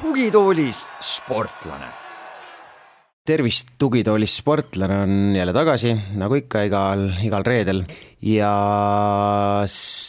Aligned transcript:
tugitoolis 0.00 0.84
sportlane. 1.00 1.88
tervist, 3.24 3.68
tugitoolis 3.78 4.36
sportlane 4.36 4.96
on 5.02 5.36
jälle 5.36 5.52
tagasi, 5.52 5.94
nagu 6.18 6.34
ikka 6.34 6.62
igal, 6.66 7.04
igal 7.22 7.44
reedel 7.46 7.84
ja 8.22 8.52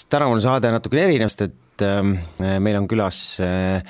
tänavune 0.10 0.42
saade 0.42 0.72
natukene 0.74 1.04
erinev, 1.06 1.30
sest 1.30 1.42
et 1.48 1.61
ähm, 1.86 2.16
meil 2.40 2.78
on 2.80 2.88
külas 2.90 3.40
äh, 3.44 3.84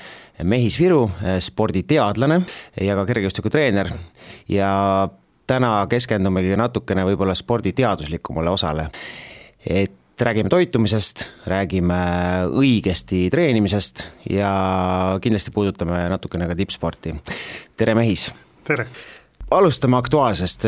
Mehis 0.43 0.79
Viru, 0.79 1.05
äh, 1.21 1.39
sporditeadlane 1.43 2.41
ja 2.81 2.97
ka 2.97 3.05
kergejõustikutreener 3.09 3.91
ja 4.49 4.71
täna 5.47 5.73
keskendumegi 5.91 6.55
natukene 6.59 7.05
võib-olla 7.07 7.35
spordi 7.35 7.73
teaduslikumale 7.77 8.49
osale. 8.49 8.89
et 9.67 9.97
räägime 10.21 10.49
toitumisest, 10.49 11.25
räägime 11.49 11.97
õigesti 12.53 13.29
treenimisest 13.33 14.05
ja 14.29 14.51
kindlasti 15.21 15.51
puudutame 15.51 16.03
natukene 16.09 16.47
ka 16.47 16.55
tippsporti. 16.55 17.15
tere, 17.77 17.95
Mehis! 17.95 18.31
tere! 18.63 18.87
alustame 19.51 19.97
aktuaalsest. 19.97 20.65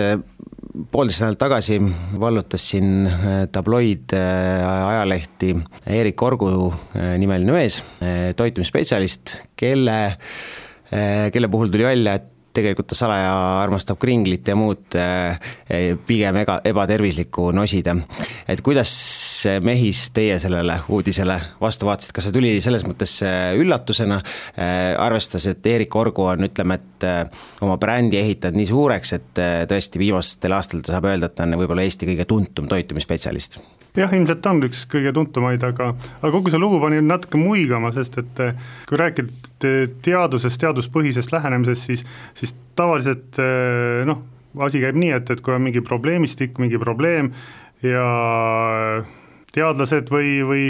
Poolteist 0.91 1.23
nädalat 1.23 1.39
tagasi 1.41 1.79
vallutas 2.19 2.65
siin 2.69 3.07
tabloid 3.51 4.13
äh, 4.17 4.63
ajalehti 4.87 5.55
Erik 5.87 6.21
Orgu 6.21 6.49
äh, 6.69 7.15
nimeline 7.21 7.55
mees, 7.55 7.79
äh, 8.01 8.31
toitumisspetsialist, 8.37 9.37
kelle, 9.55 9.97
kelle 11.33 11.47
puhul 11.49 11.71
tuli 11.73 11.87
välja, 11.87 12.19
et 12.19 12.29
tegelikult 12.53 12.91
ta 12.91 12.97
salaja 12.97 13.33
armastab 13.63 13.97
kringlit 13.97 14.45
ja 14.47 14.53
muud 14.53 14.93
pigem 16.05 16.37
ega, 16.43 16.59
ebatervislikku 16.69 17.47
nosida. 17.55 17.95
et 18.47 18.61
kuidas 18.61 18.91
Mehis 19.63 20.05
teie 20.15 20.37
sellele 20.39 20.79
uudisele 20.93 21.37
vastu 21.61 21.87
vaatasite, 21.87 22.15
kas 22.15 22.27
see 22.27 22.35
tuli 22.35 22.53
selles 22.63 22.85
mõttes 22.87 23.17
üllatusena, 23.59 24.21
arvestades, 25.03 25.47
et 25.51 25.69
Erik 25.73 25.95
Orgu 25.99 26.27
on, 26.31 26.47
ütleme, 26.47 26.79
et 26.79 27.07
oma 27.65 27.77
brändi 27.81 28.19
ehitanud 28.21 28.59
nii 28.59 28.69
suureks, 28.69 29.13
et 29.17 29.43
tõesti 29.69 30.01
viimastel 30.01 30.55
aastatel 30.55 30.95
saab 30.95 31.09
öelda, 31.11 31.29
et 31.29 31.37
ta 31.37 31.47
on 31.47 31.57
võib-olla 31.59 31.85
Eesti 31.85 32.09
kõige 32.09 32.27
tuntum 32.29 32.69
toitumisspetsialist? 32.71 33.59
jah, 33.97 34.13
ilmselt 34.15 34.45
on 34.49 34.63
üks 34.65 34.83
kõige 34.89 35.13
tuntumaid, 35.13 35.63
aga, 35.65 35.91
aga 36.17 36.31
kogu 36.33 36.49
see 36.49 36.61
lugu 36.61 36.79
pani 36.81 37.01
natuke 37.05 37.37
muigama, 37.37 37.91
sest 37.93 38.17
et 38.21 38.43
kui 38.89 38.99
rääkida 38.99 39.73
teadusest, 40.05 40.59
teaduspõhisest 40.63 41.33
lähenemisest, 41.35 41.89
siis, 41.91 42.05
siis 42.37 42.55
tavaliselt 42.79 43.37
noh, 44.09 44.23
asi 44.65 44.81
käib 44.81 44.97
nii, 44.99 45.11
et, 45.19 45.29
et 45.33 45.43
kui 45.45 45.53
on 45.55 45.61
mingi 45.65 45.83
probleemistik, 45.85 46.57
mingi 46.61 46.81
probleem 46.81 47.31
ja 47.85 48.07
teadlased 49.53 50.11
või, 50.13 50.35
või 50.47 50.67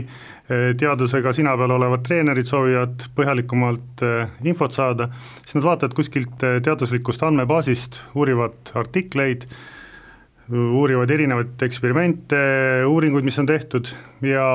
teadusega 0.78 1.32
sina 1.34 1.54
peal 1.56 1.72
olevad 1.72 2.02
treenerid 2.04 2.50
soovivad 2.50 3.06
põhjalikumalt 3.16 4.04
infot 4.44 4.76
saada, 4.76 5.08
siis 5.40 5.56
nad 5.56 5.68
vaatavad 5.70 5.96
kuskilt 5.96 6.44
teaduslikust 6.44 7.24
andmebaasist, 7.24 8.02
uurivad 8.20 8.74
artikleid, 8.76 9.48
uurivad 10.52 11.16
erinevaid 11.16 11.64
eksperimente, 11.64 12.42
uuringuid, 12.92 13.24
mis 13.24 13.40
on 13.40 13.48
tehtud 13.48 13.94
ja 14.28 14.48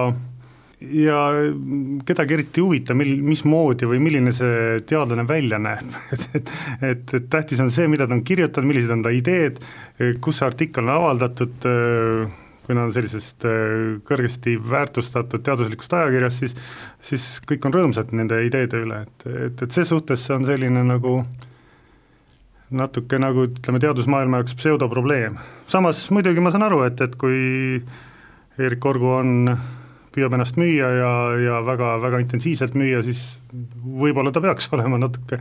ja 0.78 1.22
kedagi 2.06 2.36
eriti 2.36 2.60
ei 2.60 2.64
huvita, 2.64 2.94
mil, 2.94 3.16
mismoodi 3.26 3.86
või 3.90 3.98
milline 4.02 4.32
see 4.34 4.76
teadlane 4.86 5.24
välja 5.26 5.58
näeb 5.58 5.96
et, 6.14 6.28
et, 6.36 6.52
et, 7.14 7.24
tähtis 7.30 7.62
on 7.64 7.72
see, 7.74 7.88
mida 7.90 8.06
ta 8.06 8.14
on 8.14 8.22
kirjutanud, 8.26 8.70
millised 8.70 8.94
on 8.94 9.02
ta 9.02 9.14
ideed, 9.14 9.58
kus 10.22 10.38
see 10.38 10.46
artikkel 10.46 10.86
on 10.86 10.94
avaldatud, 10.94 11.66
kui 12.69 12.77
nad 12.77 12.91
on 12.91 12.92
sellisest 12.92 13.47
kõrgesti 14.05 14.59
väärtustatud 14.60 15.41
teaduslikust 15.41 15.94
ajakirjast, 15.97 16.42
siis 16.44 16.56
siis 17.09 17.28
kõik 17.48 17.65
on 17.65 17.72
rõõmsad 17.72 18.12
nende 18.12 18.42
ideede 18.44 18.82
üle, 18.84 18.98
et, 19.06 19.28
et, 19.48 19.62
et 19.65 19.72
ses 19.72 19.88
suhtes 19.88 20.26
see 20.26 20.37
on 20.37 20.44
selline 20.44 20.82
nagu 20.84 21.22
natuke 22.69 23.16
nagu 23.16 23.47
ütleme, 23.48 23.81
teadusmaailma 23.81 24.42
jaoks 24.42 24.56
pseudoprobleem. 24.59 25.38
samas 25.72 26.03
muidugi 26.12 26.44
ma 26.44 26.53
saan 26.53 26.66
aru, 26.69 26.82
et, 26.84 27.00
et 27.00 27.16
kui 27.16 27.81
Erik 28.59 28.84
Orgu 28.84 29.15
on, 29.16 29.54
püüab 30.18 30.36
ennast 30.36 30.58
müüa 30.60 30.92
ja, 30.98 31.12
ja 31.38 31.62
väga, 31.66 31.94
väga 32.02 32.22
intensiivselt 32.26 32.74
müüa, 32.78 33.00
siis 33.06 33.22
võib-olla 33.86 34.34
ta 34.34 34.42
peaks 34.44 34.70
olema 34.76 35.00
natuke 35.00 35.40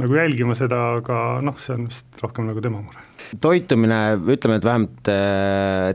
nagu 0.00 0.20
jälgima 0.20 0.56
seda, 0.58 0.96
aga 1.00 1.24
noh, 1.44 1.60
see 1.60 1.76
on 1.76 1.90
vist 1.92 2.24
rohkem 2.24 2.48
nagu 2.50 2.64
tema 2.64 2.82
mure 2.82 3.10
toitumine, 3.40 3.98
ütleme, 4.30 4.58
et 4.58 4.66
vähemalt 4.66 5.10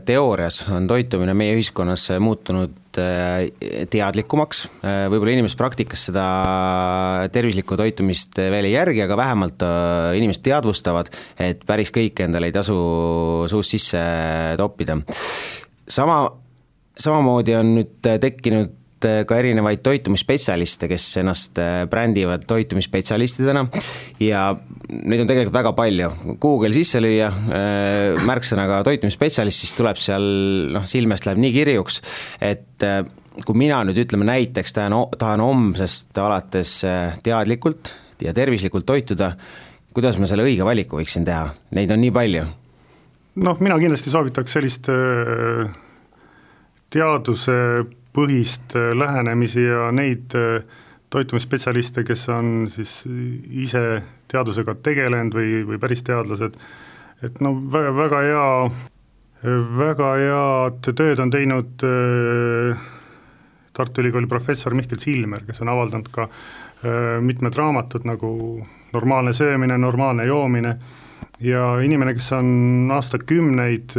teoorias 0.06 0.64
on 0.72 0.88
toitumine 0.90 1.34
meie 1.36 1.54
ühiskonnas 1.56 2.08
muutunud 2.22 2.74
teadlikumaks, 2.90 4.64
võib-olla 4.82 5.36
inimesed 5.36 5.58
praktikas 5.60 6.08
seda 6.08 6.24
tervislikku 7.32 7.78
toitumist 7.78 8.40
veel 8.40 8.66
ei 8.66 8.74
järgi, 8.74 9.04
aga 9.04 9.18
vähemalt 9.20 9.64
inimesed 10.18 10.42
teadvustavad, 10.48 11.12
et 11.38 11.62
päris 11.68 11.94
kõike 11.94 12.26
endale 12.26 12.50
ei 12.50 12.56
tasu 12.56 12.76
suust 13.52 13.76
sisse 13.76 14.02
toppida. 14.58 14.98
sama, 15.88 16.24
samamoodi 17.00 17.56
on 17.58 17.74
nüüd 17.78 17.96
tekkinud 18.22 18.76
ka 19.00 19.36
erinevaid 19.40 19.80
toitumisspetsialiste, 19.80 20.88
kes 20.90 21.04
ennast 21.22 21.56
brändivad 21.90 22.44
toitumisspetsialistidena. 22.48 23.62
Ja 24.20 24.42
neid 24.90 25.22
on 25.22 25.30
tegelikult 25.30 25.56
väga 25.56 25.72
palju, 25.76 26.10
Google 26.42 26.74
sisse 26.76 27.00
lüüa 27.00 27.30
märksõnaga 28.28 28.82
toitumisspetsialist, 28.84 29.64
siis 29.64 29.72
tuleb 29.78 30.00
seal 30.00 30.28
noh, 30.76 30.84
silme 30.90 31.16
eest 31.16 31.30
läheb 31.30 31.40
nii 31.40 31.54
kirjuks, 31.56 32.00
et 32.44 32.84
kui 33.46 33.56
mina 33.56 33.80
nüüd 33.88 34.04
ütleme 34.04 34.28
näiteks 34.28 34.76
tahan, 34.76 34.96
tahan 35.16 35.44
homsest 35.44 36.20
alates 36.20 36.80
teadlikult 37.24 37.94
ja 38.20 38.34
tervislikult 38.36 38.84
toituda, 38.88 39.32
kuidas 39.96 40.20
ma 40.20 40.28
selle 40.28 40.44
õige 40.44 40.66
valiku 40.66 41.00
võiksin 41.00 41.24
teha, 41.24 41.54
neid 41.76 41.92
on 41.94 42.04
nii 42.04 42.14
palju? 42.14 42.48
noh, 43.40 43.60
mina 43.62 43.78
kindlasti 43.80 44.12
soovitaks 44.12 44.58
sellist 44.58 44.90
teadusepõhist 46.90 48.74
lähenemisi 48.98 49.64
ja 49.64 49.90
neid 49.94 50.34
toitumisspetsialiste, 51.10 52.04
kes 52.06 52.28
on 52.30 52.68
siis 52.70 53.00
ise 53.06 53.82
teadusega 54.30 54.76
tegelenud 54.82 55.34
või, 55.34 55.60
või 55.66 55.80
päris 55.82 56.04
teadlased, 56.06 56.54
et 57.26 57.40
no 57.42 57.54
väga, 57.72 57.90
väga 57.96 58.22
hea, 58.26 58.46
väga 59.80 60.10
head 60.20 60.90
tööd 60.94 61.22
on 61.22 61.32
teinud 61.34 61.86
Tartu 63.74 64.02
Ülikooli 64.02 64.28
professor 64.30 64.74
Mihkel 64.74 65.00
Silmer, 65.02 65.42
kes 65.46 65.62
on 65.64 65.70
avaldanud 65.72 66.10
ka 66.14 66.28
mitmed 67.22 67.54
raamatud 67.58 68.06
nagu 68.08 68.30
Normaalne 68.92 69.32
söömine, 69.32 69.78
normaalne 69.78 70.24
joomine 70.26 70.74
ja 71.40 71.64
inimene, 71.84 72.14
kes 72.16 72.30
on 72.36 72.90
aastakümneid 72.94 73.94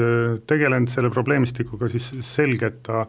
tegelenud 0.48 0.92
selle 0.92 1.10
probleemistikuga, 1.14 1.90
siis 1.92 2.12
selge, 2.26 2.70
et 2.70 2.82
ta 2.86 3.06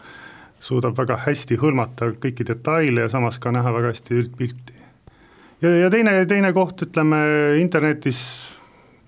suudab 0.62 0.96
väga 0.98 1.18
hästi 1.24 1.58
hõlmata 1.60 2.12
kõiki 2.22 2.46
detaile 2.46 3.04
ja 3.04 3.10
samas 3.12 3.40
ka 3.42 3.52
näha 3.54 3.72
väga 3.74 3.92
hästi 3.92 4.18
üldpilti. 4.20 4.78
ja, 5.62 5.74
ja 5.84 5.90
teine, 5.90 6.14
teine 6.30 6.52
koht, 6.52 6.86
ütleme 6.86 7.18
internetis 7.60 8.22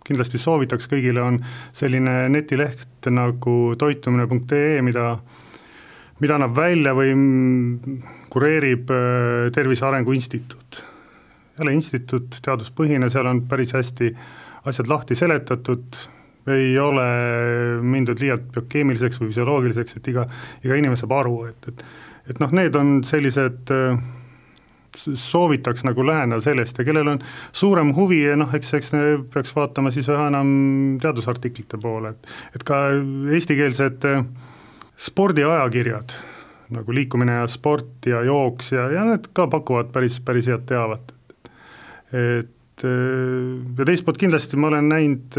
kindlasti 0.05 0.39
soovitaks 0.39 0.91
kõigile, 0.91 1.23
on 1.23 1.39
selline 1.73 2.29
netileht 2.29 3.09
nagu 3.09 3.75
toitumine.ee, 3.81 4.83
mida 4.85 5.15
mida 6.23 6.37
annab 6.39 6.55
välja 6.56 6.95
või 6.95 7.15
kureerib 8.33 8.91
Tervise 9.55 9.87
Arengu 9.87 10.15
Instituut. 10.15 10.83
jälle 11.59 11.73
instituut, 11.73 12.35
teaduspõhine, 12.43 13.06
seal 13.11 13.27
on 13.31 13.45
päris 13.47 13.73
hästi 13.73 14.09
asjad 14.64 14.88
lahti 14.90 15.16
seletatud, 15.19 16.00
ei 16.52 16.75
ole 16.78 17.05
mindud 17.81 18.20
liialt 18.20 18.50
biokeemiliseks 18.52 19.20
või 19.20 19.31
füsioloogiliseks, 19.31 19.96
et 19.99 20.11
iga, 20.12 20.26
iga 20.64 20.76
inimene 20.76 21.00
saab 21.00 21.14
aru, 21.20 21.38
et, 21.52 21.70
et 21.72 21.87
et 22.25 22.38
noh, 22.40 22.52
need 22.56 22.76
on 22.81 23.02
sellised 23.05 23.72
soovitaks 24.96 25.84
nagu 25.84 26.05
läheneda 26.06 26.40
sellest 26.40 26.78
ja 26.78 26.84
kellel 26.87 27.08
on 27.14 27.22
suurem 27.52 27.90
huvi 27.96 28.20
ja 28.22 28.37
noh, 28.38 28.52
eks, 28.55 28.70
eks 28.78 28.93
peaks 29.34 29.55
vaatama 29.56 29.90
siis 29.94 30.08
üha 30.08 30.28
enam 30.31 30.49
teadusartiklite 31.02 31.81
poole, 31.82 32.14
et 32.14 32.58
et 32.58 32.64
ka 32.67 32.81
eestikeelsed 33.34 34.06
spordiajakirjad, 35.08 36.14
nagu 36.75 36.94
Liikumine 36.94 37.40
ja 37.40 37.46
sport 37.50 38.06
ja 38.08 38.22
jooks 38.25 38.72
ja, 38.72 38.87
ja 38.94 39.05
need 39.08 39.28
ka 39.37 39.49
pakuvad 39.50 39.90
päris, 39.93 40.20
päris 40.25 40.49
head 40.49 40.67
teavet. 40.70 41.12
et 42.14 42.54
ja 42.82 43.87
teist 43.87 44.05
poolt 44.06 44.19
kindlasti 44.19 44.59
ma 44.59 44.67
olen 44.73 44.88
näinud 44.91 45.37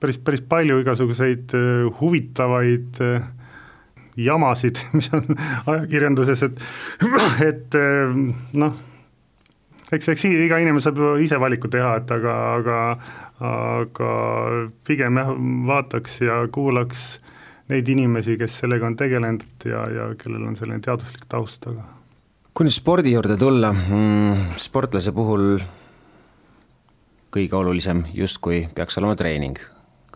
päris, 0.00 0.20
päris 0.22 0.44
palju 0.46 0.78
igasuguseid 0.84 1.56
huvitavaid 2.00 3.00
jamasid, 4.20 4.78
mis 4.96 5.10
on 5.16 5.26
ajakirjanduses, 5.66 6.44
et 6.46 6.62
et 7.50 7.80
noh, 8.60 8.78
eks, 9.90 10.12
eks 10.14 10.28
iga 10.30 10.60
inimene 10.62 10.84
saab 10.84 11.02
ju 11.02 11.16
ise 11.24 11.40
valiku 11.40 11.72
teha, 11.72 11.96
et 12.02 12.14
aga, 12.14 12.36
aga 12.60 12.78
aga 13.40 14.10
pigem 14.84 15.18
jah, 15.20 15.32
vaataks 15.70 16.20
ja 16.26 16.40
kuulaks 16.52 17.04
neid 17.72 17.88
inimesi, 17.88 18.36
kes 18.40 18.60
sellega 18.62 18.88
on 18.88 18.96
tegelenud 18.98 19.66
ja, 19.68 19.84
ja 19.94 20.08
kellel 20.20 20.44
on 20.50 20.58
selline 20.58 20.82
teaduslik 20.84 21.24
taust 21.30 21.62
taga. 21.64 21.86
kui 22.52 22.66
nüüd 22.66 22.76
spordi 22.76 23.14
juurde 23.14 23.38
tulla 23.40 23.70
mm,, 23.72 24.56
sportlase 24.60 25.14
puhul 25.16 25.62
kõige 27.34 27.56
olulisem 27.58 28.04
justkui 28.14 28.64
peaks 28.74 28.98
olema 28.98 29.16
treening, 29.18 29.58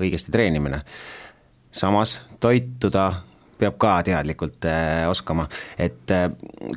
õigesti 0.00 0.32
treenimine. 0.34 0.82
samas 1.74 2.20
toituda 2.40 3.12
peab 3.58 3.76
ka 3.78 3.94
teadlikult 4.06 4.66
äh, 4.68 5.04
oskama, 5.10 5.46
et 5.78 6.10
äh, 6.14 6.28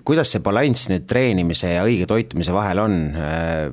kuidas 0.05 0.31
see 0.31 0.43
balanss 0.45 0.89
nüüd 0.91 1.07
treenimise 1.09 1.73
ja 1.73 1.85
õige 1.87 2.07
toitumise 2.09 2.53
vahel 2.55 2.81
on 2.83 2.97
äh,, 3.17 3.65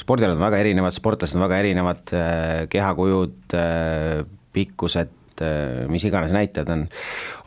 spordialad 0.00 0.36
on 0.36 0.44
väga 0.44 0.60
erinevad, 0.62 0.96
sportlased 0.96 1.38
on 1.38 1.46
väga 1.46 1.60
erinevad 1.64 2.14
äh,, 2.16 2.66
kehakujud 2.72 3.56
äh,, 3.56 4.22
pikkused 4.52 5.44
äh,, 5.44 5.86
mis 5.90 6.04
iganes 6.08 6.34
näitajad 6.36 6.72
on, 6.74 6.86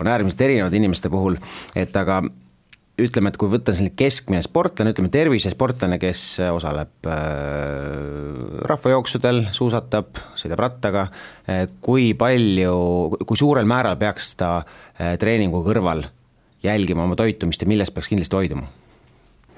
on 0.02 0.12
äärmiselt 0.12 0.42
erinevad 0.48 0.78
inimeste 0.78 1.14
puhul, 1.14 1.38
et 1.78 1.96
aga 2.02 2.24
ütleme, 3.00 3.32
et 3.32 3.38
kui 3.40 3.50
võtta 3.52 3.74
selline 3.74 3.94
keskmine 3.98 4.42
sportlane, 4.44 4.92
ütleme 4.94 5.12
tervisesportlane, 5.14 5.98
kes 6.02 6.24
osaleb 6.52 7.08
äh, 7.10 8.60
rahvajooksudel, 8.68 9.46
suusatab, 9.56 10.20
sõidab 10.40 10.64
rattaga 10.66 11.06
äh,, 11.08 11.66
kui 11.84 12.12
palju, 12.18 12.76
kui 13.28 13.40
suurel 13.40 13.70
määral 13.70 13.98
peaks 14.02 14.36
ta 14.40 14.58
äh, 14.62 15.16
treeningu 15.22 15.64
kõrval 15.66 16.06
jälgima 16.66 17.08
oma 17.08 17.18
toitumist 17.18 17.64
ja 17.64 17.70
millest 17.72 17.96
peaks 17.96 18.12
kindlasti 18.12 18.38
hoiduma? 18.38 18.68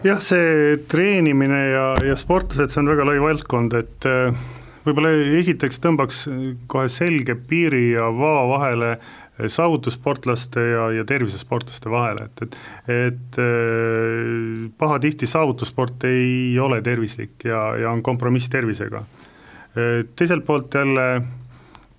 jah, 0.03 0.19
see 0.24 0.75
treenimine 0.91 1.62
ja, 1.71 1.86
ja 2.12 2.18
sportlased, 2.19 2.74
see 2.74 2.83
on 2.83 2.91
väga 2.91 3.07
lai 3.07 3.19
valdkond, 3.24 3.75
et 3.79 4.07
äh, 4.09 4.45
võib-olla 4.86 5.13
esiteks 5.39 5.81
tõmbaks 5.83 6.25
kohe 6.71 6.89
selge 6.91 7.38
piiri 7.50 7.94
ja 7.95 8.09
vaa 8.13 8.45
vahele 8.51 8.95
äh, 8.97 9.22
saavutussportlaste 9.47 10.62
ja, 10.62 10.89
ja 10.91 11.06
tervisesportlaste 11.06 11.89
vahele, 11.89 12.27
et, 12.30 12.41
et 12.41 12.57
et 12.88 13.39
äh, 13.41 14.71
pahatihti 14.77 15.27
saavutussport 15.27 16.03
ei 16.09 16.59
ole 16.59 16.81
tervislik 16.81 17.45
ja, 17.45 17.75
ja 17.77 17.91
on 17.91 18.03
kompromiss 18.03 18.50
tervisega. 18.50 19.01
Äh, 19.74 20.06
teiselt 20.15 20.45
poolt 20.45 20.74
jälle 20.74 21.21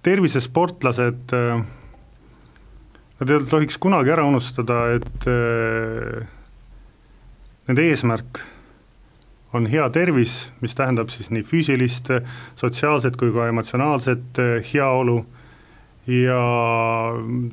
tervisesportlased, 0.03 1.35
äh, 1.35 1.65
nad 3.21 3.31
ei 3.31 3.45
tohiks 3.51 3.79
kunagi 3.79 4.11
ära 4.15 4.27
unustada, 4.27 4.81
et 4.95 5.27
nende 7.69 7.85
eesmärk 7.89 8.41
on 9.55 9.69
hea 9.71 9.85
tervis, 9.95 10.35
mis 10.61 10.75
tähendab 10.75 11.13
siis 11.15 11.31
nii 11.31 11.47
füüsilist, 11.47 12.11
sotsiaalset 12.59 13.17
kui 13.17 13.31
ka 13.33 13.47
emotsionaalset 13.49 14.43
heaolu 14.73 15.23
ja 16.11 16.41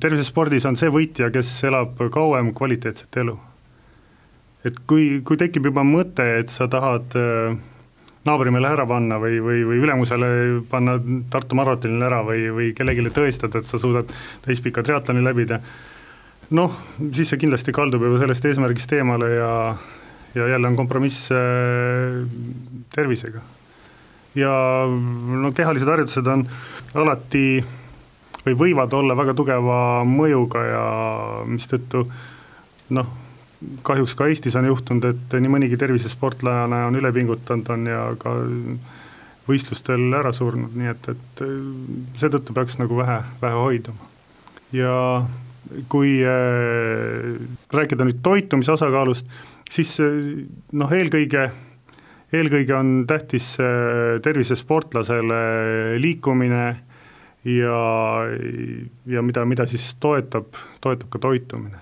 tervisespordis 0.04 0.66
on 0.68 0.78
see 0.80 0.92
võitja, 0.92 1.32
kes 1.32 1.50
elab 1.70 2.00
kauem 2.12 2.52
kvaliteetset 2.56 3.22
elu. 3.24 3.38
et 4.68 4.76
kui, 4.88 5.22
kui 5.26 5.38
tekib 5.38 5.72
juba 5.72 5.84
mõte, 5.88 6.26
et 6.42 6.52
sa 6.54 6.68
tahad 6.70 7.16
äh, 7.18 7.56
naabrimehele 8.28 8.74
ära 8.76 8.86
panna 8.86 9.18
või, 9.22 9.40
või, 9.42 9.64
või 9.66 9.80
ülemusele 9.82 10.28
panna 10.70 11.00
Tartu 11.32 11.58
maratonil 11.58 12.04
ära 12.06 12.22
või, 12.26 12.50
või 12.54 12.68
kellelegi 12.78 13.14
tõestada, 13.16 13.62
et 13.62 13.70
sa 13.70 13.80
suudad 13.82 14.12
täispika 14.46 14.84
triatloni 14.86 15.24
läbida, 15.26 15.62
noh, 16.54 16.76
siis 17.16 17.32
see 17.32 17.42
kindlasti 17.42 17.74
kaldub 17.74 18.06
juba 18.06 18.22
sellest 18.22 18.46
eesmärgist 18.52 18.94
eemale 19.00 19.34
ja 19.38 19.52
ja 20.36 20.48
jälle 20.48 20.68
on 20.68 20.76
kompromiss 20.76 21.32
äh, 21.32 22.28
tervisega. 22.96 23.42
ja 24.36 24.52
no 25.42 25.52
kehalised 25.52 25.88
harjutused 25.88 26.28
on 26.28 26.46
alati 26.94 27.64
või 28.46 28.58
võivad 28.58 28.94
olla 28.98 29.16
väga 29.18 29.36
tugeva 29.38 29.80
mõjuga 30.08 30.64
ja 30.66 30.86
mistõttu 31.48 32.06
noh, 32.96 33.12
kahjuks 33.86 34.16
ka 34.18 34.28
Eestis 34.30 34.58
on 34.58 34.68
juhtunud, 34.70 35.06
et 35.06 35.36
nii 35.38 35.52
mõnigi 35.52 35.78
tervisesportlane 35.80 36.86
on 36.88 36.98
üle 36.98 37.12
pingutanud, 37.14 37.70
on 37.74 37.86
ja 37.90 38.02
ka 38.22 38.34
võistlustel 39.50 40.10
ära 40.18 40.34
surnud, 40.36 40.74
nii 40.78 40.92
et, 40.92 41.10
et 41.14 41.44
seetõttu 42.22 42.56
peaks 42.58 42.78
nagu 42.82 42.98
vähe, 42.98 43.22
vähe 43.42 43.64
hoiduma. 43.66 44.10
ja 44.72 44.94
kui 45.92 46.20
äh, 46.26 47.38
rääkida 47.72 48.06
nüüd 48.08 48.22
toitumise 48.24 48.74
osakaalust, 48.74 49.28
siis 49.72 49.94
noh, 50.02 50.92
eelkõige, 50.92 51.50
eelkõige 52.34 52.76
on 52.76 52.94
tähtis 53.08 53.54
äh, 53.62 54.18
tervisesportlasele 54.24 55.42
liikumine 56.02 56.66
ja, 57.46 57.80
ja 59.06 59.22
mida, 59.22 59.46
mida 59.46 59.66
siis 59.68 59.96
toetab, 60.00 60.46
toetab 60.82 61.10
ka 61.10 61.20
toitumine. 61.20 61.78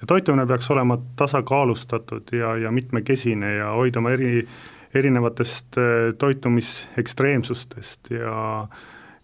ja 0.00 0.06
toitumine 0.06 0.46
peaks 0.46 0.70
olema 0.70 0.98
tasakaalustatud 1.16 2.32
ja, 2.32 2.56
ja 2.56 2.70
mitmekesine 2.70 3.54
ja 3.54 3.72
hoiduma 3.72 4.10
eri, 4.10 4.48
erinevatest 4.94 5.78
äh, 5.78 6.14
toitumisekstreemsustest 6.18 8.10
ja 8.10 8.68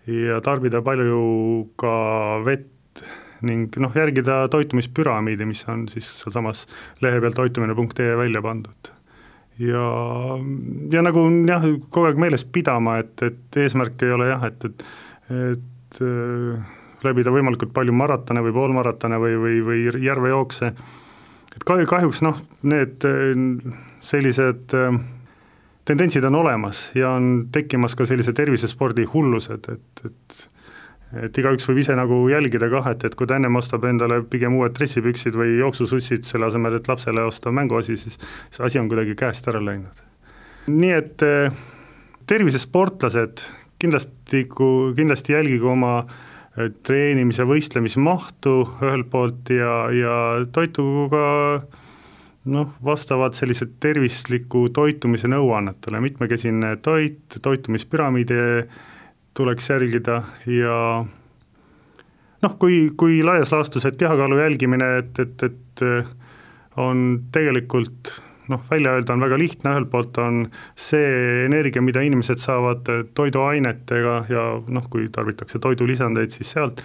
ja 0.06 0.40
tarbida 0.44 0.82
palju 0.84 1.20
ka 1.80 1.92
vett 2.44 3.02
ning 3.44 3.76
noh, 3.80 3.92
järgida 3.96 4.44
toitumispüramiidi, 4.52 5.46
mis 5.48 5.64
on 5.68 5.86
siis 5.92 6.08
sealsamas 6.20 6.64
lehe 7.04 7.20
peal 7.20 7.36
toitumine.ee 7.36 8.16
välja 8.16 8.42
pandud. 8.44 8.90
ja, 9.58 9.84
ja 10.92 11.04
nagu 11.04 11.24
jah, 11.48 11.66
kogu 11.88 12.08
aeg 12.08 12.20
meeles 12.20 12.44
pidama, 12.44 12.98
et, 13.02 13.14
et 13.22 13.60
eesmärk 13.64 14.02
ei 14.02 14.14
ole 14.16 14.28
jah, 14.32 14.48
et, 14.48 14.64
et 14.64 14.84
et 15.94 16.00
et 16.00 16.02
äh, 16.02 16.62
läbida 17.04 17.32
võimalikult 17.32 17.72
palju 17.74 17.92
maratone 17.92 18.42
või 18.42 18.54
poolmaratone 18.54 19.18
või, 19.20 19.36
või, 19.36 19.58
või 19.64 20.04
järvejookse, 20.04 20.72
et 21.54 21.66
kahju, 21.66 21.86
kahjuks 21.86 22.22
noh, 22.24 22.40
need 22.62 23.04
äh, 23.04 23.34
sellised 24.02 24.74
äh, 24.74 24.96
tendentsid 25.84 26.24
on 26.24 26.40
olemas 26.40 26.88
ja 26.94 27.14
on 27.18 27.46
tekkimas 27.52 27.94
ka 27.94 28.06
sellise 28.06 28.32
tervisespordi 28.32 29.06
hullused, 29.12 29.70
et, 29.70 30.04
et 30.06 30.50
et 31.14 31.36
igaüks 31.38 31.68
võib 31.68 31.78
ise 31.78 31.94
nagu 31.94 32.16
jälgida 32.26 32.66
kah, 32.72 32.88
et, 32.90 33.04
et 33.06 33.12
kui 33.14 33.28
ta 33.30 33.36
ennem 33.36 33.54
ostab 33.54 33.84
endale 33.86 34.16
pigem 34.26 34.56
uued 34.58 34.72
dressipüksid 34.74 35.36
või 35.38 35.52
jooksusussid, 35.60 36.24
selle 36.26 36.48
asemel, 36.48 36.74
et 36.74 36.88
lapsele 36.90 37.22
osta 37.22 37.52
mänguasi, 37.54 37.94
siis 38.00 38.16
see 38.50 38.64
asi 38.66 38.80
on 38.80 38.88
kuidagi 38.90 39.14
käest 39.14 39.46
ära 39.46 39.60
läinud. 39.62 40.00
nii 40.66 40.90
et 40.90 41.22
tervisesportlased, 42.26 43.44
kindlasti, 43.84 44.46
kindlasti 44.96 45.36
jälgige 45.36 45.68
oma 45.70 45.98
äh, 46.02 46.32
treenimise, 46.86 47.46
võistlemismahtu 47.48 48.54
ühelt 48.82 49.10
poolt 49.10 49.50
ja, 49.52 49.74
ja 49.94 50.14
toitugu 50.54 51.08
ka 51.12 51.24
noh, 52.54 52.74
vastavad 52.84 53.34
sellised 53.36 53.78
tervisliku 53.82 54.68
toitumise 54.74 55.30
nõuannetele, 55.32 56.02
mitmekesine 56.04 56.76
toit, 56.84 57.38
toitumispüramiidi 57.42 58.38
tuleks 59.34 59.70
järgida 59.72 60.20
ja 60.46 60.76
noh, 62.44 62.58
kui, 62.60 62.92
kui 62.96 63.22
laias 63.26 63.50
laastus, 63.54 63.88
et 63.88 63.98
kehakaalu 63.98 64.38
jälgimine, 64.44 64.90
et, 65.00 65.18
et, 65.24 65.48
et 65.48 65.84
on 66.78 67.24
tegelikult 67.34 68.12
noh, 68.48 68.60
välja 68.70 68.94
öelda 68.96 69.14
on 69.14 69.24
väga 69.24 69.38
lihtne, 69.40 69.72
ühelt 69.72 69.90
poolt 69.92 70.18
on 70.22 70.44
see 70.76 71.44
energia, 71.46 71.82
mida 71.82 72.02
inimesed 72.04 72.42
saavad 72.42 72.88
toiduainetega 73.16 74.16
ja 74.30 74.46
noh, 74.66 74.88
kui 74.90 75.08
tarbitakse 75.12 75.60
toidulisandeid, 75.62 76.34
siis 76.34 76.52
sealt, 76.56 76.82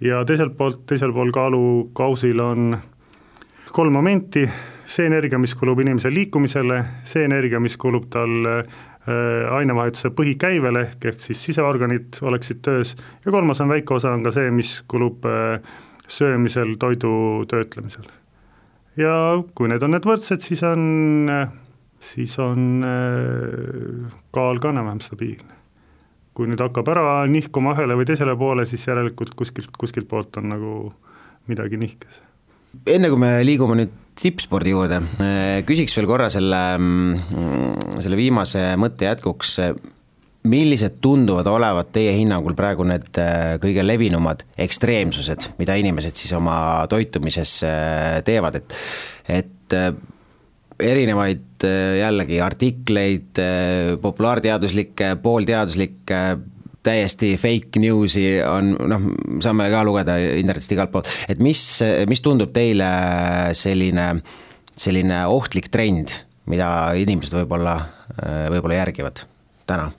ja 0.00 0.22
teiselt 0.28 0.56
poolt, 0.58 0.84
teisel 0.90 1.12
pool 1.14 1.32
kaalukausil 1.34 2.40
on 2.42 2.78
kolm 3.72 3.92
momenti, 3.96 4.46
see 4.92 5.06
energia, 5.08 5.40
mis 5.40 5.54
kulub 5.56 5.80
inimese 5.80 6.10
liikumisele, 6.12 6.80
see 7.08 7.26
energia, 7.28 7.60
mis 7.62 7.78
kulub 7.80 8.08
tal 8.12 8.48
äh, 8.48 8.80
ainevahetuse 9.56 10.12
põhikäivele, 10.16 10.86
ehk, 10.88 11.06
ehk 11.12 11.22
siis 11.22 11.40
siseorganid 11.48 12.20
oleksid 12.22 12.64
töös, 12.64 12.96
ja 13.24 13.32
kolmas 13.32 13.62
on 13.64 13.72
väike 13.72 13.96
osa, 13.96 14.12
on 14.16 14.26
ka 14.26 14.34
see, 14.34 14.50
mis 14.54 14.80
kulub 14.90 15.28
äh, 15.28 15.62
söömisel, 16.08 16.76
toidu 16.80 17.14
töötlemisel 17.48 18.10
ja 19.00 19.14
kui 19.56 19.70
need 19.70 19.84
on 19.84 19.94
need 19.96 20.06
võrdsed, 20.08 20.42
siis 20.44 20.62
on, 20.66 21.30
siis 22.02 22.34
on 22.42 22.84
äh, 22.86 24.12
kaal 24.34 24.60
ka 24.62 24.72
enam-vähem 24.74 25.02
stabiilne. 25.04 25.60
kui 26.32 26.48
nüüd 26.48 26.62
hakkab 26.64 26.88
ära 26.88 27.26
nihkuma 27.28 27.74
ühele 27.76 27.92
või 27.98 28.06
teisele 28.08 28.32
poole, 28.40 28.64
siis 28.64 28.86
järelikult 28.88 29.34
kuskilt, 29.36 29.74
kuskilt 29.76 30.08
poolt 30.08 30.38
on 30.40 30.48
nagu 30.54 30.76
midagi 31.50 31.76
nihkes. 31.76 32.20
enne 32.86 33.10
kui 33.12 33.20
me 33.20 33.34
liigume 33.44 33.76
nüüd 33.82 33.98
tippspordi 34.22 34.72
juurde, 34.72 35.00
äh, 35.24 35.60
küsiks 35.68 35.96
veel 35.96 36.08
korra 36.08 36.28
selle, 36.32 36.62
mm, 36.78 37.98
selle 38.04 38.16
viimase 38.16 38.72
mõtte 38.80 39.08
jätkuks, 39.08 39.58
millised 40.42 40.98
tunduvad 41.00 41.46
olevat 41.46 41.92
teie 41.94 42.14
hinnangul 42.16 42.56
praegu 42.58 42.86
need 42.86 43.18
äh, 43.20 43.56
kõige 43.62 43.84
levinumad 43.86 44.42
ekstreemsused, 44.60 45.52
mida 45.60 45.76
inimesed 45.78 46.18
siis 46.18 46.32
oma 46.34 46.56
toitumises 46.90 47.60
äh, 47.66 48.16
teevad, 48.26 48.58
et 48.58 48.74
et 49.30 49.76
äh, 49.78 49.92
erinevaid 50.82 51.62
jällegi 51.62 52.40
artikleid, 52.42 53.38
populaarteaduslikke, 54.02 55.12
poolteaduslikke, 55.22 56.18
täiesti 56.82 57.36
fake 57.38 57.78
news'i 57.78 58.24
on 58.42 58.72
noh, 58.90 59.04
saame 59.44 59.68
ka 59.70 59.84
lugeda 59.86 60.16
internetist 60.18 60.74
igalt 60.74 60.90
poolt, 60.90 61.12
et 61.30 61.38
mis, 61.38 61.62
mis 62.10 62.24
tundub 62.24 62.50
teile 62.56 62.90
selline, 63.54 64.10
selline 64.74 65.22
ohtlik 65.30 65.70
trend, 65.70 66.16
mida 66.50 66.72
inimesed 66.98 67.38
võib-olla, 67.44 67.78
võib-olla 68.50 68.82
järgivad 68.82 69.28
täna? 69.70 69.92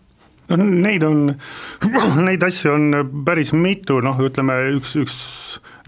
No 0.57 0.67
neid 0.69 1.03
on, 1.07 1.33
neid 2.27 2.43
asju 2.45 2.73
on 2.75 2.99
päris 3.25 3.53
mitu, 3.57 3.99
noh 4.05 4.19
ütleme 4.23 4.59
üks, 4.77 4.95
üks 5.01 5.17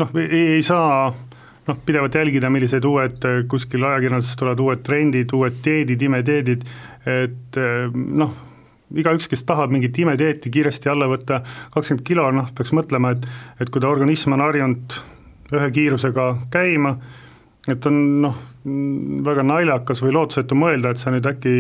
noh, 0.02 0.12
ei, 0.22 0.62
saa 0.66 1.14
noh, 1.66 1.78
pidevalt 1.86 2.16
jälgida, 2.16 2.50
millised 2.54 2.86
uued 2.86 3.26
kuskil 3.50 3.86
ajakirjanduses 3.88 4.38
tulevad 4.40 4.62
uued 4.66 4.84
trendid, 4.86 5.32
uued 5.34 5.62
dieedid, 5.66 6.04
imedieedid, 6.10 6.66
et 7.10 7.60
noh, 7.94 8.36
igaüks, 8.94 9.28
kes 9.32 9.44
tahab 9.48 9.74
mingit 9.74 9.98
imedieeti 10.02 10.52
kiiresti 10.54 10.92
alla 10.92 11.08
võtta, 11.10 11.42
kakskümmend 11.74 12.06
kilo, 12.06 12.28
noh, 12.36 12.50
peaks 12.56 12.74
mõtlema, 12.76 13.16
et 13.16 13.26
et 13.64 13.72
kui 13.74 13.82
ta 13.82 13.90
organism 13.90 14.36
on 14.36 14.44
harjunud 14.46 15.00
ühe 15.56 15.70
kiirusega 15.74 16.28
käima, 16.54 16.96
et 17.72 17.86
on 17.90 17.98
noh, 18.26 18.38
väga 18.66 19.44
naljakas 19.46 20.02
või 20.02 20.16
lootusetu 20.16 20.58
mõelda, 20.58 20.92
et 20.92 21.02
sa 21.02 21.12
nüüd 21.14 21.28
äkki 21.30 21.52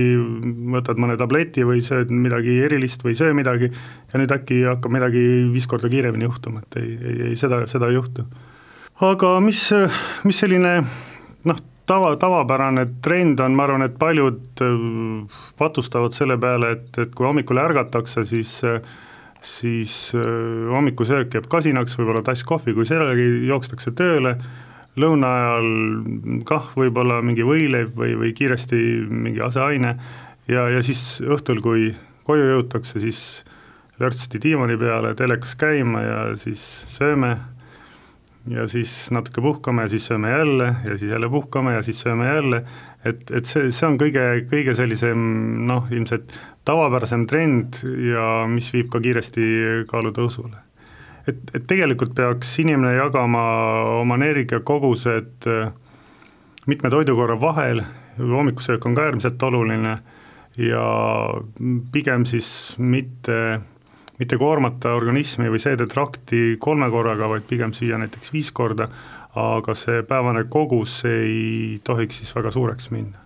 võtad 0.73 0.97
mõne 1.01 1.17
tableti 1.19 1.65
või 1.67 1.83
sööd 1.85 2.09
midagi 2.09 2.57
erilist 2.65 3.05
või 3.05 3.13
ei 3.13 3.19
söö 3.19 3.35
midagi 3.37 3.69
ja 3.69 4.21
nüüd 4.21 4.33
äkki 4.33 4.63
hakkab 4.65 4.95
midagi 4.95 5.21
viis 5.53 5.69
korda 5.69 5.91
kiiremini 5.91 6.25
juhtuma, 6.25 6.63
et 6.65 6.79
ei, 6.81 6.95
ei, 6.97 7.19
ei 7.29 7.37
seda, 7.37 7.61
seda 7.69 7.91
ei 7.91 7.99
juhtu. 7.99 8.25
aga 9.05 9.35
mis, 9.45 9.61
mis 10.25 10.41
selline 10.41 10.73
noh, 11.45 11.63
tava, 11.85 12.15
tavapärane 12.17 12.87
trend 13.05 13.43
on, 13.45 13.53
ma 13.53 13.69
arvan, 13.69 13.85
et 13.85 13.99
paljud 14.01 14.65
äh, 14.65 15.39
patustavad 15.61 16.17
selle 16.17 16.39
peale, 16.41 16.73
et, 16.79 16.89
et 17.05 17.13
kui 17.13 17.29
hommikul 17.29 17.61
ärgatakse, 17.61 18.25
siis 18.25 18.57
siis 19.45 20.11
äh, 20.17 20.25
hommikusöök 20.73 21.37
jääb 21.37 21.47
kasinaks, 21.51 21.99
võib-olla 21.99 22.25
tass 22.25 22.41
kohvi, 22.47 22.73
kui 22.73 22.89
sellegi 22.89 23.45
jookstakse 23.45 23.93
tööle, 23.93 24.39
lõuna 24.99 25.31
ajal 25.39 25.71
kah 26.47 26.69
võib-olla 26.77 27.21
mingi 27.25 27.45
võileiv 27.45 27.95
või, 27.97 28.13
või 28.19 28.31
kiiresti 28.37 28.79
mingi 29.09 29.43
aseaine. 29.43 29.95
Ja, 30.47 30.67
ja 30.69 30.81
siis 30.85 31.19
õhtul, 31.25 31.61
kui 31.63 31.89
koju 32.25 32.45
jõutakse, 32.53 33.01
siis 33.03 33.19
lörtsti 33.99 34.39
diivani 34.41 34.77
peale, 34.77 35.15
telekas 35.17 35.55
käima 35.59 36.03
ja 36.03 36.21
siis 36.39 36.63
sööme. 36.95 37.35
Ja 38.45 38.67
siis 38.69 38.91
natuke 39.09 39.41
puhkame 39.41 39.87
ja 39.87 39.89
siis 39.89 40.05
sööme 40.05 40.29
jälle 40.29 40.67
ja 40.85 40.97
siis 40.99 41.09
jälle 41.09 41.29
puhkame 41.33 41.73
ja 41.73 41.81
siis 41.81 41.97
sööme 42.03 42.27
jälle, 42.29 42.59
et, 43.01 43.23
et 43.33 43.49
see, 43.49 43.71
see 43.73 43.87
on 43.87 43.97
kõige, 43.97 44.21
kõige 44.51 44.75
sellisem 44.77 45.23
noh, 45.65 45.87
ilmselt 45.89 46.35
tavapärasem 46.65 47.25
trend 47.25 47.79
ja 48.05 48.45
mis 48.49 48.69
viib 48.73 48.91
ka 48.93 49.01
kiiresti 49.01 49.47
kaalutõusule. 49.89 50.61
Et, 51.27 51.39
et 51.53 51.67
tegelikult 51.67 52.15
peaks 52.15 52.59
inimene 52.63 52.95
jagama 52.97 53.43
oma 54.01 54.17
energiakogused 54.21 55.49
äh, 55.51 55.69
mitme 56.65 56.89
toidukorra 56.89 57.39
vahel, 57.41 57.83
hommikusöök 58.17 58.85
on 58.85 58.95
ka 58.95 59.05
äärmiselt 59.09 59.43
oluline 59.43 59.97
ja 60.57 60.85
pigem 61.91 62.25
siis 62.25 62.75
mitte 62.77 63.59
mitte 64.19 64.37
koormata 64.39 64.93
organismi 64.95 65.49
või 65.51 65.59
seedetrakti 65.59 66.55
kolme 66.63 66.87
korraga, 66.91 67.27
vaid 67.31 67.47
pigem 67.49 67.73
süüa 67.75 67.99
näiteks 67.99 68.31
viis 68.33 68.51
korda, 68.55 68.87
aga 69.35 69.75
see 69.75 70.03
päevane 70.07 70.45
kogus 70.51 71.01
ei 71.09 71.79
tohiks 71.83 72.21
siis 72.21 72.35
väga 72.35 72.53
suureks 72.55 72.91
minna. 72.95 73.19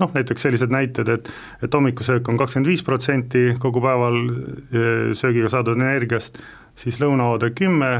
noh, 0.00 0.08
näiteks 0.16 0.42
sellised 0.42 0.70
näited, 0.72 1.08
et, 1.12 1.26
et 1.60 1.74
hommikusöök 1.76 2.28
on 2.32 2.38
kakskümmend 2.40 2.70
viis 2.70 2.80
protsenti 2.82 3.50
kogu 3.60 3.82
päeval 3.84 4.16
eh, 4.30 5.10
söögiga 5.12 5.50
saadud 5.52 5.76
energiast, 5.76 6.40
siis 6.80 7.00
lõunaoode 7.02 7.52
kümme, 7.56 7.92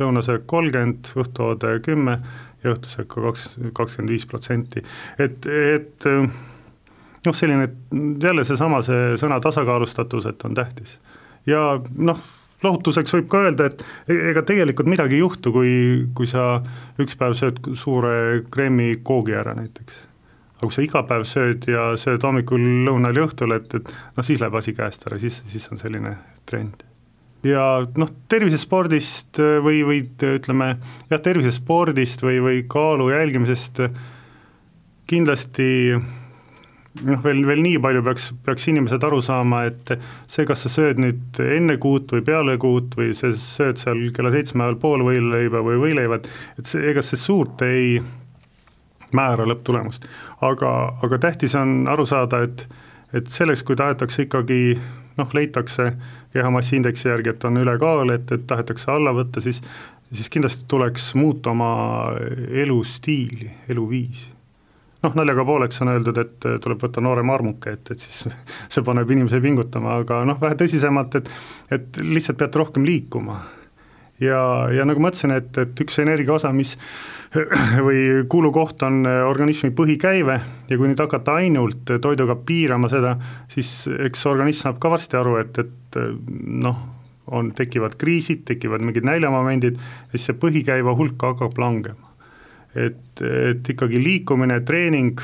lõunasöök 0.00 0.48
kolmkümmend, 0.50 1.12
õhtuoode 1.14 1.76
kümme 1.84 2.18
ja 2.64 2.74
õhtusöök 2.74 3.08
ka 3.12 3.28
kaks, 3.28 3.48
kakskümmend 3.76 4.10
viis 4.10 4.26
protsenti, 4.26 4.82
et, 5.22 5.46
et 5.46 6.08
noh, 6.08 7.34
selline 7.36 7.68
jälle 8.22 8.44
seesama, 8.44 8.82
see 8.86 9.14
sõna 9.20 9.38
tasakaalustatus, 9.44 10.26
et 10.32 10.48
on 10.48 10.56
tähtis 10.58 10.98
ja 11.48 11.60
noh, 11.96 12.20
lohutuseks 12.64 13.14
võib 13.18 13.28
ka 13.32 13.42
öelda, 13.46 13.68
et 13.70 13.84
e-, 14.08 14.30
ega 14.30 14.44
tegelikult 14.46 14.88
midagi 14.90 15.18
ei 15.18 15.22
juhtu, 15.24 15.52
kui, 15.54 15.74
kui 16.16 16.28
sa 16.30 16.62
üks 17.02 17.18
päev 17.20 17.36
sööd 17.38 17.60
suure 17.80 18.16
kreemikoogi 18.54 19.36
ära 19.36 19.54
näiteks. 19.58 20.00
aga 20.56 20.68
kui 20.68 20.76
sa 20.76 20.86
iga 20.86 21.04
päev 21.08 21.28
sööd 21.28 21.68
ja 21.68 21.92
sööd 22.00 22.24
hommikul, 22.24 22.64
lõunal 22.88 23.20
ja 23.20 23.28
õhtul, 23.28 23.56
et, 23.56 23.68
et 23.74 23.94
noh, 24.16 24.24
siis 24.24 24.40
läheb 24.40 24.60
asi 24.60 24.76
käest 24.76 25.06
ära, 25.08 25.20
siis, 25.20 25.42
siis 25.50 25.68
on 25.72 25.80
selline 25.80 26.16
trend. 26.48 26.86
Ja 27.44 27.68
noh, 28.00 28.10
tervisespordist 28.32 29.40
või, 29.64 29.82
või 29.86 30.02
ütleme 30.08 30.74
jah, 31.10 31.20
tervisespordist 31.20 32.24
või, 32.24 32.40
või 32.44 32.60
kaalu 32.70 33.10
jälgimisest 33.12 33.82
kindlasti 35.10 35.68
noh, 37.02 37.20
veel, 37.24 37.42
veel 37.46 37.62
nii 37.64 37.78
palju 37.82 38.02
peaks, 38.06 38.30
peaks 38.46 38.68
inimesed 38.72 39.04
aru 39.04 39.20
saama, 39.24 39.64
et 39.68 39.94
see, 40.30 40.46
kas 40.48 40.64
sa 40.64 40.72
sööd 40.72 41.00
nüüd 41.02 41.40
enne 41.44 41.76
kuut 41.82 42.12
või 42.16 42.24
peale 42.26 42.56
kuut 42.62 42.96
või 42.98 43.12
sa 43.16 43.32
sööd 43.36 43.80
seal 43.82 44.06
kella 44.16 44.32
seitsme 44.34 44.66
ajal 44.66 44.78
pool 44.82 45.04
võileiba 45.06 45.62
või 45.66 45.80
võileivad, 45.88 46.28
et 46.58 46.70
see, 46.70 46.84
ega 46.92 47.04
see 47.04 47.20
suurt 47.20 47.64
ei 47.66 47.98
määra 49.14 49.46
lõpptulemust. 49.46 50.08
aga, 50.42 50.70
aga 51.02 51.20
tähtis 51.22 51.54
on 51.58 51.84
aru 51.90 52.06
saada, 52.06 52.42
et, 52.48 52.66
et 53.12 53.28
selleks, 53.30 53.62
kui 53.62 53.76
tahetakse 53.78 54.26
ikkagi 54.26 54.78
noh, 55.18 55.34
leitakse 55.34 55.92
kehamassiindeksi 56.34 57.08
järgi, 57.08 57.34
et 57.34 57.44
on 57.44 57.62
ülekaal, 57.62 58.14
et, 58.14 58.30
et 58.32 58.46
tahetakse 58.46 58.90
alla 58.92 59.14
võtta, 59.16 59.42
siis 59.44 59.62
siis 60.14 60.28
kindlasti 60.30 60.68
tuleks 60.70 61.14
muuta 61.18 61.50
oma 61.50 61.72
elustiili, 62.62 63.50
eluviisi 63.68 64.34
noh, 65.04 65.16
naljaga 65.18 65.44
pooleks 65.44 65.82
on 65.84 65.92
öeldud, 65.94 66.20
et 66.22 66.46
tuleb 66.62 66.80
võtta 66.84 67.02
noorem 67.04 67.32
armuke, 67.34 67.76
et, 67.76 67.92
et 67.94 68.04
siis 68.04 68.24
see 68.72 68.86
paneb 68.86 69.10
inimese 69.10 69.40
pingutama, 69.44 69.98
aga 70.04 70.22
noh, 70.28 70.40
vähe 70.40 70.58
tõsisemalt, 70.60 71.20
et 71.20 71.30
et 71.74 72.00
lihtsalt 72.00 72.38
peate 72.40 72.60
rohkem 72.60 72.86
liikuma. 72.86 73.40
ja, 74.22 74.40
ja 74.72 74.86
nagu 74.86 75.02
ma 75.02 75.12
ütlesin, 75.12 75.34
et, 75.34 75.52
et 75.58 75.84
üks 75.84 75.98
energia 76.02 76.36
osa, 76.36 76.52
mis 76.54 76.76
või 77.86 78.24
kulukoht 78.30 78.82
on 78.86 79.02
organismi 79.06 79.72
põhikäive 79.74 80.36
ja 80.70 80.78
kui 80.78 80.88
nüüd 80.90 81.00
hakata 81.02 81.38
ainult 81.42 81.94
toiduga 82.02 82.36
piirama 82.46 82.90
seda, 82.92 83.16
siis 83.50 83.84
eks 84.06 84.26
organism 84.30 84.68
saab 84.68 84.82
ka 84.82 84.92
varsti 84.92 85.18
aru, 85.18 85.38
et, 85.42 85.58
et 85.58 85.98
noh, 86.44 86.78
on, 87.26 87.52
tekivad 87.56 87.96
kriisid, 88.00 88.44
tekivad 88.48 88.84
mingid 88.84 89.06
näljamomendid 89.06 89.78
ja 89.78 90.12
siis 90.16 90.28
see 90.30 90.38
põhikäiva 90.40 90.94
hulk 90.96 91.22
hakkab 91.22 91.58
langema. 91.58 92.12
Et, 92.74 93.22
et 93.22 93.70
ikkagi 93.70 94.00
liikumine, 94.02 94.58
treening, 94.66 95.20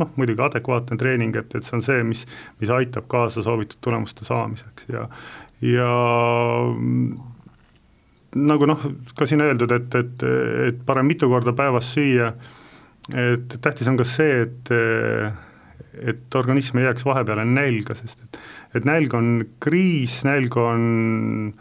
noh 0.00 0.12
muidugi 0.16 0.42
adekvaatne 0.44 0.98
treening, 1.00 1.36
et, 1.36 1.54
et 1.58 1.66
see 1.66 1.78
on 1.78 1.84
see, 1.84 2.02
mis, 2.06 2.22
mis 2.60 2.72
aitab 2.72 3.08
kaasa 3.10 3.42
soovitud 3.46 3.80
tulemuste 3.84 4.26
saamiseks 4.28 4.90
ja, 4.92 5.08
ja 5.64 5.90
nagu 8.36 8.68
noh, 8.68 8.84
ka 9.16 9.28
siin 9.28 9.42
öeldud, 9.44 9.72
et, 9.72 9.98
et, 9.98 10.24
et 10.68 10.78
parem 10.86 11.08
mitu 11.08 11.28
korda 11.30 11.54
päevas 11.56 11.88
süüa, 11.94 12.32
et 13.16 13.58
tähtis 13.62 13.88
on 13.88 13.98
ka 14.00 14.06
see, 14.08 14.46
et 14.46 14.72
et 15.96 16.34
organism 16.36 16.76
ei 16.76 16.84
jääks 16.84 17.06
vahepeale 17.06 17.46
nälga, 17.48 17.94
sest 17.96 18.20
et, 18.26 18.38
et 18.76 18.84
nälg 18.84 19.14
on 19.16 19.30
kriis, 19.64 20.18
nälg 20.28 20.56
on 20.60 21.54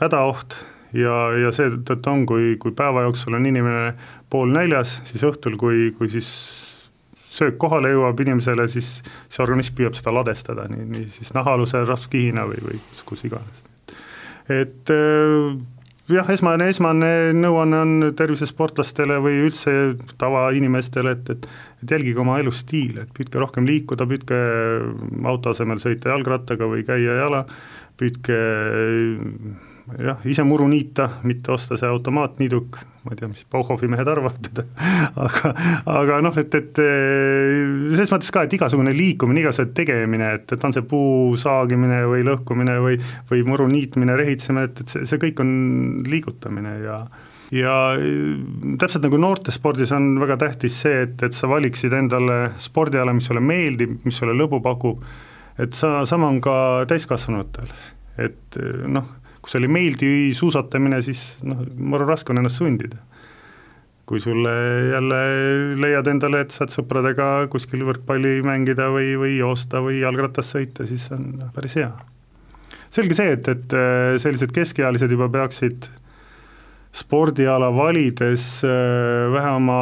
hädaoht 0.00 0.56
ja, 0.96 1.14
ja 1.38 1.52
seetõttu 1.54 2.10
on, 2.10 2.24
kui, 2.26 2.56
kui 2.60 2.74
päeva 2.76 3.04
jooksul 3.06 3.38
on 3.38 3.46
inimene 3.46 3.92
poolnäljas, 4.30 4.98
siis 5.08 5.24
õhtul, 5.26 5.58
kui, 5.60 5.92
kui 5.98 6.10
siis 6.12 6.30
söök 7.38 7.58
kohale 7.60 7.92
jõuab 7.92 8.18
inimesele, 8.24 8.66
siis 8.70 8.98
see 9.30 9.42
organism 9.44 9.76
püüab 9.78 9.96
seda 9.98 10.14
ladestada, 10.16 10.66
nii, 10.72 10.86
nii 10.94 11.08
siis 11.14 11.32
nahaaluse, 11.36 11.84
rasvkihina 11.86 12.46
või, 12.50 12.62
või 12.64 12.82
kus 13.06 13.26
iganes. 13.28 13.64
et 14.48 14.90
äh, 14.94 15.58
jah, 16.12 16.28
esmane, 16.32 16.68
esmane 16.72 17.10
nõuanne 17.36 17.80
on 17.84 17.94
tervisesportlastele 18.16 19.18
või 19.24 19.42
üldse 19.48 19.74
tavainimestele, 20.20 21.16
et, 21.18 21.34
et 21.36 21.48
et 21.78 21.92
jälgige 21.94 22.18
oma 22.18 22.38
elustiili, 22.42 23.04
et 23.04 23.10
püüdke 23.14 23.38
rohkem 23.38 23.66
liikuda, 23.68 24.06
püüdke 24.10 24.38
auto 25.30 25.52
asemel 25.54 25.78
sõita 25.82 26.10
jalgrattaga 26.10 26.66
või 26.66 26.82
käia 26.86 27.14
jala, 27.20 27.44
püüdke 27.98 28.38
jah, 29.96 30.22
ise 30.28 30.44
muru 30.46 30.68
niita, 30.70 31.08
mitte 31.28 31.52
osta 31.54 31.78
see 31.80 31.88
automaatniiduk, 31.88 32.78
ma 33.04 33.14
ei 33.14 33.20
tea, 33.20 33.28
mis 33.30 33.44
Bauhofi 33.50 33.88
mehed 33.90 34.08
arvavad 34.10 34.40
teda 34.48 34.64
aga, 35.26 35.52
aga 35.94 36.18
noh, 36.24 36.36
et, 36.40 36.54
et 36.58 36.80
selles 36.82 38.12
mõttes 38.12 38.32
ka, 38.34 38.44
et 38.44 38.58
igasugune 38.58 38.92
liikumine, 38.96 39.42
igasugune 39.44 39.76
tegemine, 39.76 40.34
et, 40.38 40.52
et 40.56 40.68
on 40.68 40.74
see 40.76 40.84
puu 40.88 41.38
saagimine 41.40 42.02
või 42.10 42.26
lõhkumine 42.26 42.78
või, 42.84 43.00
või 43.30 43.46
muru 43.48 43.68
niitmine, 43.70 44.18
rehitsemine, 44.18 44.68
et, 44.68 44.84
et 44.84 44.94
see, 44.94 45.08
see 45.08 45.22
kõik 45.24 45.42
on 45.44 45.50
liigutamine 46.08 46.76
ja 46.84 47.02
ja 47.54 47.74
täpselt 48.76 49.06
nagu 49.06 49.16
noortespordis 49.20 49.92
on 49.96 50.10
väga 50.20 50.36
tähtis 50.42 50.82
see, 50.82 51.04
et, 51.06 51.22
et 51.24 51.36
sa 51.36 51.48
valiksid 51.48 51.94
endale 51.96 52.52
spordiala, 52.60 53.14
mis 53.16 53.28
sulle 53.28 53.40
meeldib, 53.40 53.94
mis 54.04 54.18
sulle 54.20 54.34
lõbu 54.36 54.60
pakub, 54.64 55.00
et 55.56 55.72
sa, 55.76 56.02
sama 56.08 56.28
on 56.28 56.42
ka 56.44 56.58
täiskasvanutel, 56.90 57.70
et 58.20 58.60
noh, 58.84 59.08
kui 59.42 59.52
sulle 59.52 59.68
ei 59.68 59.74
meeldi 59.74 60.10
suusatamine, 60.34 61.00
siis 61.04 61.22
noh, 61.46 61.62
maru 61.78 62.08
raske 62.08 62.34
on 62.34 62.42
ennast 62.42 62.60
sundida. 62.62 63.04
kui 64.08 64.22
sulle 64.24 64.52
jälle 64.88 65.16
leiad 65.76 66.06
endale, 66.08 66.40
et 66.40 66.54
saad 66.54 66.72
sõpradega 66.72 67.44
kuskil 67.52 67.82
võrkpalli 67.84 68.38
mängida 68.40 68.86
või, 68.88 69.12
või 69.20 69.34
joosta 69.36 69.82
või 69.84 69.98
jalgratast 70.00 70.54
sõita, 70.54 70.86
siis 70.88 71.10
on 71.12 71.42
päris 71.52 71.76
hea. 71.76 71.90
selge 72.90 73.18
see, 73.18 73.34
et, 73.36 73.48
et 73.52 73.76
sellised 74.24 74.54
keskealised 74.56 75.12
juba 75.12 75.28
peaksid 75.28 75.90
spordiala 76.92 77.68
valides 77.74 78.46
äh, 78.64 79.28
vähe 79.32 79.50
oma 79.58 79.80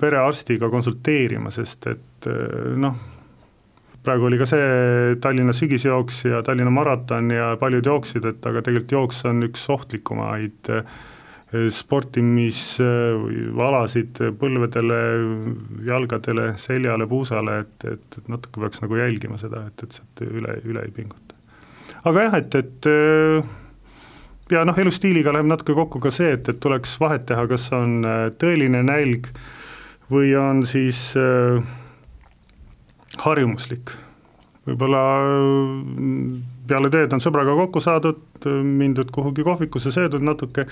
perearstiga 0.00 0.70
konsulteerima, 0.70 1.52
sest 1.54 1.86
et 1.92 2.28
äh, 2.28 2.74
noh, 2.76 2.98
praegu 4.08 4.30
oli 4.30 4.38
ka 4.40 4.46
see 4.48 5.18
Tallinna 5.20 5.52
sügisjooks 5.56 6.22
ja 6.30 6.40
Tallinna 6.46 6.72
maraton 6.72 7.28
ja 7.34 7.52
paljud 7.60 7.86
jooksid, 7.86 8.24
et 8.24 8.46
aga 8.48 8.62
tegelikult 8.64 8.96
jooks 8.96 9.20
on 9.28 9.44
üks 9.44 9.66
ohtlikumaid 9.74 10.70
äh, 10.72 10.80
sportimisalasid 11.72 14.18
põlvedele, 14.40 14.98
jalgadele, 15.88 16.46
seljale, 16.60 17.06
puusale, 17.08 17.54
et, 17.64 17.84
et, 17.88 18.18
et 18.20 18.26
natuke 18.28 18.60
peaks 18.60 18.82
nagu 18.84 18.94
jälgima 19.00 19.38
seda, 19.40 19.64
et, 19.70 19.78
et 19.84 19.92
sealt 19.96 20.20
üle, 20.26 20.52
üle 20.68 20.80
ei 20.84 20.92
pinguta. 20.92 21.32
aga 22.04 22.18
jah, 22.26 22.34
et, 22.42 22.52
et 22.58 22.84
ja 24.52 24.60
noh, 24.68 24.76
elustiiliga 24.84 25.32
läheb 25.32 25.48
natuke 25.48 25.72
kokku 25.78 25.98
ka 26.04 26.10
see, 26.12 26.32
et, 26.36 26.44
et 26.52 26.60
tuleks 26.60 27.00
vahet 27.00 27.24
teha, 27.28 27.42
kas 27.48 27.64
on 27.76 27.90
tõeline 28.40 28.80
nälg 28.84 29.22
või 30.12 30.36
on 30.40 30.66
siis 30.68 31.16
äh, 31.16 31.64
harjumuslik. 33.24 33.94
võib-olla 34.68 35.02
äh, 35.24 36.42
peale 36.68 36.90
tööd 36.92 37.14
on 37.16 37.24
sõbraga 37.24 37.54
kokku 37.56 37.80
saadud, 37.80 38.20
mindud 38.64 39.10
kuhugi 39.14 39.46
kohvikusse, 39.46 39.92
söödud 39.94 40.24
natuke, 40.24 40.66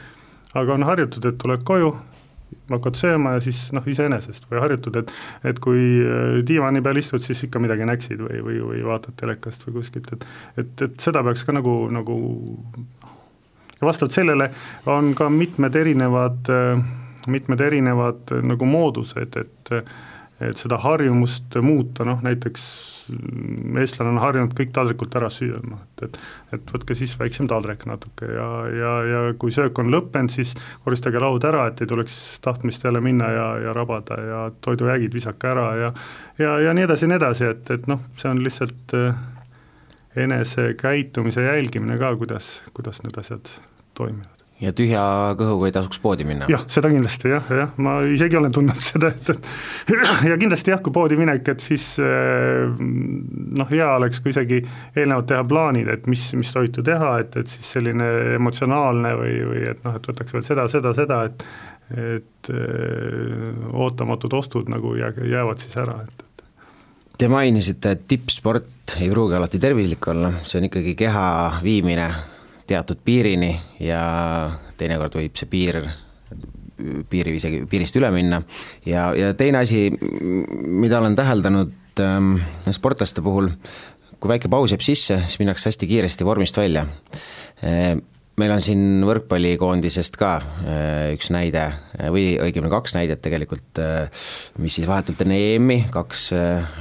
aga 0.54 0.74
on 0.74 0.84
harjutud, 0.86 1.24
et 1.24 1.38
tuled 1.40 1.64
koju, 1.66 1.94
hakkad 2.70 2.98
sööma 2.98 3.36
ja 3.36 3.40
siis 3.42 3.58
noh, 3.74 3.84
iseenesest 3.88 4.46
või 4.50 4.60
harjutud, 4.62 5.00
et 5.00 5.12
et 5.52 5.60
kui 5.62 5.80
äh, 6.02 6.38
diivani 6.46 6.82
peal 6.84 7.00
istud, 7.00 7.24
siis 7.24 7.42
ikka 7.48 7.62
midagi 7.62 7.88
näksid 7.88 8.22
või, 8.22 8.42
või, 8.44 8.60
või 8.70 8.84
vaatad 8.86 9.16
telekast 9.20 9.66
või 9.66 9.80
kuskilt, 9.80 10.12
et 10.12 10.26
et, 10.62 10.86
et 10.88 11.00
seda 11.02 11.24
peaks 11.26 11.46
ka 11.46 11.56
nagu, 11.56 11.78
nagu 11.92 12.18
ja 13.80 13.86
vastavalt 13.88 14.16
sellele 14.16 14.50
on 14.86 15.14
ka 15.14 15.28
mitmed 15.30 15.74
erinevad, 15.76 16.52
mitmed 17.26 17.60
erinevad 17.60 18.36
nagu 18.42 18.68
moodused, 18.68 19.36
et 19.36 19.72
et 19.80 20.15
seda 20.60 20.78
harjumust 20.82 21.56
muuta, 21.64 22.04
noh 22.04 22.20
näiteks 22.24 22.66
eestlane 23.80 24.10
on 24.10 24.20
harjunud 24.20 24.54
kõik 24.56 24.72
taldrikult 24.74 25.14
ära 25.18 25.28
süüa, 25.30 25.60
et, 25.62 26.02
et 26.08 26.18
et 26.56 26.72
võtke 26.74 26.96
siis 26.98 27.14
väiksem 27.18 27.48
taldrik 27.50 27.84
natuke 27.86 28.28
ja, 28.30 28.48
ja, 28.72 28.92
ja 29.10 29.20
kui 29.38 29.54
söök 29.54 29.78
on 29.82 29.90
lõppenud, 29.94 30.32
siis 30.32 30.54
koristage 30.84 31.20
laud 31.22 31.44
ära, 31.46 31.66
et 31.70 31.80
ei 31.82 31.90
tuleks 31.90 32.16
tahtmist 32.44 32.84
jälle 32.84 33.00
minna 33.04 33.30
ja, 33.32 33.48
ja 33.66 33.74
rabada 33.76 34.20
ja 34.22 34.42
toidujäägid 34.64 35.14
visake 35.14 35.50
ära 35.52 35.66
ja 35.80 35.92
ja, 36.38 36.58
ja 36.66 36.76
nii 36.76 36.86
edasi 36.86 37.06
ja 37.06 37.12
nii 37.12 37.20
edasi, 37.22 37.50
et, 37.54 37.74
et 37.78 37.90
noh, 37.90 38.02
see 38.20 38.30
on 38.30 38.42
lihtsalt 38.44 38.96
äh, 38.98 39.18
enesekäitumise 40.26 41.46
jälgimine 41.46 41.98
ka, 42.00 42.16
kuidas, 42.16 42.56
kuidas 42.74 43.02
need 43.04 43.18
asjad 43.22 43.52
toimivad 43.94 44.35
ja 44.60 44.72
tühja 44.76 45.02
kõhuga 45.36 45.68
ei 45.68 45.74
tasuks 45.74 46.00
poodi 46.00 46.24
minna? 46.28 46.48
jah, 46.50 46.64
seda 46.72 46.88
kindlasti 46.92 47.28
jah, 47.28 47.50
jah, 47.60 47.72
ma 47.82 47.98
isegi 48.08 48.38
olen 48.38 48.54
tundnud 48.56 48.80
seda, 48.90 49.10
et, 49.12 49.30
et 49.34 50.28
ja 50.30 50.38
kindlasti 50.40 50.72
jah, 50.72 50.80
kui 50.84 50.94
poodi 50.96 51.18
minek, 51.20 51.44
et 51.52 51.64
siis 51.64 51.84
eh, 52.00 52.64
noh, 52.80 53.70
hea 53.70 53.88
oleks, 53.98 54.22
kui 54.24 54.32
isegi 54.32 54.62
eelnevalt 54.96 55.28
teha 55.32 55.44
plaanid, 55.48 55.90
et 55.92 56.08
mis, 56.10 56.24
mis 56.38 56.52
toitu 56.54 56.84
teha, 56.86 57.16
et, 57.24 57.36
et 57.42 57.52
siis 57.52 57.72
selline 57.76 58.10
emotsionaalne 58.38 59.16
või, 59.20 59.34
või 59.50 59.64
et 59.72 59.82
noh, 59.84 59.98
et 59.98 60.12
võtaks 60.12 60.36
veel 60.36 60.46
seda, 60.46 60.68
seda, 60.72 60.94
seda, 60.96 61.24
et 61.30 61.48
et 61.86 62.48
öö, 62.50 62.56
eh, 62.58 63.66
ootamatud 63.78 64.32
ostud 64.34 64.66
nagu 64.72 64.96
jää, 64.98 65.12
jäävad 65.22 65.60
siis 65.62 65.76
ära, 65.78 66.00
et. 66.02 66.24
Te 67.16 67.28
mainisite, 67.30 67.92
et 67.94 68.02
tippsport 68.10 68.96
ei 68.98 69.06
pruugi 69.08 69.36
alati 69.38 69.60
tervislik 69.62 70.08
olla, 70.10 70.32
see 70.42 70.58
on 70.58 70.66
ikkagi 70.66 70.96
keha 70.98 71.28
viimine 71.62 72.08
teatud 72.66 73.00
piirini 73.04 73.54
ja 73.80 74.02
teinekord 74.76 75.16
võib 75.18 75.38
see 75.38 75.50
piir 75.50 75.82
piiri 77.10 77.36
isegi 77.38 77.62
piirist 77.70 77.96
üle 77.96 78.10
minna. 78.14 78.42
Ja, 78.86 79.08
ja 79.16 79.32
teine 79.38 79.62
asi, 79.64 79.88
mida 80.66 81.00
olen 81.00 81.16
täheldanud 81.18 82.02
ähm, 82.02 82.34
sportlaste 82.74 83.24
puhul, 83.24 83.50
kui 84.20 84.32
väike 84.32 84.50
paus 84.52 84.74
jääb 84.74 84.84
sisse, 84.84 85.22
siis 85.24 85.40
minnakse 85.40 85.70
hästi 85.70 85.88
kiiresti 85.88 86.26
vormist 86.28 86.56
välja. 86.60 86.86
Äh, 87.64 87.96
meil 88.36 88.52
on 88.52 88.60
siin 88.64 89.04
võrkpallikoondisest 89.08 90.18
ka 90.20 90.34
äh, 90.36 91.14
üks 91.16 91.32
näide 91.32 91.64
äh, 91.70 92.10
või 92.12 92.28
õigemini 92.44 92.72
kaks 92.72 92.96
näidet 92.96 93.24
tegelikult, 93.24 93.80
mis 94.60 94.76
siis 94.76 94.88
vahetult 94.88 95.24
enne 95.24 95.38
EM-i, 95.54 95.84
kaks 95.92 96.28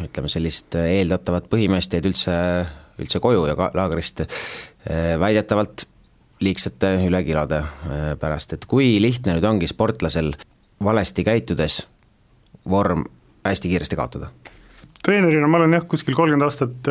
ütleme 0.10 0.32
sellist 0.32 0.76
eeldatavat 0.80 1.48
põhimeest 1.52 1.96
jäid 1.96 2.10
üldse, 2.12 2.36
üldse 3.00 3.24
koju 3.24 3.48
ja 3.48 3.72
laagrist 3.76 4.26
väidetavalt 5.20 5.88
liigsete 6.46 6.92
ülekilode 7.08 7.62
pärast, 8.20 8.54
et 8.54 8.66
kui 8.70 9.00
lihtne 9.02 9.38
nüüd 9.38 9.48
ongi 9.48 9.70
sportlasel 9.72 10.34
valesti 10.84 11.24
käitudes 11.26 11.80
vorm 12.70 13.06
hästi 13.46 13.72
kiiresti 13.72 13.98
kaotada? 13.98 14.30
treenerina 15.06 15.48
ma 15.48 15.58
olen 15.62 15.78
jah, 15.78 15.86
kuskil 15.88 16.16
kolmkümmend 16.18 16.46
aastat 16.46 16.90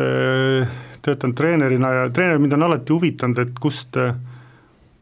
töötanud 1.05 1.35
treenerina 1.37 1.91
ja 1.93 2.05
treener 2.09 2.39
mind 2.41 2.55
on 2.57 2.67
alati 2.67 2.95
huvitanud, 2.95 3.41
et 3.43 3.59
kust 3.61 3.99
äh, 4.01 4.15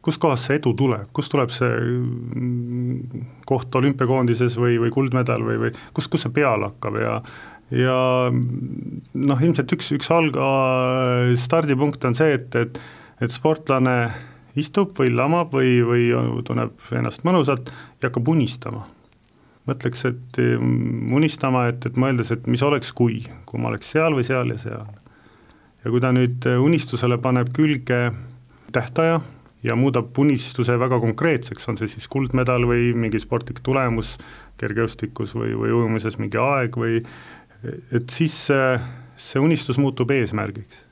kustkohast 0.04 0.48
see 0.48 0.58
edu 0.60 0.74
tuleb, 0.76 1.08
kust 1.16 1.32
tuleb 1.32 1.52
see 1.54 1.70
mm, 1.70 3.24
koht 3.48 3.74
olümpiakoondises 3.80 4.58
või, 4.60 4.76
või 4.82 4.92
kuldmedal 4.92 5.44
või, 5.46 5.60
või 5.62 5.72
kust, 5.96 6.10
kust 6.12 6.26
see 6.26 6.34
peale 6.34 6.68
hakkab 6.68 6.98
ja 7.00 7.14
ja 7.72 7.96
noh, 8.32 9.40
ilmselt 9.40 9.72
üks, 9.76 9.88
üks 9.96 10.10
alga 10.12 10.50
stardipunkt 11.40 12.04
on 12.04 12.18
see, 12.18 12.36
et, 12.36 12.54
et 12.60 12.80
et 13.22 13.32
sportlane 13.32 13.96
istub 14.58 14.94
või 14.98 15.12
lamab 15.14 15.54
või, 15.54 15.78
või 15.86 16.08
tunneb 16.46 16.92
ennast 16.94 17.24
mõnusalt 17.26 17.70
ja 17.70 18.08
hakkab 18.08 18.28
unistama. 18.34 18.84
mõtleks, 19.64 20.04
et 20.04 20.38
mm, 20.38 21.12
unistama, 21.16 21.68
et, 21.72 21.86
et 21.86 21.96
mõeldes, 21.96 22.30
et 22.34 22.46
mis 22.46 22.62
oleks, 22.62 22.92
kui, 22.92 23.22
kui 23.48 23.60
ma 23.60 23.70
oleks 23.70 23.94
seal 23.94 24.14
või 24.14 24.24
seal 24.24 24.52
ja 24.52 24.58
seal. 24.60 24.84
ja 25.84 25.90
kui 25.90 26.00
ta 26.00 26.12
nüüd 26.12 26.46
unistusele 26.60 27.18
paneb 27.18 27.52
külge 27.56 28.10
tähtaja, 28.72 29.20
ja 29.64 29.76
muudab 29.76 30.18
unistuse 30.18 30.76
väga 30.78 30.98
konkreetseks, 31.00 31.68
on 31.68 31.78
see 31.80 31.88
siis 31.88 32.08
kuldmedal 32.12 32.66
või 32.68 32.92
mingi 32.92 33.20
sportlik 33.22 33.62
tulemus 33.64 34.18
kergejõustikus 34.60 35.32
või, 35.34 35.54
või 35.56 35.72
ujumises 35.72 36.18
mingi 36.20 36.38
aeg 36.38 36.76
või 36.78 37.00
et 37.64 38.10
siis 38.12 38.34
see, 38.48 39.40
unistus 39.40 39.78
muutub 39.80 40.10
eesmärgiks. 40.14 40.82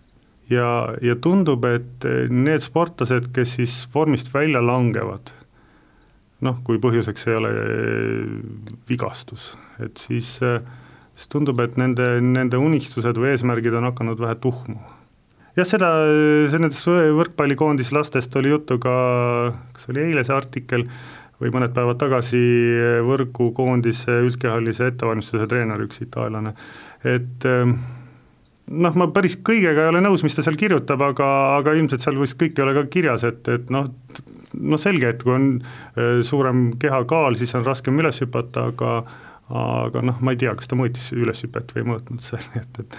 ja, 0.50 0.94
ja 1.02 1.16
tundub, 1.16 1.64
et 1.64 2.06
need 2.30 2.64
sportlased, 2.64 3.30
kes 3.34 3.56
siis 3.58 3.76
vormist 3.94 4.32
välja 4.34 4.60
langevad, 4.64 5.32
noh, 6.42 6.58
kui 6.66 6.80
põhjuseks 6.82 7.28
ei 7.28 7.36
ole 7.38 7.52
vigastus, 8.88 9.52
et 9.80 10.00
siis, 10.02 10.34
siis 10.38 11.30
tundub, 11.32 11.60
et 11.64 11.78
nende, 11.80 12.18
nende 12.20 12.60
unistused 12.60 13.16
või 13.16 13.32
eesmärgid 13.32 13.78
on 13.78 13.88
hakanud 13.92 14.20
vähe 14.20 14.36
tuhmuma 14.42 14.98
jah, 15.56 15.68
seda, 15.68 15.90
see 16.50 16.60
nendest 16.60 16.86
võrkpallikoondis 16.88 17.92
lastest 17.94 18.34
oli 18.40 18.52
juttu 18.52 18.78
ka, 18.82 18.94
kas 19.76 19.88
oli 19.92 20.06
eile 20.08 20.24
see 20.26 20.36
artikkel 20.36 20.86
või 21.42 21.50
mõned 21.54 21.74
päevad 21.74 21.98
tagasi 22.00 22.42
võrgukoondise 23.06 24.20
üldkehalise 24.28 24.92
ettevalmistuse 24.92 25.48
treener, 25.50 25.82
üks 25.82 26.02
itaallane, 26.04 26.54
et 27.02 27.48
ehm, 27.48 27.74
noh, 28.70 28.98
ma 28.98 29.08
päris 29.14 29.36
kõigega 29.44 29.86
ei 29.86 29.92
ole 29.92 30.02
nõus, 30.04 30.22
mis 30.24 30.36
ta 30.36 30.44
seal 30.44 30.58
kirjutab, 30.60 31.02
aga, 31.04 31.28
aga 31.58 31.74
ilmselt 31.78 32.04
seal 32.04 32.20
vist 32.20 32.38
kõik 32.40 32.58
ei 32.58 32.66
ole 32.66 32.76
ka 32.78 32.86
kirjas, 32.92 33.26
et, 33.28 33.42
et 33.50 33.72
noh, 33.74 33.90
noh 34.62 34.80
selge, 34.80 35.10
et 35.12 35.24
kui 35.24 35.34
on 35.34 35.50
eh, 35.58 36.22
suurem 36.26 36.70
kehakaal, 36.80 37.36
siis 37.40 37.54
on 37.58 37.66
raskem 37.66 37.98
üles 38.00 38.22
hüpata, 38.22 38.68
aga 38.72 39.02
aga 39.52 40.00
noh, 40.04 40.20
ma 40.24 40.32
ei 40.32 40.38
tea, 40.40 40.52
kas 40.56 40.70
ta 40.70 40.76
mõõtis 40.78 41.10
üleshüpet 41.12 41.74
või 41.74 41.82
ei 41.82 41.88
mõõtnud 41.90 42.24
seal, 42.24 42.44
et, 42.60 42.80
et 42.80 42.96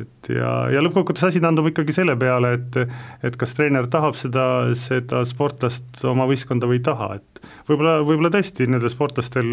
et 0.00 0.30
ja, 0.34 0.52
ja 0.70 0.82
lõppkokkuvõttes 0.84 1.26
asi 1.28 1.42
taandub 1.42 1.70
ikkagi 1.70 1.94
selle 1.96 2.16
peale, 2.20 2.52
et 2.58 2.78
et 3.26 3.38
kas 3.40 3.54
treener 3.56 3.88
tahab 3.90 4.18
seda, 4.18 4.44
seda 4.78 5.24
sportlast 5.28 6.02
oma 6.08 6.28
võistkonda 6.30 6.70
või 6.70 6.78
ei 6.80 6.86
taha, 6.86 7.10
et 7.18 7.42
võib-olla, 7.68 7.98
võib-olla 8.06 8.32
tõesti 8.34 8.68
nendel 8.70 8.92
sportlastel 8.92 9.50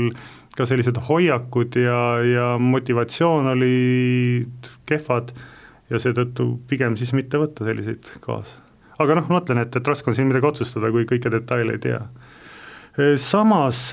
ka 0.57 0.67
sellised 0.69 0.99
hoiakud 1.09 1.77
ja, 1.81 1.99
ja 2.25 2.47
motivatsioon 2.61 3.51
olid 3.55 4.71
kehvad 4.89 5.33
ja 5.89 6.01
seetõttu 6.01 6.53
pigem 6.69 6.97
siis 6.99 7.13
mitte 7.17 7.39
võtta 7.41 7.65
selliseid 7.67 8.17
kaasa. 8.21 8.61
aga 9.01 9.19
noh, 9.19 9.29
ma 9.29 9.39
mõtlen, 9.39 9.63
et, 9.65 9.75
et 9.75 9.87
raske 9.87 10.11
on 10.11 10.17
siin 10.17 10.29
midagi 10.29 10.49
otsustada, 10.49 10.91
kui 10.93 11.07
kõiki 11.09 11.33
detaile 11.33 11.77
ei 11.77 11.85
tea 11.89 12.01
samas 13.21 13.91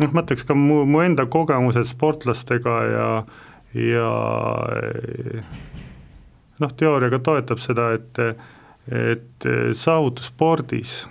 noh, 0.00 0.10
ma 0.14 0.24
ütleks 0.24 0.46
ka 0.46 0.56
mu, 0.58 0.82
mu 0.88 1.02
enda 1.04 1.26
kogemused 1.30 1.88
sportlastega 1.90 2.74
ja, 2.90 3.08
ja 3.78 4.10
noh, 6.62 6.74
teooriaga 6.80 7.20
toetab 7.24 7.62
seda, 7.62 7.92
et, 7.98 8.20
et 8.90 9.48
saavutusspordis 9.78 11.04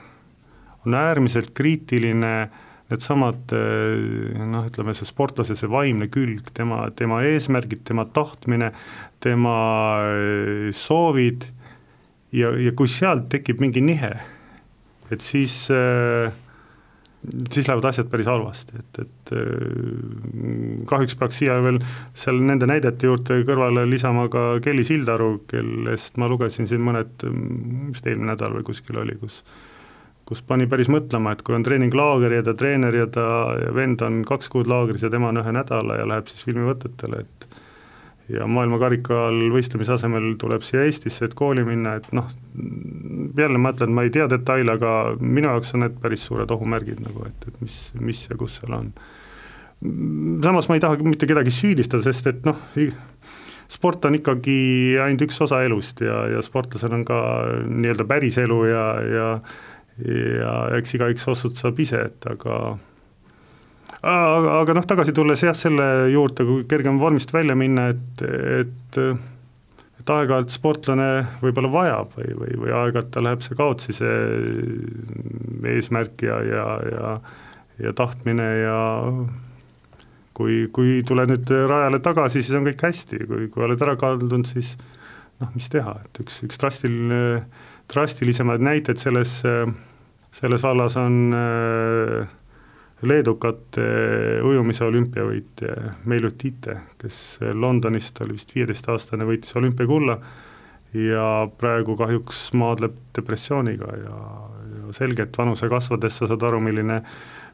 on 0.83 0.97
äärmiselt 0.99 1.53
kriitiline 1.55 2.35
needsamad 2.91 3.53
noh, 3.55 4.67
ütleme 4.67 4.93
see 4.97 5.07
sportlase 5.07 5.55
see 5.57 5.71
vaimne 5.71 6.09
külg, 6.11 6.51
tema, 6.55 6.83
tema 6.95 7.21
eesmärgid, 7.25 7.85
tema 7.87 8.05
tahtmine, 8.05 8.73
tema 9.23 9.57
soovid 10.75 11.47
ja, 12.35 12.51
ja 12.59 12.73
kui 12.75 12.91
sealt 12.91 13.29
tekib 13.31 13.61
mingi 13.63 13.81
nihe, 13.83 14.11
et 15.13 15.23
siis 15.23 15.55
äh, 15.73 16.33
siis 17.53 17.67
lähevad 17.67 17.85
asjad 17.89 18.09
päris 18.11 18.27
halvasti, 18.27 18.79
et, 18.79 19.01
et 19.05 19.33
äh, 19.37 20.85
kahjuks 20.89 21.17
peaks 21.19 21.39
siia 21.41 21.59
veel 21.63 21.79
seal 22.17 22.41
nende 22.43 22.67
näidete 22.69 23.09
juurde 23.09 23.41
kõrvale 23.47 23.85
lisama 23.89 24.27
ka 24.31 24.45
Kelly 24.63 24.85
Sildaru, 24.87 25.35
kellest 25.51 26.19
ma 26.21 26.29
lugesin 26.31 26.69
siin 26.69 26.83
mõned, 26.83 27.27
vist 27.93 28.07
eelmine 28.07 28.33
nädal 28.33 28.57
või 28.57 28.67
kuskil 28.71 28.99
oli, 29.03 29.17
kus 29.21 29.43
kus 30.23 30.39
pani 30.47 30.67
päris 30.71 30.87
mõtlema, 30.91 31.33
et 31.33 31.41
kui 31.43 31.55
on 31.55 31.65
treeninglaager 31.65 32.37
ja 32.37 32.43
ta 32.47 32.53
treener 32.55 32.95
ja 32.95 33.07
ta 33.11 33.25
ja 33.59 33.73
vend 33.75 34.01
on 34.05 34.21
kaks 34.27 34.47
kuud 34.53 34.69
laagris 34.71 35.03
ja 35.03 35.11
tema 35.11 35.33
on 35.33 35.41
ühe 35.41 35.51
nädala 35.55 35.99
ja 35.99 36.07
läheb 36.07 36.29
siis 36.31 36.45
filmivõtetele, 36.47 37.25
et 37.25 37.52
ja 38.31 38.45
maailmakarikal 38.47 39.35
võistlemise 39.51 39.95
asemel 39.97 40.33
tuleb 40.39 40.63
siia 40.63 40.85
Eestisse, 40.87 41.27
et 41.27 41.35
kooli 41.37 41.65
minna, 41.67 41.97
et 41.99 42.07
noh, 42.15 42.29
jälle 43.37 43.59
ma 43.59 43.73
ütlen, 43.75 43.91
ma 43.95 44.05
ei 44.05 44.13
tea 44.13 44.29
detaile, 44.31 44.77
aga 44.77 44.93
minu 45.19 45.49
jaoks 45.51 45.73
on 45.75 45.83
need 45.85 45.97
päris 46.03 46.23
suured 46.29 46.51
ohumärgid 46.55 47.01
nagu, 47.03 47.27
et, 47.27 47.49
et 47.49 47.59
mis, 47.63 47.79
mis 47.99 48.23
ja 48.29 48.37
kus 48.39 48.59
seal 48.61 48.77
on. 48.77 48.93
samas 50.43 50.69
ma 50.69 50.79
ei 50.79 50.85
taha 50.85 51.01
mitte 51.03 51.27
kedagi 51.27 51.51
süüdistada, 51.51 52.05
sest 52.07 52.31
et 52.31 52.47
noh, 52.47 52.63
sport 53.73 54.05
on 54.07 54.15
ikkagi 54.15 54.55
ainult 55.03 55.27
üks 55.27 55.41
osa 55.43 55.63
elust 55.65 56.03
ja, 56.05 56.23
ja 56.31 56.41
sportlasel 56.45 56.95
on 56.95 57.03
ka 57.07 57.19
nii-öelda 57.67 58.07
päris 58.07 58.39
elu 58.39 58.63
ja, 58.71 58.87
ja 59.03 59.29
ja 60.01 60.53
eks 60.79 60.95
igaüks 60.97 61.27
otsustab 61.29 61.77
ise, 61.83 61.99
et 62.07 62.25
aga 62.25 62.79
aga, 64.03 64.57
aga 64.61 64.75
noh, 64.77 64.87
tagasi 64.87 65.13
tulles 65.15 65.43
jah, 65.45 65.55
selle 65.57 66.09
juurde, 66.13 66.45
kui 66.47 66.65
kergem 66.69 66.99
vormist 67.01 67.33
välja 67.33 67.55
minna, 67.55 67.89
et, 67.93 68.25
et 68.59 69.03
et 70.03 70.09
aeg-ajalt 70.11 70.51
sportlane 70.51 71.05
võib-olla 71.39 71.69
vajab 71.71 72.17
või, 72.17 72.33
või, 72.35 72.55
või 72.59 72.73
aeg-ajalt 72.75 73.13
tal 73.13 73.23
läheb 73.23 73.43
see 73.45 73.55
kaotsi, 73.55 73.93
see 73.95 74.17
eesmärk 75.77 76.25
ja, 76.27 76.41
ja, 76.43 76.65
ja 76.91 77.13
ja 77.81 77.93
tahtmine 77.93 78.45
ja 78.63 78.79
kui, 80.33 80.67
kui 80.73 81.01
tuled 81.07 81.31
nüüd 81.31 81.53
rajale 81.69 81.99
tagasi, 82.03 82.43
siis 82.43 82.57
on 82.57 82.67
kõik 82.67 82.83
hästi, 82.85 83.23
kui, 83.29 83.47
kui 83.53 83.65
oled 83.65 83.81
ära 83.85 83.95
kaldunud, 83.99 84.47
siis 84.49 84.73
noh, 85.41 85.49
mis 85.55 85.69
teha, 85.73 85.95
et 86.05 86.21
üks, 86.23 86.41
üks 86.45 86.61
drastiline, 86.61 87.23
drastilisemaid 87.91 88.63
näiteid 88.65 89.01
selles, 89.01 89.39
selles 90.33 90.65
vallas 90.65 90.97
on 91.01 91.37
äh, 91.37 92.33
leedukate 93.03 93.85
ujumise 94.45 94.85
olümpiavõitja 94.85 95.75
Meelut 96.09 96.37
Tiite, 96.41 96.79
kes 97.01 97.19
Londonist 97.53 98.21
oli 98.23 98.37
vist 98.37 98.55
viieteistaastane, 98.55 99.27
võitis 99.27 99.55
olümpiakulla 99.59 100.17
ja 100.93 101.27
praegu 101.57 101.97
kahjuks 101.97 102.51
maadleb 102.59 102.95
depressiooniga 103.17 103.95
ja, 103.97 104.17
ja 104.73 104.95
selge, 104.95 105.27
et 105.27 105.37
vanuse 105.37 105.69
kasvades 105.69 106.19
sa 106.19 106.29
saad 106.29 106.45
aru, 106.49 106.61
milline 106.63 107.01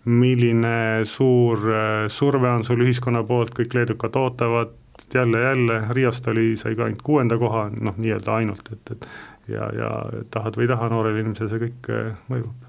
milline 0.06 1.06
suur 1.06 1.60
surve 2.08 2.50
on 2.50 2.64
sul 2.64 2.86
ühiskonna 2.86 3.24
poolt, 3.28 3.52
kõik 3.58 3.76
leedukad 3.76 4.16
ootavad 4.16 4.72
jälle, 5.14 5.42
jälle, 5.42 5.82
Riost 5.96 6.28
oli, 6.28 6.56
sai 6.60 6.76
ka 6.76 6.88
ainult 6.88 7.04
kuuenda 7.04 7.38
koha, 7.40 7.68
noh, 7.72 7.98
nii-öelda 7.98 8.36
ainult, 8.36 8.72
et, 8.74 8.92
et 8.92 9.08
ja, 9.56 9.70
ja 9.76 9.92
tahad 10.32 10.58
või 10.60 10.68
ei 10.68 10.72
taha, 10.72 10.90
noorele 10.92 11.24
inimesele 11.24 11.52
see 11.52 11.62
kõik 11.66 11.92
mõjub. 12.32 12.66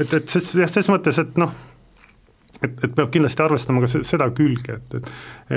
et, 0.00 0.12
et 0.12 0.28
ses, 0.28 0.50
jah, 0.60 0.70
ses 0.70 0.88
mõttes, 0.92 1.20
et 1.20 1.40
noh, 1.40 1.54
et, 2.64 2.76
et 2.84 2.94
peab 2.96 3.12
kindlasti 3.14 3.44
arvestama 3.44 3.84
ka 3.84 3.90
seda 3.94 4.28
külge, 4.36 4.78
et, 4.80 4.98
et 4.98 5.10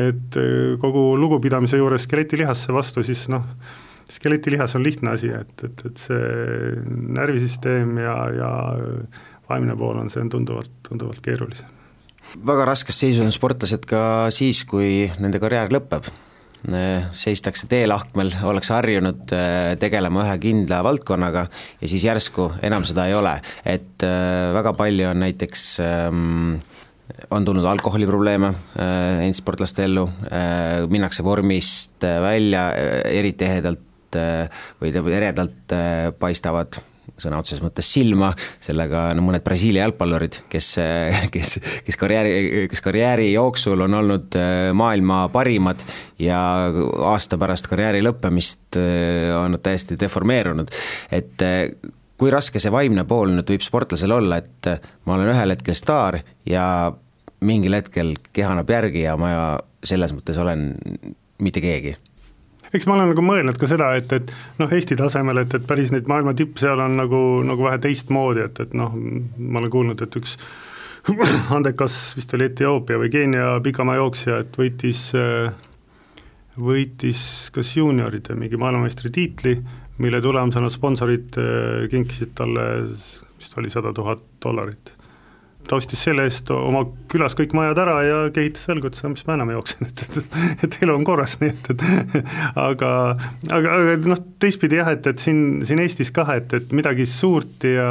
et 0.08 0.40
äh, 0.42 0.76
kogu 0.82 1.10
lugupidamise 1.20 1.80
juures 1.80 2.08
skeletilihasse 2.08 2.76
vastu, 2.76 3.04
siis 3.08 3.26
noh, 3.32 3.46
skeletilihas 4.12 4.76
on 4.76 4.86
lihtne 4.86 5.16
asi, 5.16 5.32
et, 5.34 5.64
et, 5.64 5.86
et 5.90 6.04
see 6.04 6.76
närvisüsteem 7.18 7.98
ja, 8.04 8.20
ja 8.36 8.52
vaimne 9.50 9.76
pool 9.80 10.00
on, 10.04 10.12
see 10.12 10.24
on 10.24 10.32
tunduvalt, 10.32 10.72
tunduvalt 10.88 11.24
keerulisem. 11.24 11.74
väga 12.48 12.70
raskes 12.72 13.00
seisus 13.00 13.26
on 13.26 13.36
sportlased 13.36 13.88
ka 13.88 14.02
siis, 14.36 14.64
kui 14.68 15.08
nende 15.20 15.40
karjäär 15.44 15.72
lõpeb 15.74 16.10
seistakse 17.16 17.68
teelahkmel, 17.70 18.32
ollakse 18.44 18.74
harjunud 18.74 19.32
äh, 19.36 19.76
tegelema 19.80 20.24
ühe 20.26 20.38
kindla 20.42 20.82
valdkonnaga 20.84 21.46
ja 21.82 21.88
siis 21.88 22.04
järsku 22.04 22.50
enam 22.66 22.84
seda 22.88 23.06
ei 23.08 23.16
ole, 23.16 23.38
et 23.64 24.04
äh, 24.04 24.50
väga 24.58 24.74
palju 24.76 25.12
on 25.12 25.22
näiteks 25.24 25.68
ähm, 25.86 26.58
on 27.32 27.46
tulnud 27.46 27.66
alkoholiprobleeme 27.66 28.48
äh, 28.48 29.24
endsportlaste 29.28 29.86
ellu 29.88 30.08
äh,, 30.32 30.84
minnakse 30.90 31.24
vormist 31.24 32.04
äh, 32.04 32.22
välja 32.22 32.70
eriti 33.06 33.48
ehedalt 33.48 33.84
või 34.80 35.12
eredalt 35.14 35.74
paistavad 36.18 36.78
sõna 37.20 37.42
otseses 37.42 37.60
mõttes 37.62 37.90
silma, 37.92 38.30
sellega 38.64 39.10
no 39.18 39.26
mõned 39.26 39.44
Brasiilia 39.44 39.84
jalgpallurid, 39.84 40.38
kes, 40.50 40.70
kes, 41.34 41.52
kes 41.86 42.00
karjääri, 42.00 42.32
kes 42.72 42.82
karjääri 42.86 43.28
jooksul 43.34 43.84
on 43.84 43.98
olnud 44.00 44.38
maailma 44.80 45.26
parimad 45.34 45.84
ja 46.24 46.40
aasta 47.12 47.38
pärast 47.42 47.68
karjääri 47.68 48.00
lõppemist 48.06 48.80
on 48.80 49.58
nad 49.58 49.66
täiesti 49.68 50.00
deformeerunud, 50.00 50.72
et 51.12 51.46
kui 52.18 52.32
raske 52.34 52.60
see 52.62 52.74
vaimne 52.74 53.06
pool 53.08 53.32
nüüd 53.34 53.50
võib 53.54 53.66
sportlasel 53.66 54.14
olla, 54.16 54.40
et 54.42 54.72
ma 55.06 55.18
olen 55.18 55.34
ühel 55.34 55.54
hetkel 55.54 55.78
staar 55.78 56.20
ja 56.50 56.66
mingil 57.46 57.78
hetkel 57.78 58.16
kehaneb 58.34 58.70
järgi 58.70 59.06
ja 59.06 59.16
ma 59.20 59.32
selles 59.86 60.14
mõttes 60.16 60.38
olen 60.42 60.72
mitte 61.44 61.62
keegi. 61.62 61.94
Eks 62.74 62.88
ma 62.88 62.98
olen 62.98 63.14
nagu 63.14 63.24
mõelnud 63.24 63.58
ka 63.60 63.70
seda, 63.70 63.94
et, 63.96 64.12
et 64.12 64.32
noh, 64.60 64.72
Eesti 64.74 64.98
tasemel, 65.00 65.40
et, 65.44 65.54
et 65.56 65.68
päris 65.68 65.94
neid 65.94 66.10
maailma 66.10 66.34
tipp 66.36 66.58
seal 66.60 66.82
on 66.84 66.98
nagu, 67.00 67.22
nagu 67.48 67.64
vähe 67.64 67.80
teistmoodi, 67.86 68.44
et, 68.44 68.60
et 68.66 68.74
noh, 68.76 68.92
ma 69.38 69.62
olen 69.62 69.72
kuulnud, 69.72 70.04
et 70.04 70.18
üks 70.20 70.36
andekas 71.56 71.96
vist 72.18 72.34
oli 72.36 72.50
Etioopia 72.50 73.00
või 73.00 73.12
Keenia 73.14 73.54
pikamaajooksja, 73.64 74.42
et 74.44 74.60
võitis, 74.60 75.06
võitis 76.60 77.22
kas 77.56 77.72
juunioride 77.78 78.36
mingi 78.36 78.60
maailmameistritiitli, 78.60 79.56
mille 80.04 80.22
tulemusena 80.22 80.70
sponsorid 80.74 81.40
äh, 81.42 81.88
kinkisid 81.92 82.36
talle 82.38 82.68
vist 83.38 83.58
oli 83.58 83.70
sada 83.70 83.94
tuhat 83.94 84.24
dollarit. 84.44 84.94
Ta 85.68 85.76
ostis 85.76 86.00
selle 86.00 86.24
eest 86.24 86.48
oma 86.54 86.86
külas 87.12 87.34
kõik 87.36 87.52
majad 87.58 87.80
ära 87.84 87.96
ja 88.06 88.20
kehitas 88.32 88.70
õlgu, 88.72 88.88
ütles, 88.88 89.04
mis 89.12 89.26
ma 89.28 89.36
enam 89.36 89.50
jooksen, 89.52 89.90
et, 89.90 90.04
et, 90.06 90.20
et, 90.22 90.38
et 90.64 90.78
elu 90.86 90.96
on 90.96 91.04
korras, 91.08 91.34
nii 91.42 91.50
et, 91.52 91.68
et 91.74 91.84
aga, 92.70 92.92
aga, 93.52 93.74
aga 93.82 93.98
noh, 94.14 94.22
teistpidi 94.40 94.80
jah, 94.80 94.94
et, 94.96 95.10
et 95.12 95.20
siin, 95.20 95.66
siin 95.68 95.84
Eestis 95.84 96.14
kah, 96.16 96.32
et, 96.40 96.56
et 96.56 96.72
midagi 96.78 97.04
suurt 97.12 97.68
ja 97.68 97.90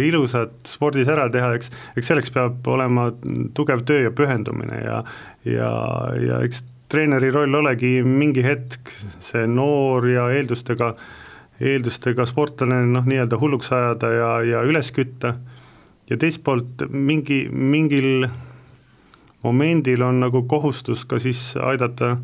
ilusat 0.00 0.72
spordis 0.72 1.12
ära 1.12 1.28
teha, 1.34 1.52
eks, 1.58 1.68
eks 2.00 2.12
selleks 2.14 2.32
peab 2.32 2.72
olema 2.72 3.10
tugev 3.58 3.84
töö 3.84 4.06
ja 4.06 4.14
pühendumine 4.16 4.80
ja 4.80 5.02
ja, 5.44 5.70
ja 6.20 6.40
eks 6.44 6.64
treeneri 6.90 7.30
roll 7.32 7.54
olegi 7.60 8.00
mingi 8.04 8.42
hetk 8.44 8.90
see 9.22 9.46
noor 9.48 10.08
ja 10.10 10.26
eeldustega, 10.34 10.94
eeldustega 11.60 12.26
sportlane 12.28 12.82
noh, 12.88 13.06
nii-öelda 13.08 13.38
hulluks 13.40 13.72
ajada 13.76 14.12
ja, 14.14 14.30
ja 14.46 14.62
üles 14.66 14.90
kütta, 14.96 15.34
ja 16.10 16.18
teiselt 16.18 16.44
poolt 16.46 16.86
mingi, 16.90 17.44
mingil 17.52 18.28
momendil 19.44 20.04
on 20.04 20.22
nagu 20.24 20.44
kohustus 20.48 21.04
ka 21.08 21.20
siis 21.22 21.52
aidata 21.56 22.16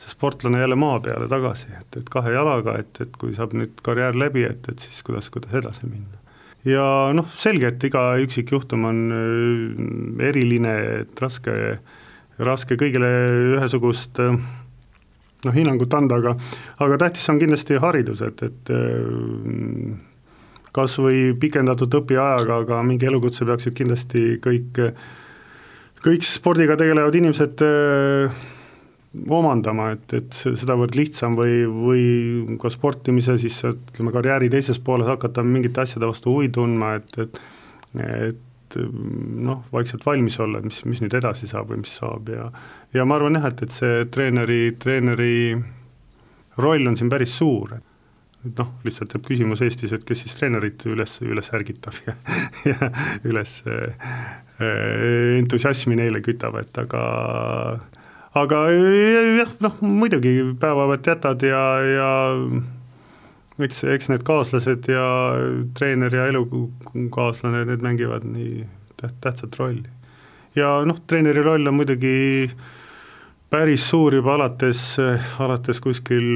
see 0.00 0.14
sportlane 0.14 0.62
jälle 0.62 0.78
maa 0.80 1.00
peale 1.04 1.28
tagasi, 1.28 1.68
et, 1.76 2.00
et 2.00 2.08
kahe 2.12 2.32
jalaga, 2.32 2.78
et, 2.80 3.02
et 3.04 3.16
kui 3.20 3.34
saab 3.36 3.52
nüüd 3.56 3.82
karjäär 3.84 4.16
läbi, 4.16 4.46
et, 4.48 4.68
et 4.72 4.80
siis 4.80 5.02
kuidas, 5.04 5.28
kuidas 5.32 5.54
edasi 5.60 5.86
minna. 5.86 6.20
ja 6.64 6.84
noh, 7.16 7.28
selge, 7.40 7.68
et 7.68 7.84
iga 7.90 8.04
üksikjuhtum 8.24 8.86
on 8.88 9.02
äh, 9.16 10.24
eriline, 10.30 10.72
et 11.02 11.22
raske, 11.22 11.52
raske 12.40 12.80
kõigile 12.80 13.10
ühesugust 13.58 14.22
äh, 14.24 14.40
noh, 15.46 15.56
hinnangut 15.56 15.94
anda, 15.96 16.20
aga 16.20 16.36
aga 16.84 17.00
tähtis 17.04 17.28
on 17.32 17.40
kindlasti 17.40 17.80
haridus, 17.82 18.22
et, 18.26 18.42
et 18.46 18.72
äh, 18.74 19.98
kas 20.76 20.96
või 21.02 21.30
pikendatud 21.40 22.00
õpiajaga, 22.00 22.62
aga 22.64 22.80
mingi 22.86 23.08
elukutse 23.10 23.46
peaksid 23.48 23.76
kindlasti 23.78 24.24
kõik, 24.44 24.80
kõik 26.04 26.26
spordiga 26.26 26.76
tegelevad 26.78 27.16
inimesed 27.18 27.64
äh, 27.66 28.42
omandama, 29.10 29.90
et, 29.96 30.12
et 30.14 30.36
sedavõrd 30.38 30.94
lihtsam 30.94 31.34
või, 31.38 31.64
või 31.66 32.04
ka 32.62 32.70
sportimise 32.70 33.34
siis 33.42 33.56
ütleme, 33.66 34.12
karjääri 34.14 34.50
teises 34.52 34.78
pooles 34.78 35.10
hakata 35.10 35.42
mingite 35.46 35.82
asjade 35.82 36.06
vastu 36.06 36.36
huvi 36.36 36.52
tundma, 36.54 36.94
et, 37.00 37.18
et 37.24 37.42
et 37.98 38.38
noh, 38.78 39.64
vaikselt 39.72 40.04
valmis 40.06 40.38
olla, 40.40 40.60
et 40.60 40.68
mis, 40.68 40.80
mis 40.88 41.02
nüüd 41.02 41.14
edasi 41.18 41.48
saab 41.50 41.70
või 41.72 41.82
mis 41.82 41.92
saab 41.98 42.28
ja 42.32 42.48
ja 42.94 43.06
ma 43.06 43.18
arvan 43.18 43.38
jah, 43.38 43.50
et, 43.50 43.62
et 43.66 43.74
see 43.74 44.08
treeneri, 44.12 44.62
treeneri 44.80 45.36
roll 46.60 46.90
on 46.90 46.98
siin 46.98 47.10
päris 47.12 47.36
suur, 47.38 47.76
et 48.46 48.58
noh, 48.58 48.72
lihtsalt 48.86 49.14
jääb 49.14 49.28
küsimus 49.28 49.62
Eestis, 49.64 49.94
et 49.96 50.04
kes 50.06 50.24
siis 50.24 50.36
treenerit 50.38 50.84
üles, 50.90 51.18
üles 51.24 51.52
ärgitab 51.56 51.96
ja, 52.08 52.16
ja 52.68 52.90
üles 53.28 53.60
äh, 53.68 54.12
entusiasmi 55.40 55.98
neile 56.00 56.22
kütab, 56.24 56.58
et 56.60 56.82
aga 56.82 57.04
aga 58.38 58.58
jah, 58.70 59.54
noh 59.64 59.80
muidugi 59.82 60.34
päevapealt 60.60 61.08
jätad 61.12 61.46
ja, 61.46 61.64
ja 61.82 62.10
eks, 63.66 63.84
eks 63.96 64.10
need 64.12 64.24
kaaslased 64.26 64.90
ja 64.90 65.06
treener 65.78 66.14
ja 66.14 66.26
elukaaslane, 66.30 67.64
need 67.68 67.84
mängivad 67.84 68.26
nii 68.28 68.66
täht-, 69.00 69.18
tähtsat 69.24 69.58
rolli. 69.60 69.88
ja 70.56 70.78
noh, 70.86 71.00
treeneri 71.06 71.42
roll 71.44 71.70
on 71.70 71.78
muidugi 71.78 72.50
päris 73.50 73.88
suur 73.90 74.14
juba 74.14 74.36
alates, 74.38 74.82
alates 75.42 75.80
kuskil 75.82 76.26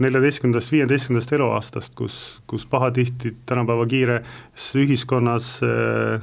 neljateistkümnendast, 0.00 0.72
viieteistkümnendast 0.72 1.32
eluaastast, 1.32 1.94
kus, 1.96 2.16
kus 2.46 2.66
pahatihti 2.68 3.32
tänapäeva 3.48 3.86
kiires 3.88 4.66
ühiskonnas 4.76 5.56
äh, 5.64 6.20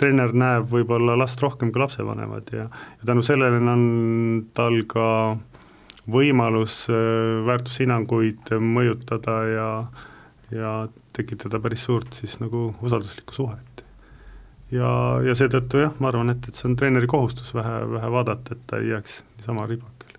treener 0.00 0.34
näeb 0.36 0.68
võib-olla 0.70 1.16
last 1.18 1.40
rohkem 1.42 1.72
kui 1.72 1.82
lapsevanemad 1.82 2.52
ja, 2.52 2.68
ja 2.68 3.08
tänu 3.08 3.24
sellele 3.24 3.60
on 3.72 3.84
tal 4.56 4.80
ka 4.90 5.06
võimalus 6.10 6.84
äh, 6.92 6.96
väärtushinnanguid 7.46 8.52
mõjutada 8.60 9.36
ja, 9.48 9.68
ja 10.52 10.72
tekitada 11.16 11.60
päris 11.62 11.86
suurt 11.86 12.18
siis 12.20 12.36
nagu 12.42 12.72
usalduslikku 12.84 13.36
suhet. 13.36 13.84
ja, 14.74 14.90
ja 15.24 15.36
seetõttu 15.38 15.84
jah, 15.84 15.94
ma 16.00 16.10
arvan, 16.10 16.34
et, 16.34 16.48
et 16.48 16.58
see 16.58 16.68
on 16.70 16.76
treeneri 16.76 17.08
kohustus 17.10 17.54
vähe, 17.54 17.76
vähe 17.96 18.10
vaadata, 18.10 18.56
et 18.56 18.66
ta 18.66 18.80
ei 18.82 18.90
jääks 18.92 19.22
niisama 19.38 19.66
ribakile. 19.70 20.18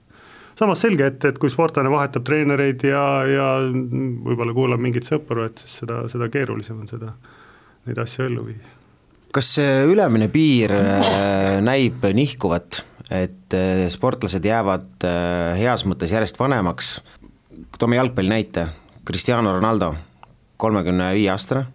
samas 0.60 0.82
selge, 0.82 1.12
et, 1.12 1.26
et 1.26 1.38
kui 1.42 1.54
sportlane 1.54 1.92
vahetab 1.92 2.26
treenereid 2.26 2.88
ja, 2.88 3.04
ja 3.30 3.50
võib-olla 3.70 4.56
kuulab 4.58 4.82
mingeid 4.82 5.06
sõpru, 5.08 5.46
et 5.50 5.62
siis 5.62 5.82
seda, 5.84 6.06
seda 6.12 6.32
keerulisem 6.34 6.82
on 6.82 6.90
seda, 6.90 7.14
neid 7.86 8.02
asju 8.02 8.26
ellu 8.30 8.48
viia 8.50 8.74
kas 9.36 9.50
see 9.58 9.84
ülemine 9.92 10.30
piir 10.32 10.72
äh, 10.72 11.58
näib 11.64 12.06
nihkuvat, 12.16 12.86
et 13.10 13.54
äh, 13.54 13.86
sportlased 13.94 14.46
jäävad 14.46 15.06
äh, 15.06 15.56
heas 15.60 15.86
mõttes 15.86 16.14
järjest 16.14 16.40
vanemaks, 16.40 17.00
toome 17.80 18.00
jalgpalli 18.00 18.32
näite, 18.32 18.68
Cristiano 19.06 19.54
Ronaldo, 19.54 19.94
kolmekümne 20.58 21.12
viie 21.14 21.30
aastane, 21.30 21.68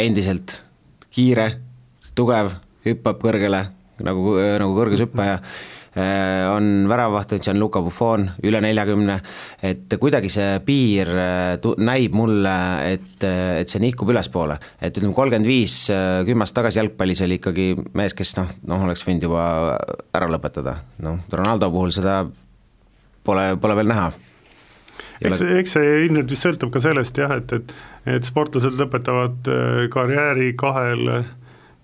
endiselt 0.00 0.58
kiire, 1.12 1.46
tugev, 2.16 2.50
hüppab 2.86 3.18
kõrgele, 3.20 3.60
nagu, 4.04 4.34
nagu 4.60 4.76
kõrgushüppaja 4.76 5.38
Äh, 5.38 5.83
on 6.50 6.88
väravavaht 6.88 7.36
Gianluca 7.42 7.82
Buffon, 7.82 8.26
üle 8.42 8.60
neljakümne, 8.64 9.18
et 9.62 9.94
kuidagi 10.00 10.30
see 10.32 10.58
piir 10.66 11.10
äh, 11.10 11.68
näib 11.78 12.16
mulle, 12.18 12.54
et, 12.94 13.22
et 13.60 13.70
see 13.70 13.82
nihkub 13.82 14.10
ülespoole. 14.10 14.58
et 14.80 14.96
ütleme, 14.96 15.14
kolmkümmend 15.14 15.46
viis, 15.46 15.76
äh, 15.94 16.24
kümme 16.26 16.42
aastat 16.42 16.62
tagasi 16.62 16.80
jalgpallis 16.82 17.22
oli 17.26 17.38
ikkagi 17.38 17.68
mees, 17.94 18.16
kes 18.18 18.34
noh, 18.40 18.50
noh 18.66 18.86
oleks 18.88 19.06
võinud 19.06 19.28
juba 19.28 19.46
ära 20.14 20.30
lõpetada, 20.30 20.80
noh, 21.06 21.22
Ronaldo 21.30 21.70
puhul 21.70 21.94
seda 21.94 22.24
pole, 23.24 23.54
pole 23.62 23.78
veel 23.78 23.92
näha. 23.92 24.10
Eks, 25.24 25.40
eks 25.60 25.76
see 25.76 25.94
ilmselt 26.08 26.34
vist 26.34 26.42
sõltub 26.42 26.74
ka 26.74 26.82
sellest 26.82 27.18
jah, 27.22 27.38
et, 27.38 27.52
et 27.54 27.74
et 28.04 28.26
sportlased 28.26 28.74
lõpetavad 28.76 29.46
karjääri 29.94 30.50
kahel 30.60 31.06
äh, 31.08 31.28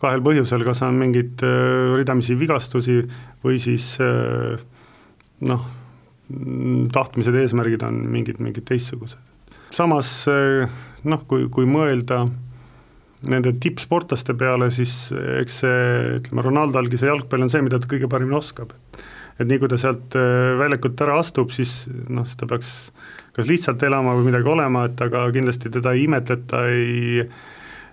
kahel 0.00 0.22
põhjusel, 0.24 0.64
kas 0.64 0.80
on 0.86 0.96
mingeid 1.00 1.42
äh, 1.44 1.92
ridamisi 1.98 2.36
vigastusi 2.40 3.02
või 3.44 3.60
siis 3.62 3.92
äh, 4.02 4.60
noh, 5.46 5.66
tahtmised, 6.94 7.34
eesmärgid 7.34 7.82
on 7.86 8.04
mingid, 8.12 8.38
mingid 8.42 8.66
teistsugused. 8.68 9.18
samas 9.74 10.12
äh, 10.30 10.70
noh, 11.04 11.26
kui, 11.30 11.48
kui 11.52 11.68
mõelda 11.68 12.24
nende 13.30 13.52
tippsportlaste 13.60 14.32
peale, 14.38 14.70
siis 14.72 14.92
eks 15.12 15.58
see, 15.60 15.80
ütleme, 16.20 16.44
Ronaldolgi 16.46 17.00
see 17.00 17.10
jalgpall 17.10 17.44
on 17.44 17.50
see, 17.52 17.60
mida 17.64 17.80
ta 17.80 17.90
kõige 17.90 18.08
paremini 18.08 18.38
oskab. 18.38 18.72
et 19.36 19.48
nii, 19.48 19.58
kui 19.60 19.68
ta 19.68 19.76
sealt 19.80 20.16
väljakult 20.60 21.00
ära 21.04 21.18
astub, 21.20 21.52
siis 21.52 21.84
noh, 22.08 22.24
siis 22.24 22.40
ta 22.40 22.48
peaks 22.48 22.70
kas 23.36 23.48
lihtsalt 23.48 23.82
elama 23.86 24.16
või 24.16 24.30
midagi 24.30 24.48
olema, 24.48 24.86
et 24.88 25.00
aga 25.04 25.26
kindlasti 25.34 25.72
teda 25.72 25.92
ei 25.96 26.06
imetleta, 26.08 26.64
ei 26.72 27.28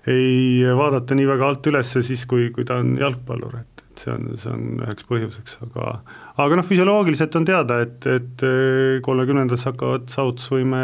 ei 0.08 0.64
vaadata 0.78 1.16
nii 1.18 1.28
väga 1.28 1.50
alt 1.52 1.68
üles 1.72 1.92
siis, 2.00 2.24
kui, 2.30 2.50
kui 2.56 2.66
ta 2.68 2.80
on 2.82 2.96
jalgpallur, 3.00 3.58
et, 3.60 3.77
et 3.98 4.04
see 4.06 4.14
on, 4.14 4.30
see 4.38 4.54
on 4.54 4.84
üheks 4.86 5.08
põhjuseks, 5.10 5.58
aga 5.66 5.98
aga 6.44 6.60
noh, 6.60 6.68
füsioloogiliselt 6.68 7.36
on 7.40 7.50
teada, 7.50 7.82
et, 7.88 7.98
et 8.06 8.46
eh, 8.46 9.00
kolmekümnendas 9.06 9.66
hakkavad 9.72 10.08
saavutusvõime 10.14 10.84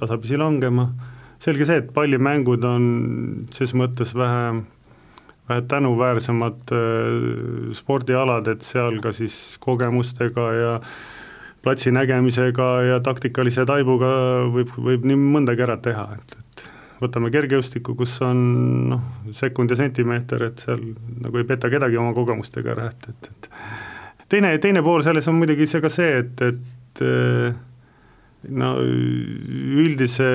tasapisi 0.00 0.40
langema, 0.40 0.88
selge 1.44 1.68
see, 1.68 1.84
et 1.84 1.92
pallimängud 1.94 2.64
on 2.64 2.90
ses 3.54 3.76
mõttes 3.76 4.16
vähe 4.16 4.64
vähe 5.48 5.62
tänuväärsemad 5.68 6.72
äh, 6.72 7.72
spordialad, 7.72 8.48
et 8.52 8.64
seal 8.66 9.00
ka 9.00 9.12
siis 9.16 9.56
kogemustega 9.60 10.48
ja 10.52 10.72
platsi 11.64 11.90
nägemisega 11.90 12.66
ja 12.86 12.98
taktikalise 13.04 13.64
taibuga 13.66 14.10
võib, 14.52 14.74
võib 14.76 15.08
nii 15.08 15.18
mõndagi 15.18 15.64
ära 15.64 15.78
teha, 15.82 16.06
et, 16.18 16.36
et 16.38 16.47
võtame 17.02 17.30
kergejõustiku, 17.34 17.94
kus 17.98 18.16
on 18.26 18.40
noh, 18.92 19.04
sekund 19.36 19.70
ja 19.72 19.78
sentimeeter, 19.78 20.48
et 20.50 20.64
seal 20.64 20.82
nagu 21.22 21.40
ei 21.40 21.46
peta 21.48 21.70
kedagi 21.70 21.98
oma 22.00 22.14
kogemustega 22.16 22.74
ära, 22.74 22.88
et, 22.90 23.08
et, 23.12 23.30
et 23.30 24.28
teine, 24.34 24.52
teine 24.62 24.82
pool 24.86 25.04
selles 25.06 25.28
on 25.30 25.38
muidugi 25.38 25.68
see 25.70 25.84
ka 25.84 25.92
see, 25.92 26.22
et, 26.24 26.42
et 26.42 27.04
no 28.48 28.72
üldise 29.82 30.28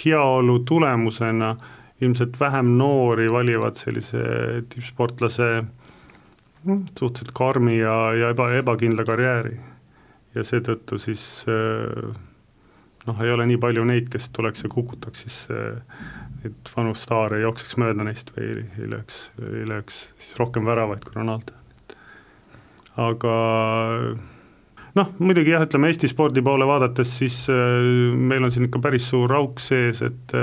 heaolu 0.00 0.58
tulemusena 0.68 1.54
ilmselt 2.00 2.36
vähem 2.40 2.76
noori 2.78 3.26
valivad 3.32 3.78
sellise 3.80 4.20
tippsportlase 4.70 5.48
noh, 6.68 6.84
suhteliselt 6.92 7.32
karmi 7.34 7.78
ja, 7.80 7.96
ja 8.14 8.30
eba, 8.34 8.50
ebakindla 8.60 9.06
karjääri. 9.08 9.56
ja 10.36 10.44
seetõttu 10.44 10.98
siis 11.02 11.22
äh, 11.48 12.12
noh, 13.08 13.20
ei 13.24 13.32
ole 13.32 13.46
nii 13.48 13.60
palju 13.62 13.84
neid, 13.88 14.08
kes 14.12 14.30
tuleks 14.36 14.64
ja 14.64 14.72
kukutaks 14.72 15.24
siis 15.26 15.38
neid 16.42 16.72
vanu 16.76 16.94
staare, 16.94 17.40
jookseks 17.42 17.78
mööda 17.80 18.06
neist 18.06 18.32
või 18.36 18.46
ei, 18.46 18.64
ei 18.78 18.90
lööks, 18.94 19.20
ei 19.42 19.66
lööks 19.68 20.02
siis 20.20 20.34
rohkem 20.38 20.68
väravaid 20.68 21.04
kui 21.06 21.16
Ronaldo. 21.18 21.56
aga 22.98 23.34
noh, 24.98 25.12
muidugi 25.18 25.54
jah, 25.54 25.66
ütleme 25.66 25.90
Eesti 25.90 26.10
spordi 26.10 26.42
poole 26.44 26.66
vaadates, 26.68 27.16
siis 27.20 27.44
äh, 27.52 27.82
meil 28.14 28.46
on 28.46 28.54
siin 28.54 28.68
ikka 28.68 28.82
päris 28.84 29.08
suur 29.10 29.34
auk 29.40 29.62
sees, 29.62 30.02
et 30.06 30.36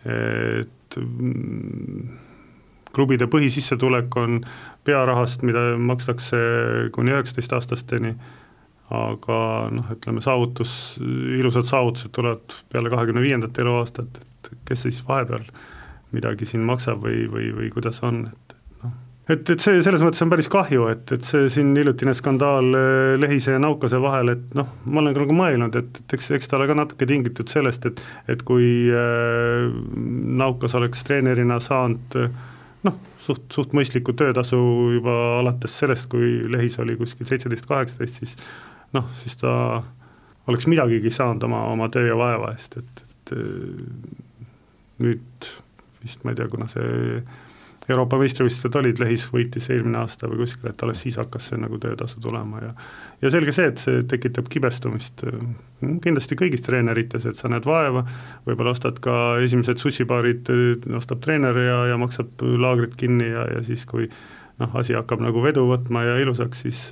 et 0.00 0.96
mm, 0.96 2.04
klubide 2.96 3.28
põhisissetulek 3.30 4.16
on 4.16 4.40
pearahast, 4.88 5.44
mida 5.46 5.74
makstakse 5.76 6.38
kuni 6.94 7.12
üheksateistaastasteni 7.12 8.14
aga 8.90 9.40
noh, 9.74 9.90
ütleme 9.94 10.22
saavutus, 10.24 10.72
ilusad 11.00 11.68
saavutused 11.70 12.12
tulevad 12.14 12.56
peale 12.72 12.90
kahekümne 12.92 13.22
viiendat 13.22 13.58
eluaastat, 13.62 14.18
et 14.18 14.54
kes 14.68 14.86
siis 14.86 15.02
vahepeal 15.06 15.44
midagi 16.14 16.48
siin 16.48 16.64
maksab 16.66 17.04
või, 17.04 17.24
või, 17.30 17.52
või 17.54 17.70
kuidas 17.70 18.02
on, 18.06 18.24
et 18.26 18.54
noh. 18.82 18.96
et, 19.30 19.52
et 19.54 19.62
see 19.62 19.78
selles 19.86 20.02
mõttes 20.02 20.22
on 20.24 20.32
päris 20.32 20.50
kahju, 20.50 20.88
et, 20.90 21.12
et 21.14 21.26
see 21.26 21.46
siin 21.54 21.70
hiljutine 21.78 22.16
skandaal 22.18 22.70
eh, 22.74 23.14
Lehise 23.22 23.54
ja 23.54 23.62
Naukase 23.62 24.00
vahel, 24.02 24.34
et 24.34 24.56
noh, 24.58 24.72
ma 24.86 25.04
olen 25.04 25.14
ka 25.14 25.22
nagu 25.22 25.36
mõelnud, 25.38 25.78
et, 25.78 26.00
et 26.02 26.16
eks, 26.18 26.32
eks 26.40 26.50
ta 26.50 26.58
ole 26.58 26.66
ka 26.70 26.78
natuke 26.80 27.06
tingitud 27.06 27.52
sellest, 27.52 27.86
et 27.86 28.02
et 28.34 28.42
kui 28.46 28.90
äh, 28.90 29.68
Naukas 30.40 30.74
oleks 30.78 31.06
treenerina 31.06 31.60
saanud 31.62 32.18
noh, 32.86 32.98
suht, 33.22 33.46
suht 33.54 33.76
mõistlikku 33.76 34.14
töötasu 34.18 34.58
juba 34.96 35.16
alates 35.40 35.78
sellest, 35.82 36.08
kui 36.10 36.40
Lehis 36.50 36.78
oli 36.82 36.96
kuskil 36.98 37.28
seitseteist, 37.28 37.68
kaheksateist, 37.70 38.22
siis 38.22 38.36
noh, 38.96 39.10
siis 39.22 39.36
ta 39.40 39.52
oleks 40.50 40.66
midagigi 40.70 41.12
saanud 41.14 41.44
oma, 41.46 41.64
oma 41.70 41.88
töö 41.92 42.08
ja 42.08 42.16
vaeva 42.18 42.54
eest, 42.56 42.76
et, 42.80 43.04
et 43.06 43.34
nüüd 45.00 45.50
vist 46.02 46.24
ma 46.24 46.32
ei 46.32 46.40
tea, 46.40 46.48
kuna 46.50 46.68
see 46.70 47.22
Euroopa 47.90 48.18
meistrivõistlused 48.20 48.76
olid, 48.78 49.00
Lehis 49.02 49.24
võitis 49.32 49.66
eelmine 49.72 49.98
aasta 49.98 50.28
või 50.30 50.44
kuskil, 50.44 50.68
et 50.70 50.82
alles 50.84 51.00
siis 51.02 51.16
hakkas 51.18 51.48
see 51.50 51.58
nagu 51.58 51.78
töötasu 51.80 52.20
tulema 52.22 52.60
ja 52.62 52.74
ja 53.20 53.30
selge 53.32 53.52
see, 53.52 53.66
et 53.72 53.80
see 53.82 54.02
tekitab 54.08 54.48
kibestumist 54.52 55.24
kindlasti 56.04 56.38
kõigis 56.38 56.62
treenerites, 56.64 57.26
et 57.28 57.36
sa 57.36 57.50
näed 57.52 57.66
vaeva, 57.68 58.04
võib-olla 58.46 58.72
ostad 58.76 59.00
ka 59.04 59.14
esimesed 59.44 59.80
sussipaarid, 59.82 60.48
ostab 60.96 61.20
treener 61.24 61.56
ja, 61.64 61.80
ja 61.92 61.98
maksab 62.00 62.40
laagrid 62.40 62.96
kinni 63.00 63.28
ja, 63.32 63.44
ja 63.56 63.64
siis, 63.66 63.84
kui 63.88 64.08
noh, 64.60 64.72
asi 64.80 64.96
hakkab 64.96 65.24
nagu 65.24 65.42
vedu 65.44 65.66
võtma 65.68 66.04
ja 66.06 66.16
ilusaks, 66.22 66.64
siis 66.64 66.86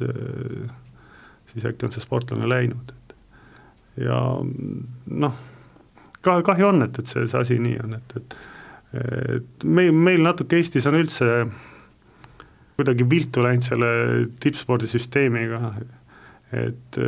siis 1.53 1.67
äkki 1.69 1.89
on 1.89 1.95
see 1.95 2.05
sportlane 2.05 2.49
läinud, 2.49 2.93
et. 2.95 3.17
Ja 3.99 4.19
noh, 5.25 5.41
ka 6.23 6.39
kahju 6.47 6.69
on, 6.69 6.85
et, 6.87 6.99
et 7.01 7.11
see, 7.11 7.27
see 7.27 7.41
asi 7.41 7.59
nii 7.63 7.81
on, 7.83 7.99
et, 7.99 8.17
et 8.21 8.39
et 8.89 9.65
meil, 9.69 9.93
meil 9.93 10.23
natuke 10.25 10.57
Eestis 10.57 10.87
on 10.89 10.97
üldse 10.97 11.27
kuidagi 12.79 13.05
viltu 13.11 13.43
läinud 13.43 13.67
selle 13.67 13.89
tippspordisüsteemiga, 14.41 15.73
et 16.57 16.99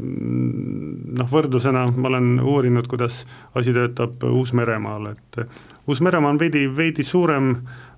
noh, 0.00 1.28
võrdlusena 1.30 1.84
ma 1.94 2.10
olen 2.10 2.38
uurinud, 2.40 2.88
kuidas 2.90 3.20
asi 3.58 3.74
töötab 3.76 4.24
Uus-Meremaal, 4.26 5.12
et 5.12 5.42
Uus-Meremaa 5.86 6.32
on 6.32 6.40
veidi, 6.40 6.64
veidi 6.74 7.04
suurem 7.06 7.52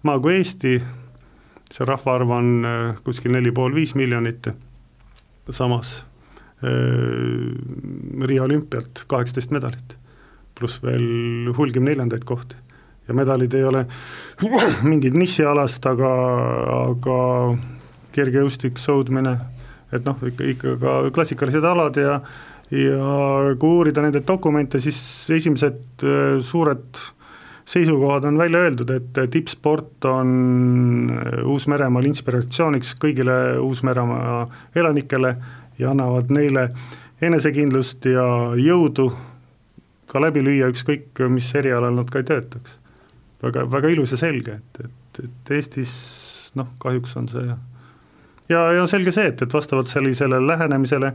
maa 0.07 0.19
kui 0.21 0.41
Eesti, 0.41 0.75
see 1.71 1.87
rahvaarv 1.87 2.35
on 2.35 2.51
kuskil 3.07 3.33
neli 3.33 3.55
pool 3.55 3.73
viis 3.79 3.95
miljonit, 3.97 4.51
samas 5.57 6.01
Riia 6.61 8.43
olümpialt 8.45 9.07
kaheksateist 9.09 9.49
medalit, 9.55 9.95
pluss 10.59 10.83
veel 10.85 11.49
hulgim 11.57 11.87
neljandaid 11.89 12.27
kohti. 12.29 12.59
Ja 13.09 13.17
medalid 13.17 13.55
ei 13.57 13.65
ole 13.65 13.87
mingid 14.91 15.17
nišialast, 15.17 15.89
aga, 15.89 16.11
aga 16.83 17.17
kergejõustik, 18.13 18.77
sõudmine, 18.83 19.39
et 19.89 20.05
noh, 20.05 20.21
ikka, 20.29 20.51
ikka 20.53 20.77
ka 20.83 20.99
klassikalised 21.17 21.65
alad 21.65 21.97
ja 21.97 22.21
ja 22.71 23.55
kui 23.59 23.81
uurida 23.81 24.03
nende 24.05 24.23
dokumente, 24.27 24.79
siis 24.83 24.99
esimesed 25.35 26.05
äh, 26.07 26.37
suured 26.47 27.01
seisukohad 27.71 28.25
on 28.25 28.39
välja 28.39 28.65
öeldud, 28.67 28.91
et 28.91 29.19
tippsport 29.31 30.05
on 30.05 30.31
äh, 31.15 31.47
Uus-Meremaal 31.47 32.09
inspiratsiooniks 32.11 32.97
kõigile 33.03 33.37
Uus-Meremaa 33.63 34.43
elanikele 34.75 35.37
ja 35.79 35.93
annavad 35.95 36.33
neile 36.35 36.71
enesekindlust 37.23 38.09
ja 38.11 38.27
jõudu 38.59 39.11
ka 40.11 40.23
läbi 40.23 40.43
lüüa, 40.43 40.71
ükskõik 40.73 41.23
mis 41.31 41.47
erialal 41.55 41.95
nad 41.95 42.11
ka 42.11 42.19
ei 42.19 42.27
töötaks. 42.27 42.79
Väga, 43.43 43.65
väga 43.71 43.93
ilus 43.95 44.17
ja 44.17 44.19
selge, 44.21 44.59
et, 44.59 44.85
et, 44.85 45.25
et 45.25 45.53
Eestis 45.57 45.93
noh, 46.59 46.73
kahjuks 46.83 47.15
on 47.17 47.29
see 47.31 47.47
ja, 48.51 48.65
ja 48.75 48.87
selge 48.91 49.15
see, 49.15 49.31
et, 49.31 49.43
et 49.43 49.55
vastavalt 49.55 49.89
sellisele 49.93 50.41
lähenemisele 50.47 51.13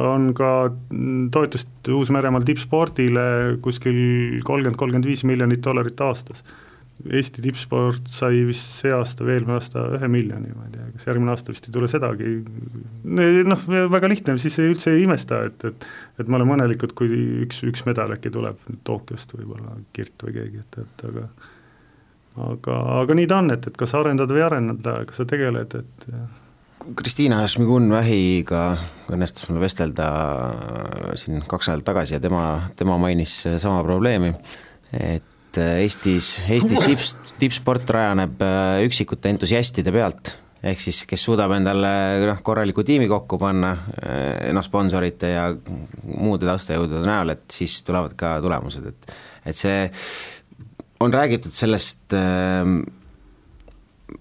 on 0.00 0.32
ka 0.36 0.50
toetust 1.34 1.92
Uus-Meremaal 1.92 2.46
tippspordile 2.48 3.24
kuskil 3.64 4.42
kolmkümmend, 4.46 4.78
kolmkümmend 4.80 5.08
viis 5.08 5.24
miljonit 5.28 5.64
dollarit 5.64 6.00
aastas. 6.00 6.44
Eesti 7.02 7.42
tippsport 7.42 8.06
sai 8.14 8.44
vist 8.46 8.78
see 8.78 8.92
aasta 8.94 9.24
või 9.26 9.34
eelmine 9.34 9.56
aasta 9.56 9.82
ühe 9.96 10.08
miljoni, 10.12 10.52
ma 10.54 10.68
ei 10.68 10.74
tea, 10.76 10.84
kas 10.94 11.08
järgmine 11.08 11.32
aasta 11.32 11.50
vist 11.50 11.64
ei 11.66 11.74
tule 11.74 11.88
sedagi, 11.90 12.34
noh, 13.48 13.64
väga 13.90 14.10
lihtne, 14.12 14.36
siis 14.38 14.58
ei, 14.62 14.70
üldse 14.70 14.92
ei 14.94 15.02
imesta, 15.08 15.40
et, 15.48 15.64
et 15.66 15.88
et 16.22 16.28
me 16.30 16.38
oleme 16.38 16.54
õnnelikud, 16.54 16.92
kui 16.94 17.10
üks, 17.42 17.64
üks 17.66 17.82
medal 17.88 18.14
äkki 18.14 18.30
tuleb 18.30 18.60
Tokyost 18.86 19.34
võib-olla, 19.34 19.74
Kirt 19.96 20.22
või 20.28 20.36
keegi, 20.36 20.62
et, 20.62 20.78
et 20.84 21.04
aga 21.08 21.26
aga, 22.52 22.78
aga 23.00 23.18
nii 23.18 23.26
ta 23.28 23.40
on, 23.42 23.50
et, 23.56 23.66
et 23.66 23.82
kas 23.82 23.96
arendada 23.98 24.36
või 24.36 24.46
arendada, 24.46 25.00
kas 25.08 25.20
sa 25.20 25.26
tegeled, 25.28 25.74
et 25.80 26.06
Kristiina 26.96 27.42
Šmigun-Vähiga 27.50 28.62
õnnestus 29.12 29.48
mul 29.50 29.60
vestelda 29.62 30.06
siin 31.18 31.42
kaks 31.48 31.68
nädalat 31.70 31.86
tagasi 31.86 32.16
ja 32.16 32.20
tema, 32.22 32.44
tema 32.76 32.96
mainis 33.00 33.34
sama 33.62 33.82
probleemi, 33.86 34.32
et 34.96 35.58
Eestis, 35.62 36.34
Eestis 36.48 36.80
tipp, 36.86 37.02
tippsport 37.40 37.90
rajaneb 37.92 38.40
üksikute 38.86 39.30
entusiastide 39.30 39.92
pealt, 39.94 40.32
ehk 40.64 40.80
siis 40.82 41.02
kes 41.08 41.26
suudab 41.28 41.52
endale 41.54 41.92
noh, 42.24 42.40
korraliku 42.44 42.84
tiimi 42.88 43.08
kokku 43.10 43.38
panna, 43.42 43.74
noh 44.54 44.66
sponsorite 44.66 45.34
ja 45.34 45.50
muude 45.52 46.48
taustajõudude 46.48 47.04
näol, 47.06 47.34
et 47.36 47.44
siis 47.52 47.78
tulevad 47.86 48.16
ka 48.18 48.38
tulemused, 48.44 48.88
et 48.88 49.14
et 49.52 49.58
see 49.58 49.86
on 51.02 51.14
räägitud 51.14 51.54
sellest, 51.54 52.14
ähm, 52.14 52.80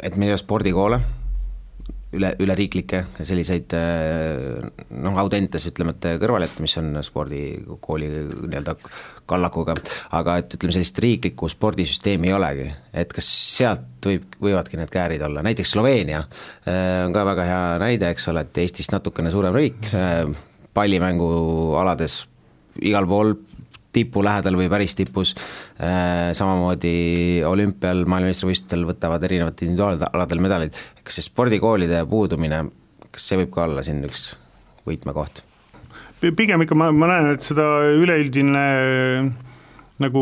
et 0.02 0.16
meil 0.18 0.32
ei 0.32 0.36
ole 0.36 0.42
spordikoole, 0.42 1.02
üle, 2.16 2.32
üleriiklikke 2.44 3.04
selliseid 3.24 3.74
äh, 3.78 4.62
noh, 4.90 5.18
Audentes 5.22 5.66
ütleme, 5.70 5.96
et 5.96 6.08
kõrvalette, 6.22 6.64
mis 6.64 6.76
on 6.82 6.94
spordikooli 7.06 8.10
nii-öelda 8.12 8.76
kallakuga, 9.30 9.76
aga 10.18 10.38
et 10.42 10.58
ütleme, 10.58 10.76
sellist 10.76 11.00
riiklikku 11.04 11.50
spordisüsteemi 11.52 12.32
ei 12.32 12.36
olegi, 12.36 12.68
et 13.04 13.14
kas 13.16 13.30
sealt 13.58 13.88
võib, 14.06 14.40
võivadki 14.42 14.80
need 14.80 14.92
käärid 14.92 15.24
olla, 15.28 15.44
näiteks 15.46 15.76
Sloveenia 15.76 16.24
äh, 16.24 17.06
on 17.06 17.16
ka 17.16 17.26
väga 17.32 17.48
hea 17.48 17.62
näide, 17.84 18.12
eks 18.12 18.28
ole, 18.32 18.46
et 18.48 18.64
Eestist 18.64 18.94
natukene 18.96 19.32
suurem 19.34 19.56
riik, 19.56 19.92
äh, 19.96 20.26
pallimängualades 20.76 22.22
igal 22.88 23.08
pool 23.08 23.36
tipu 23.96 24.24
lähedal 24.24 24.58
või 24.60 24.70
päris 24.72 24.96
tipus, 24.98 25.36
äh, 25.82 26.32
samamoodi 26.38 27.44
olümpial, 27.48 28.06
maailmameistrivõistlustel 28.06 28.88
võtavad 28.88 29.24
erinevatel 29.28 29.70
individuaalaladel 29.70 30.44
medalid, 30.44 30.82
kas 31.04 31.20
see 31.20 31.28
spordikoolide 31.28 32.04
puudumine, 32.10 32.66
kas 33.12 33.30
see 33.30 33.42
võib 33.44 33.54
ka 33.56 33.68
olla 33.68 33.86
siin 33.86 34.04
üks 34.08 34.32
võtmekoht? 34.88 35.46
pigem 36.38 36.62
ikka 36.62 36.76
ma, 36.78 36.92
ma 36.94 37.08
näen, 37.10 37.32
et 37.34 37.42
seda 37.42 37.64
üleüldine 37.98 38.66
nagu 40.02 40.22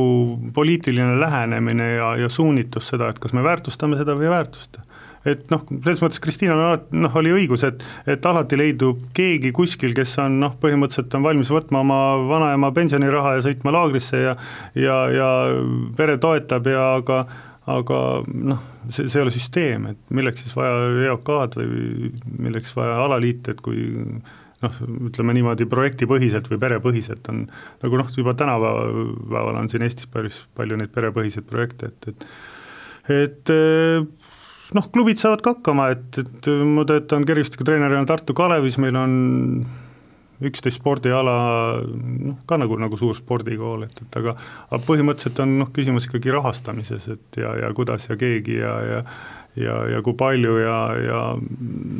poliitiline 0.55 1.17
lähenemine 1.19 1.89
ja, 1.97 2.13
ja 2.23 2.29
suunitlus 2.31 2.87
seda, 2.93 3.09
et 3.11 3.19
kas 3.19 3.35
me 3.35 3.43
väärtustame 3.43 3.99
seda 3.99 4.15
või 4.15 4.29
ei 4.29 4.33
väärtusta 4.37 4.85
et 5.27 5.49
noh, 5.51 5.65
selles 5.83 6.01
mõttes 6.03 6.21
Kristiinal 6.23 6.61
alati 6.63 7.01
noh, 7.03 7.15
oli 7.19 7.33
õigus, 7.35 7.65
et, 7.67 7.83
et 8.09 8.25
alati 8.25 8.59
leidub 8.59 9.01
keegi 9.15 9.51
kuskil, 9.55 9.93
kes 9.97 10.15
on 10.23 10.39
noh, 10.43 10.55
põhimõtteliselt 10.61 11.15
on 11.17 11.25
valmis 11.25 11.51
võtma 11.53 11.83
oma 11.83 11.99
vanaema 12.29 12.71
pensioniraha 12.75 13.37
ja 13.37 13.45
sõitma 13.49 13.75
laagrisse 13.75 14.23
ja 14.23 14.35
ja, 14.79 14.97
ja 15.11 15.29
pere 15.97 16.17
toetab 16.21 16.67
ja 16.71 16.89
aga 16.99 17.23
aga 17.69 17.97
noh, 18.25 18.61
see, 18.89 19.05
see 19.05 19.19
ei 19.19 19.25
ole 19.25 19.33
süsteem, 19.33 19.89
et 19.91 20.13
milleks 20.15 20.45
siis 20.45 20.55
vaja 20.57 20.77
EOK-d 21.09 21.59
või 21.59 22.11
milleks 22.47 22.71
vaja 22.77 22.95
alaliite, 23.03 23.53
et 23.53 23.61
kui 23.65 23.83
noh, 24.63 24.79
ütleme 25.09 25.35
niimoodi 25.37 25.67
projektipõhiselt 25.69 26.49
või 26.51 26.61
perepõhiselt 26.61 27.29
on 27.31 27.43
nagu 27.83 27.99
noh, 27.99 28.09
juba 28.15 28.33
tänapäeval 28.39 29.59
on 29.61 29.69
siin 29.71 29.85
Eestis 29.85 30.09
päris 30.11 30.39
palju 30.57 30.79
neid 30.79 30.95
perepõhiseid 30.95 31.45
projekte, 31.49 31.91
et, 31.93 32.09
et 32.13 32.31
et 33.09 33.49
noh, 34.77 34.89
klubid 34.93 35.21
saavad 35.21 35.43
ka 35.43 35.55
hakkama, 35.57 35.89
et, 35.95 36.21
et 36.21 36.49
ma 36.65 36.85
töötan 36.89 37.25
kergejõustikutreenerina 37.27 38.05
Tartu 38.09 38.35
Kalevis, 38.37 38.77
meil 38.81 38.97
on 38.99 39.13
üksteist 40.45 40.79
spordiala 40.79 41.33
noh, 41.83 42.37
ka 42.47 42.59
nagu, 42.61 42.77
nagu 42.79 42.99
suur 42.99 43.17
spordikool, 43.17 43.83
et, 43.89 44.05
et 44.05 44.19
aga 44.21 44.37
aga 44.69 44.79
põhimõtteliselt 44.85 45.41
on 45.43 45.57
noh, 45.63 45.73
küsimus 45.75 46.07
ikkagi 46.07 46.31
rahastamises, 46.35 47.09
et 47.11 47.41
ja, 47.41 47.51
ja 47.65 47.73
kuidas 47.75 48.07
ja 48.07 48.17
keegi 48.19 48.61
ja, 48.61 48.77
ja 48.93 49.03
ja, 49.57 49.75
ja 49.95 50.03
kui 50.05 50.15
palju 50.17 50.59
ja, 50.61 50.77
ja 51.01 51.21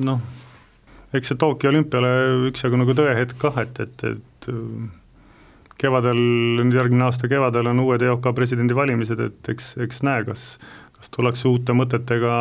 noh, 0.05 0.21
eks 1.15 1.31
see 1.31 1.39
Tokyo 1.39 1.71
olümpiale 1.71 2.11
üksjagu 2.51 2.79
nagu 2.79 2.95
tõehetk 2.97 3.39
kah, 3.41 3.57
et, 3.63 3.79
et, 3.83 4.05
et 4.05 4.49
kevadel, 5.79 6.19
nüüd 6.59 6.75
järgmine 6.75 7.07
aasta 7.07 7.29
kevadel 7.31 7.71
on 7.71 7.81
uued 7.85 8.03
EOK 8.05 8.29
presidendivalimised, 8.35 9.21
et 9.23 9.51
eks, 9.53 9.73
eks 9.85 10.03
näe, 10.05 10.25
kas 10.27 10.51
tullakse 11.15 11.47
uute 11.49 11.73
mõtetega, 11.75 12.33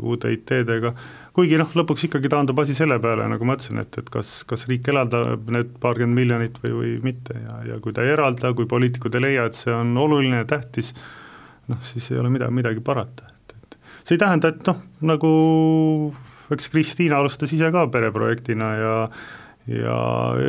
uute 0.00 0.32
ideedega, 0.34 0.92
kuigi 1.36 1.58
noh, 1.60 1.70
lõpuks 1.78 2.06
ikkagi 2.08 2.30
taandub 2.32 2.60
asi 2.62 2.76
selle 2.76 2.98
peale, 3.02 3.26
nagu 3.30 3.46
ma 3.48 3.56
ütlesin, 3.56 3.80
et, 3.82 3.96
et 3.98 4.10
kas, 4.12 4.34
kas 4.48 4.66
riik 4.70 4.88
eraldab 4.92 5.48
need 5.54 5.74
paarkümmend 5.82 6.18
miljonit 6.18 6.58
või, 6.64 6.72
või 6.78 6.94
mitte. 7.10 7.38
Ja, 7.40 7.58
ja 7.72 7.80
kui 7.84 7.96
ta 7.96 8.04
ei 8.04 8.12
eralda, 8.14 8.52
kui 8.56 8.68
poliitikud 8.68 9.16
ei 9.16 9.26
leia, 9.26 9.46
et 9.48 9.58
see 9.58 9.72
on 9.74 9.94
oluline 10.00 10.42
ja 10.42 10.48
tähtis, 10.56 10.92
noh 11.72 11.80
siis 11.88 12.10
ei 12.12 12.20
ole 12.20 12.32
midagi, 12.34 12.56
midagi 12.60 12.84
parata, 12.84 13.32
et, 13.32 13.56
et 13.56 13.78
see 14.02 14.18
ei 14.18 14.24
tähenda, 14.24 14.52
et 14.52 14.68
noh, 14.68 14.82
nagu 15.12 15.32
eks 16.52 16.68
Kristiina 16.68 17.20
alustas 17.22 17.52
ise 17.54 17.70
ka 17.72 17.86
pereprojektina 17.92 18.74
ja 18.76 18.96
ja 19.70 19.96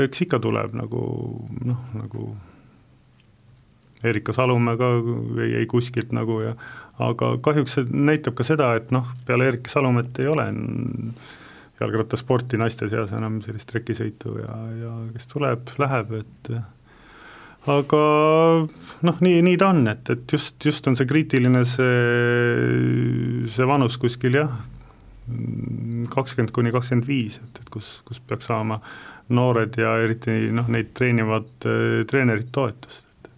eks 0.03 0.25
ikka 0.25 0.39
tuleb 0.41 0.73
nagu 0.73 1.03
noh, 1.61 1.83
nagu 1.93 2.31
Erika 4.03 4.33
Salumäe 4.35 4.77
ka 4.77 4.89
ei, 5.43 5.53
ei 5.61 5.67
kuskilt 5.69 6.11
nagu 6.15 6.41
ja 6.43 6.55
aga 7.01 7.31
kahjuks 7.41 7.77
see 7.77 7.87
näitab 7.89 8.35
ka 8.37 8.45
seda, 8.45 8.73
et 8.77 8.91
noh, 8.93 9.07
peale 9.27 9.47
Erik 9.49 9.69
Salumet 9.71 10.19
ei 10.21 10.29
ole 10.29 10.45
jalgrattasporti 11.81 12.59
naiste 12.61 12.87
seas 12.91 13.11
enam 13.17 13.39
sellist 13.43 13.69
trekisõitu 13.71 14.37
ja, 14.43 14.57
ja 14.83 14.91
kes 15.15 15.29
tuleb, 15.31 15.73
läheb, 15.81 16.13
et 16.21 16.51
aga 17.73 18.03
noh, 19.07 19.23
nii, 19.25 19.39
nii 19.47 19.57
ta 19.59 19.71
on, 19.73 19.87
et, 19.91 20.13
et 20.13 20.35
just, 20.37 20.57
just 20.63 20.87
on 20.89 20.97
see 20.99 21.09
kriitiline 21.09 21.63
see, 21.67 21.95
see 23.55 23.67
vanus 23.67 23.97
kuskil 24.01 24.37
jah, 24.37 24.53
kakskümmend 26.13 26.53
kuni 26.55 26.73
kakskümmend 26.75 27.07
viis, 27.07 27.39
et, 27.41 27.63
et 27.63 27.73
kus, 27.73 27.95
kus 28.07 28.21
peaks 28.27 28.51
saama 28.51 28.81
noored 29.33 29.79
ja 29.79 29.95
eriti 30.03 30.51
noh, 30.53 30.67
neid 30.71 30.91
treenivad 30.97 31.49
treenerid 32.09 32.51
toetust, 32.53 33.07
et 33.23 33.31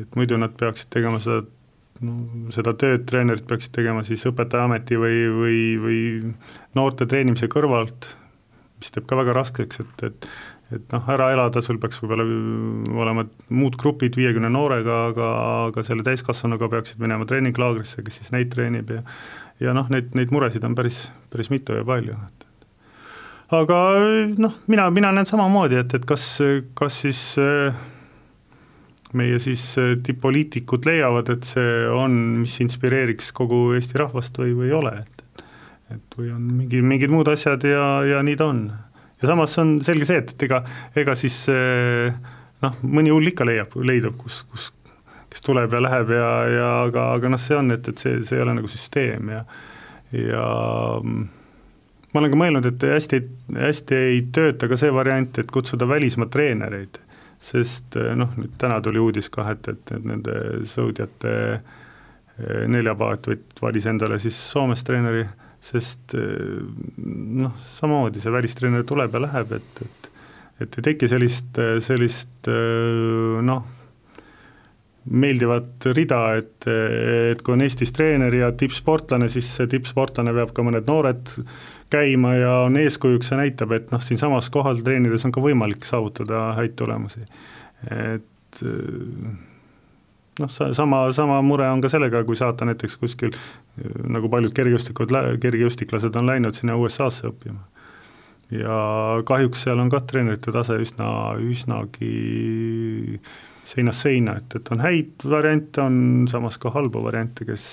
et 0.00 0.18
muidu 0.18 0.36
nad 0.38 0.52
peaksid 0.54 0.90
tegema 0.92 1.22
seda 1.22 1.46
no 2.06 2.52
seda 2.54 2.74
tööd 2.78 3.04
treenerid 3.08 3.46
peaksid 3.48 3.74
tegema 3.76 4.04
siis 4.06 4.24
õpetajaameti 4.30 5.00
või, 5.00 5.18
või, 5.34 5.58
või 5.82 6.00
noorte 6.78 7.08
treenimise 7.10 7.50
kõrvalt, 7.52 8.14
mis 8.80 8.94
teeb 8.94 9.06
ka 9.08 9.18
väga 9.20 9.36
raskeks, 9.40 9.84
et, 9.84 10.08
et 10.08 10.32
et 10.70 10.92
noh, 10.94 11.02
ära 11.10 11.32
elada 11.34 11.58
sul 11.66 11.80
peaks 11.82 11.98
võib-olla 11.98 12.22
olema 13.02 13.24
muud 13.58 13.74
grupid 13.78 14.14
viiekümne 14.14 14.52
noorega, 14.54 14.98
aga, 15.10 15.30
aga 15.66 15.82
selle 15.86 16.04
täiskasvanuga 16.06 16.68
peaksid 16.70 17.00
minema 17.02 17.26
treeninglaagrisse, 17.26 18.04
kes 18.06 18.20
siis 18.20 18.30
neid 18.34 18.52
treenib 18.54 18.92
ja 18.94 19.02
ja 19.60 19.74
noh, 19.76 19.90
neid, 19.92 20.14
neid 20.16 20.30
muresid 20.32 20.64
on 20.64 20.76
päris, 20.78 21.02
päris 21.32 21.50
mitu 21.52 21.74
ja 21.76 21.82
palju, 21.86 22.14
et 22.14 22.46
aga 23.58 23.78
noh, 24.40 24.54
mina, 24.70 24.86
mina 24.94 25.10
näen 25.14 25.28
samamoodi, 25.28 25.80
et, 25.82 25.94
et 25.98 26.06
kas, 26.08 26.26
kas 26.78 27.00
siis 27.04 27.22
meie 29.18 29.38
siis 29.42 29.62
tipp-poliitikud 30.06 30.86
leiavad, 30.86 31.32
et 31.32 31.48
see 31.48 31.86
on, 31.94 32.14
mis 32.42 32.54
inspireeriks 32.62 33.32
kogu 33.36 33.70
Eesti 33.78 33.98
rahvast 34.00 34.38
või, 34.42 34.54
või 34.58 34.70
ei 34.70 34.76
ole, 34.76 34.94
et 35.02 35.20
et 35.90 36.18
või 36.18 36.28
on 36.30 36.42
mingi, 36.54 36.80
mingid 36.86 37.10
muud 37.10 37.28
asjad 37.32 37.64
ja, 37.66 37.86
ja 38.06 38.20
nii 38.22 38.36
ta 38.38 38.46
on. 38.52 38.60
Ja 39.20 39.32
samas 39.32 39.56
on 39.58 39.80
selge 39.84 40.06
see, 40.08 40.20
et, 40.22 40.30
et 40.36 40.44
ega, 40.46 40.60
ega 40.96 41.16
siis 41.18 41.42
noh, 42.62 42.78
mõni 42.86 43.12
hull 43.12 43.32
ikka 43.32 43.46
leiab, 43.48 43.74
leidub, 43.86 44.16
kus, 44.20 44.40
kus, 44.52 44.70
kes 45.32 45.44
tuleb 45.44 45.74
ja 45.76 45.82
läheb 45.82 46.14
ja, 46.14 46.30
ja 46.54 46.70
aga, 46.86 47.10
aga 47.18 47.34
noh, 47.34 47.42
see 47.42 47.58
on, 47.58 47.74
et, 47.74 47.90
et 47.90 48.00
see, 48.00 48.20
see 48.28 48.38
ei 48.38 48.44
ole 48.46 48.56
nagu 48.60 48.70
süsteem 48.70 49.34
ja, 49.34 49.42
ja 50.16 50.46
ma 51.02 52.22
olen 52.22 52.32
ka 52.32 52.40
mõelnud, 52.40 52.70
et 52.72 52.88
hästi, 52.94 53.22
hästi 53.58 54.00
ei 54.14 54.24
tööta 54.34 54.70
ka 54.70 54.78
see 54.80 54.94
variant, 54.94 55.42
et 55.42 55.52
kutsuda 55.52 55.88
välismaa 55.90 56.30
treenereid, 56.32 57.00
sest 57.40 57.96
noh, 57.96 58.34
nüüd 58.36 58.56
täna 58.60 58.80
tuli 58.84 59.00
uudis 59.00 59.30
kah, 59.32 59.54
et, 59.54 59.68
et, 59.72 59.92
nende 60.04 60.34
sõudjate 60.68 61.32
neljapaat 62.68 63.26
valis 63.60 63.86
endale 63.88 64.18
siis 64.20 64.36
Soomes 64.52 64.84
treeneri 64.84 65.24
sest 65.60 66.14
eh, 66.16 66.60
noh, 66.96 67.52
samamoodi 67.76 68.22
see 68.22 68.32
välistreener 68.32 68.86
tuleb 68.88 69.16
ja 69.16 69.26
läheb, 69.26 69.58
et, 69.60 69.84
et 69.84 70.08
et 70.60 70.74
ei 70.76 70.84
teki 70.90 71.08
sellist, 71.08 71.56
sellist 71.80 72.48
eh, 72.52 73.36
noh, 73.48 73.62
meeldivat 75.10 75.86
rida, 75.96 76.18
et, 76.36 76.66
et 76.68 77.40
kui 77.40 77.54
on 77.54 77.64
Eestis 77.64 77.94
treener 77.96 78.34
ja 78.36 78.50
tippsportlane, 78.52 79.30
siis 79.32 79.48
see 79.56 79.70
tippsportlane 79.72 80.34
peab 80.36 80.52
ka 80.52 80.64
mõned 80.66 80.84
noored 80.84 81.32
käima 81.90 82.34
ja 82.38 82.54
on 82.66 82.76
eeskujuks 82.80 83.30
ja 83.32 83.40
näitab, 83.40 83.72
et 83.76 83.92
noh, 83.94 84.02
siinsamas 84.02 84.50
kohal 84.50 84.82
treenides 84.84 85.24
on 85.26 85.34
ka 85.34 85.42
võimalik 85.44 85.86
saavutada 85.88 86.50
häid 86.58 86.76
tulemusi. 86.78 87.24
et 87.90 88.62
eh, 88.62 89.32
noh, 90.40 90.52
sama, 90.72 91.02
sama 91.16 91.40
mure 91.42 91.68
on 91.70 91.82
ka 91.82 91.90
sellega, 91.92 92.22
kui 92.24 92.38
saata 92.38 92.68
näiteks 92.68 92.96
kuskil 93.00 93.34
nagu 94.10 94.30
paljud 94.32 94.54
kergejõustikud, 94.56 95.12
kergejõustiklased 95.42 96.16
on 96.20 96.30
läinud 96.30 96.56
sinna 96.58 96.76
USA-sse 96.80 97.28
õppima. 97.30 97.62
ja 98.50 98.76
kahjuks 99.26 99.62
seal 99.62 99.78
on 99.78 99.90
ka 99.92 100.00
treenerite 100.10 100.52
tase 100.54 100.80
üsna, 100.82 101.10
üsnagi 101.38 103.20
seinast 103.70 104.02
seina, 104.02 104.34
et, 104.40 104.56
et 104.58 104.72
on 104.74 104.82
häid 104.82 105.26
variante, 105.30 105.82
on 105.84 106.26
samas 106.30 106.58
ka 106.58 106.72
halbu 106.74 107.04
variante, 107.04 107.46
kes, 107.46 107.64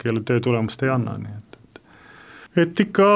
kelle 0.00 0.24
töö 0.24 0.40
tulemust 0.40 0.82
ei 0.86 0.92
anna, 0.94 1.18
nii 1.20 1.36
et, 1.36 1.59
et 2.58 2.80
ikka 2.82 3.08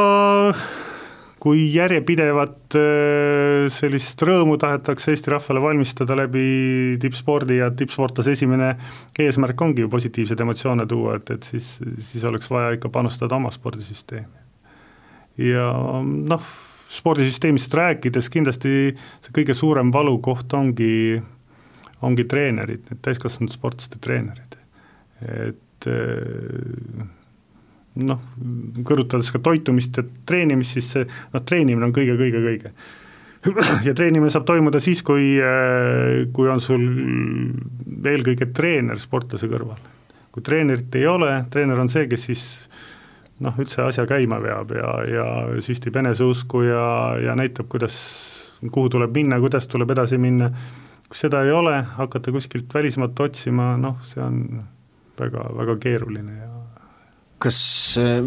kui 1.45 1.67
järjepidevat 1.75 2.77
äh, 2.81 3.67
sellist 3.75 4.23
rõõmu 4.25 4.57
tahetakse 4.61 5.13
Eesti 5.13 5.33
rahvale 5.35 5.61
valmistada 5.61 6.17
läbi 6.17 6.97
tippspordi 7.03 7.59
ja 7.59 7.69
tippsportlase 7.77 8.33
esimene 8.33 8.71
eesmärk 9.21 9.61
ongi 9.67 9.85
ju 9.85 9.91
positiivseid 9.93 10.41
emotsioone 10.41 10.87
tuua, 10.89 11.19
et, 11.19 11.35
et 11.37 11.49
siis, 11.51 11.75
siis 12.01 12.25
oleks 12.25 12.49
vaja 12.49 12.73
ikka 12.79 12.89
panustada 12.95 13.37
oma 13.37 13.53
spordisüsteemi. 13.53 14.41
ja 15.51 15.67
noh, 16.33 16.47
spordisüsteemist 16.95 17.77
rääkides 17.77 18.31
kindlasti 18.33 18.95
see 18.95 19.35
kõige 19.37 19.57
suurem 19.59 19.93
valukoht 19.93 20.55
ongi, 20.57 21.21
ongi 22.07 22.25
treenerid, 22.31 22.87
need 22.89 23.03
täiskasvanud 23.05 23.53
sportlaste 23.53 24.01
treenerid, 24.01 24.57
et 25.51 25.91
äh, 25.93 27.05
noh, 28.03 28.21
kõrvutades 28.87 29.31
ka 29.35 29.41
toitumist 29.43 29.99
ja 29.99 30.05
treenimist, 30.27 30.77
siis 30.77 30.91
see 30.97 31.07
noh, 31.07 31.43
treenimine 31.47 31.89
on 31.89 31.95
kõige-kõige-kõige. 31.95 32.75
ja 33.87 33.95
treenimine 33.95 34.33
saab 34.33 34.47
toimuda 34.49 34.81
siis, 34.81 35.03
kui, 35.07 35.35
äh, 35.39 36.25
kui 36.35 36.49
on 36.51 36.63
sul 36.65 36.85
eelkõige 38.05 38.51
treener 38.57 39.01
sportlase 39.03 39.49
kõrval. 39.51 39.81
kui 40.35 40.43
treenerit 40.43 40.95
ei 40.99 41.07
ole, 41.07 41.45
treener 41.51 41.79
on 41.79 41.89
see, 41.93 42.09
kes 42.11 42.25
siis 42.27 42.45
noh, 43.45 43.55
üldse 43.59 43.85
asja 43.85 44.07
käima 44.11 44.41
veab 44.43 44.73
ja, 44.75 44.95
ja 45.07 45.27
süstib 45.63 45.97
eneseusku 46.01 46.65
ja, 46.67 46.87
ja 47.23 47.37
näitab, 47.39 47.69
kuidas, 47.71 47.95
kuhu 48.71 48.91
tuleb 48.97 49.15
minna, 49.15 49.39
kuidas 49.43 49.69
tuleb 49.71 49.95
edasi 49.95 50.19
minna, 50.19 50.51
kui 51.07 51.19
seda 51.19 51.45
ei 51.47 51.55
ole, 51.55 51.77
hakata 51.99 52.35
kuskilt 52.35 52.75
välismaalt 52.75 53.21
otsima, 53.29 53.75
noh, 53.79 54.01
see 54.11 54.23
on 54.25 54.43
väga, 55.21 55.47
väga 55.61 55.79
keeruline 55.83 56.39
ja 56.41 56.54
kas 57.45 57.59
äh, 58.01 58.25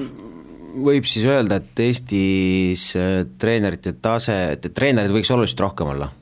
võib 0.77 1.07
siis 1.09 1.25
öelda, 1.27 1.59
et 1.59 1.81
Eestis 1.81 2.91
äh, 2.97 3.25
treenerite 3.39 3.95
tase, 4.01 4.37
et 4.55 4.69
treenereid 4.75 5.13
võiks 5.15 5.33
oluliselt 5.33 5.65
rohkem 5.65 5.93
olla? 5.95 6.13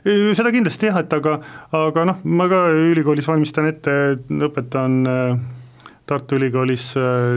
seda 0.00 0.50
kindlasti 0.50 0.88
jah, 0.88 0.96
et 0.98 1.12
aga, 1.14 1.36
aga 1.78 2.04
noh, 2.08 2.22
ma 2.26 2.48
ka 2.50 2.64
ülikoolis 2.74 3.28
valmistan 3.30 3.68
ette, 3.70 3.92
õpetan 4.48 4.96
äh, 5.06 5.36
Tartu 6.10 6.40
Ülikoolis 6.40 6.88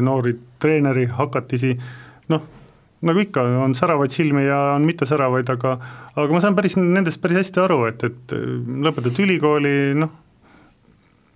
noori 0.02 0.32
treeneri 0.58 1.04
hakatisi, 1.14 1.76
noh, 2.34 2.48
nagu 3.06 3.22
ikka, 3.22 3.44
on 3.62 3.76
säravaid 3.78 4.16
silmi 4.16 4.48
ja 4.48 4.58
on 4.80 4.88
mittesäravaid, 4.88 5.52
aga 5.54 5.76
aga 6.16 6.26
ma 6.34 6.42
saan 6.42 6.58
päris 6.58 6.74
nendest 6.80 7.22
päris 7.22 7.44
hästi 7.44 7.62
aru, 7.62 7.84
et, 7.92 8.02
et 8.08 8.34
lõpetad 8.88 9.22
ülikooli, 9.22 9.76
noh, 10.02 10.16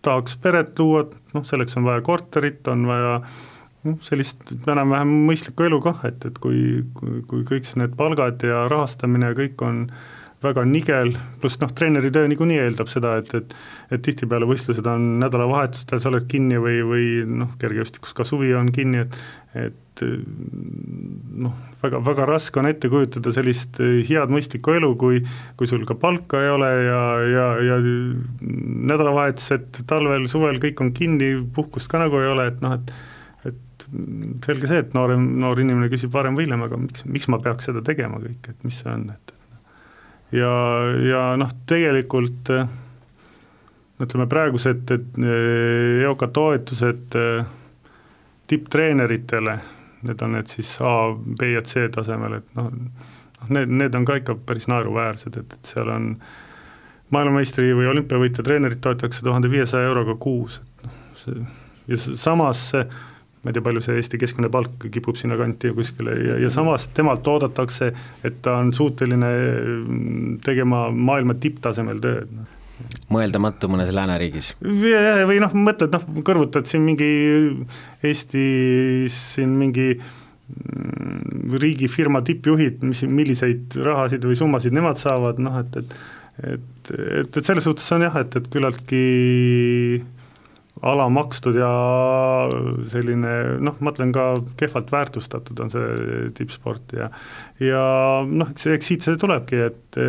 tahaks 0.07 0.39
peret 0.41 0.73
luua, 0.81 1.03
noh 1.37 1.45
selleks 1.45 1.77
on 1.77 1.85
vaja 1.85 2.01
korterit, 2.09 2.65
on 2.73 2.89
vaja 2.89 3.13
äh, 3.19 3.37
noh, 3.85 3.97
sellist 4.05 4.51
enam-vähem 4.57 5.15
mõistlikku 5.29 5.67
elu 5.67 5.81
kah, 5.85 6.05
et, 6.09 6.25
et 6.29 6.37
kui, 6.43 6.83
kui, 6.97 7.21
kui 7.29 7.43
kõik 7.47 7.73
need 7.79 7.97
palgad 7.99 8.45
ja 8.47 8.65
rahastamine 8.71 9.31
ja 9.31 9.37
kõik 9.37 9.61
on 9.65 9.85
väga 10.43 10.63
nigel, 10.69 11.15
pluss 11.41 11.57
noh, 11.61 11.71
treeneri 11.73 12.11
töö 12.13 12.27
niikuinii 12.29 12.59
eeldab 12.61 12.91
seda, 12.91 13.15
et, 13.21 13.33
et 13.33 13.55
et 13.87 14.01
tihtipeale 14.03 14.45
võistlused 14.45 14.85
on 14.91 15.05
nädalavahetustel, 15.21 16.01
sa 16.03 16.09
oled 16.11 16.27
kinni 16.29 16.59
või, 16.61 16.81
või 16.85 17.05
noh, 17.39 17.53
kergejõustikus 17.61 18.13
ka 18.13 18.25
suvi 18.27 18.53
on 18.57 18.71
kinni, 18.75 19.05
et 19.05 19.17
et 19.57 20.03
noh, 21.41 21.53
väga, 21.81 22.03
väga 22.05 22.27
raske 22.29 22.59
on 22.61 22.67
ette 22.69 22.91
kujutada 22.91 23.31
sellist 23.33 23.79
head 23.79 24.29
mõistlikku 24.29 24.75
elu, 24.77 24.91
kui 24.99 25.23
kui 25.57 25.69
sul 25.71 25.87
ka 25.89 25.95
palka 25.97 26.43
ei 26.43 26.51
ole 26.53 26.69
ja, 26.85 27.01
ja, 27.31 27.47
ja 27.71 27.77
nädalavahetused 28.91 29.81
talvel, 29.89 30.27
suvel 30.29 30.61
kõik 30.61 30.83
on 30.85 30.93
kinni, 30.93 31.31
puhkust 31.55 31.89
ka 31.89 32.03
nagu 32.03 32.21
ei 32.21 32.29
ole, 32.29 32.51
et 32.51 32.61
noh, 32.61 32.77
et 32.77 32.93
selge 34.45 34.67
see, 34.69 34.81
et 34.83 34.95
noorem, 34.95 35.23
noor 35.41 35.59
inimene 35.61 35.89
küsib 35.91 36.11
varem 36.13 36.35
või 36.37 36.47
hiljem, 36.47 36.65
aga 36.65 36.79
miks, 36.81 37.05
miks 37.07 37.29
ma 37.31 37.39
peaks 37.43 37.69
seda 37.69 37.83
tegema 37.85 38.19
kõik, 38.21 38.49
et 38.51 38.65
mis 38.67 38.79
see 38.81 38.91
on, 38.91 39.05
et 39.13 39.33
ja, 40.35 40.51
ja 41.07 41.21
noh, 41.39 41.53
tegelikult 41.69 42.51
ütleme 44.03 44.27
praegused, 44.29 44.91
et 44.93 45.21
EOK 46.03 46.25
toetused 46.35 47.15
tipptreeneritele, 48.47 49.55
need 50.07 50.23
on 50.23 50.35
need 50.37 50.51
siis 50.51 50.75
A, 50.85 50.97
B 51.15 51.53
ja 51.55 51.63
C 51.65 51.87
tasemel, 51.93 52.39
et 52.41 52.59
noh, 52.59 52.67
noh 52.71 53.55
need, 53.55 53.71
need 53.83 53.95
on 53.97 54.05
ka 54.07 54.19
ikka 54.19 54.37
päris 54.47 54.67
naeruväärsed, 54.71 55.39
et, 55.39 55.55
et 55.57 55.71
seal 55.71 55.89
on 55.93 56.11
maailmameistri 57.15 57.71
või 57.71 57.87
olümpiavõitja 57.93 58.43
treenerit 58.43 58.83
toetatakse 58.83 59.23
tuhande 59.23 59.49
viiesaja 59.51 59.87
euroga 59.87 60.17
kuus, 60.19 60.59
et 60.59 60.85
noh, 60.85 60.99
see 61.23 61.47
ja 61.87 61.97
samas 62.19 62.69
see 62.71 62.83
ma 63.47 63.51
ei 63.51 63.55
tea, 63.55 63.63
palju 63.63 63.79
see 63.79 63.95
Eesti 64.01 64.19
keskmine 64.19 64.49
palk 64.51 64.89
kipub 64.91 65.15
sinnakanti 65.15 65.71
kuskile 65.77 66.17
ja, 66.19 66.33
ja 66.43 66.49
samas 66.51 66.89
temalt 66.97 67.27
oodatakse, 67.31 67.93
et 68.27 68.41
ta 68.43 68.57
on 68.59 68.73
suuteline 68.75 69.29
mm, 69.31 70.33
tegema 70.43 70.89
maailma 70.91 71.37
tipptasemel 71.39 72.01
tööd 72.03 72.33
mõeldamatu 73.09 73.69
mõnes 73.71 73.89
lääneriigis. 73.95 74.51
või 74.59 75.39
noh, 75.41 75.55
mõtled 75.55 75.95
noh, 75.95 76.03
kõrvutad 76.27 76.67
siin 76.69 76.83
mingi 76.85 77.07
Eestis 78.05 79.15
siin 79.37 79.55
mingi 79.57 79.93
mm, 79.95 81.55
riigifirma 81.63 82.21
tippjuhid, 82.27 82.83
mis, 82.91 83.05
milliseid 83.07 83.79
rahasid 83.87 84.27
või 84.27 84.37
summasid 84.43 84.75
nemad 84.75 84.99
saavad, 84.99 85.39
noh 85.39 85.63
et, 85.63 85.79
et 85.79 85.97
et, 86.37 86.91
et, 86.93 87.37
et 87.39 87.41
selles 87.41 87.65
suhtes 87.65 87.87
on 87.95 88.03
jah, 88.05 88.19
et, 88.21 88.35
et 88.37 88.51
küllaltki 88.53 88.99
alamakstud 90.85 91.57
ja 91.57 91.69
selline 92.91 93.33
noh, 93.63 93.77
ma 93.81 93.93
ütlen 93.93 94.11
ka 94.15 94.29
kehvalt 94.59 94.91
väärtustatud 94.93 95.59
on 95.63 95.71
see 95.73 96.27
tippsport 96.37 96.93
ja 96.97 97.09
ja 97.63 97.81
noh, 98.27 98.51
eks, 98.53 98.67
eks 98.75 98.91
siit 98.91 99.05
see 99.05 99.17
tulebki, 99.19 99.61
et, 99.69 99.99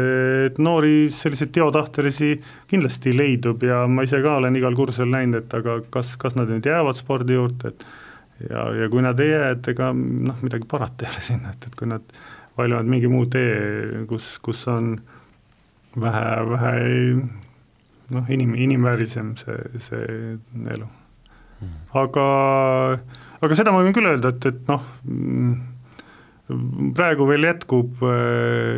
et 0.48 0.60
noori 0.62 1.08
selliseid 1.14 1.54
teotahtelisi 1.56 2.34
kindlasti 2.68 3.14
leidub 3.16 3.64
ja 3.64 3.84
ma 3.88 4.04
ise 4.04 4.20
ka 4.24 4.36
olen 4.42 4.58
igal 4.60 4.76
kursusel 4.76 5.08
näinud, 5.12 5.40
et 5.42 5.58
aga 5.60 5.78
kas, 5.94 6.16
kas 6.20 6.36
nad 6.38 6.50
nüüd 6.52 6.68
jäävad 6.68 6.98
spordi 7.00 7.38
juurde, 7.38 7.72
et 7.72 7.86
ja, 8.50 8.68
ja 8.82 8.90
kui 8.92 9.04
nad 9.04 9.20
ei 9.24 9.32
jää, 9.32 9.52
et 9.56 9.72
ega 9.72 9.92
noh, 9.96 10.44
midagi 10.44 10.68
parata 10.68 11.06
ei 11.06 11.14
ole 11.14 11.24
sinna, 11.30 11.54
et, 11.54 11.70
et 11.70 11.78
kui 11.78 11.88
nad 11.90 12.18
valivad 12.58 12.90
mingi 12.90 13.10
muu 13.10 13.26
tee, 13.30 14.04
kus, 14.10 14.36
kus 14.42 14.64
on 14.70 14.96
vähe, 15.98 16.30
vähe 16.52 16.72
noh, 18.14 18.28
inim, 18.32 18.54
inimväärisem 18.58 19.34
see, 19.40 19.80
see 19.84 20.36
elu. 20.74 20.88
Hmm. 21.58 21.78
aga, 21.98 22.26
aga 23.42 23.58
seda 23.58 23.74
ma 23.74 23.82
võin 23.82 23.96
küll 23.96 24.06
öelda, 24.06 24.30
et, 24.30 24.46
et 24.46 24.68
noh, 24.70 24.84
praegu 26.96 27.26
veel 27.28 27.44
jätkub, 27.44 27.98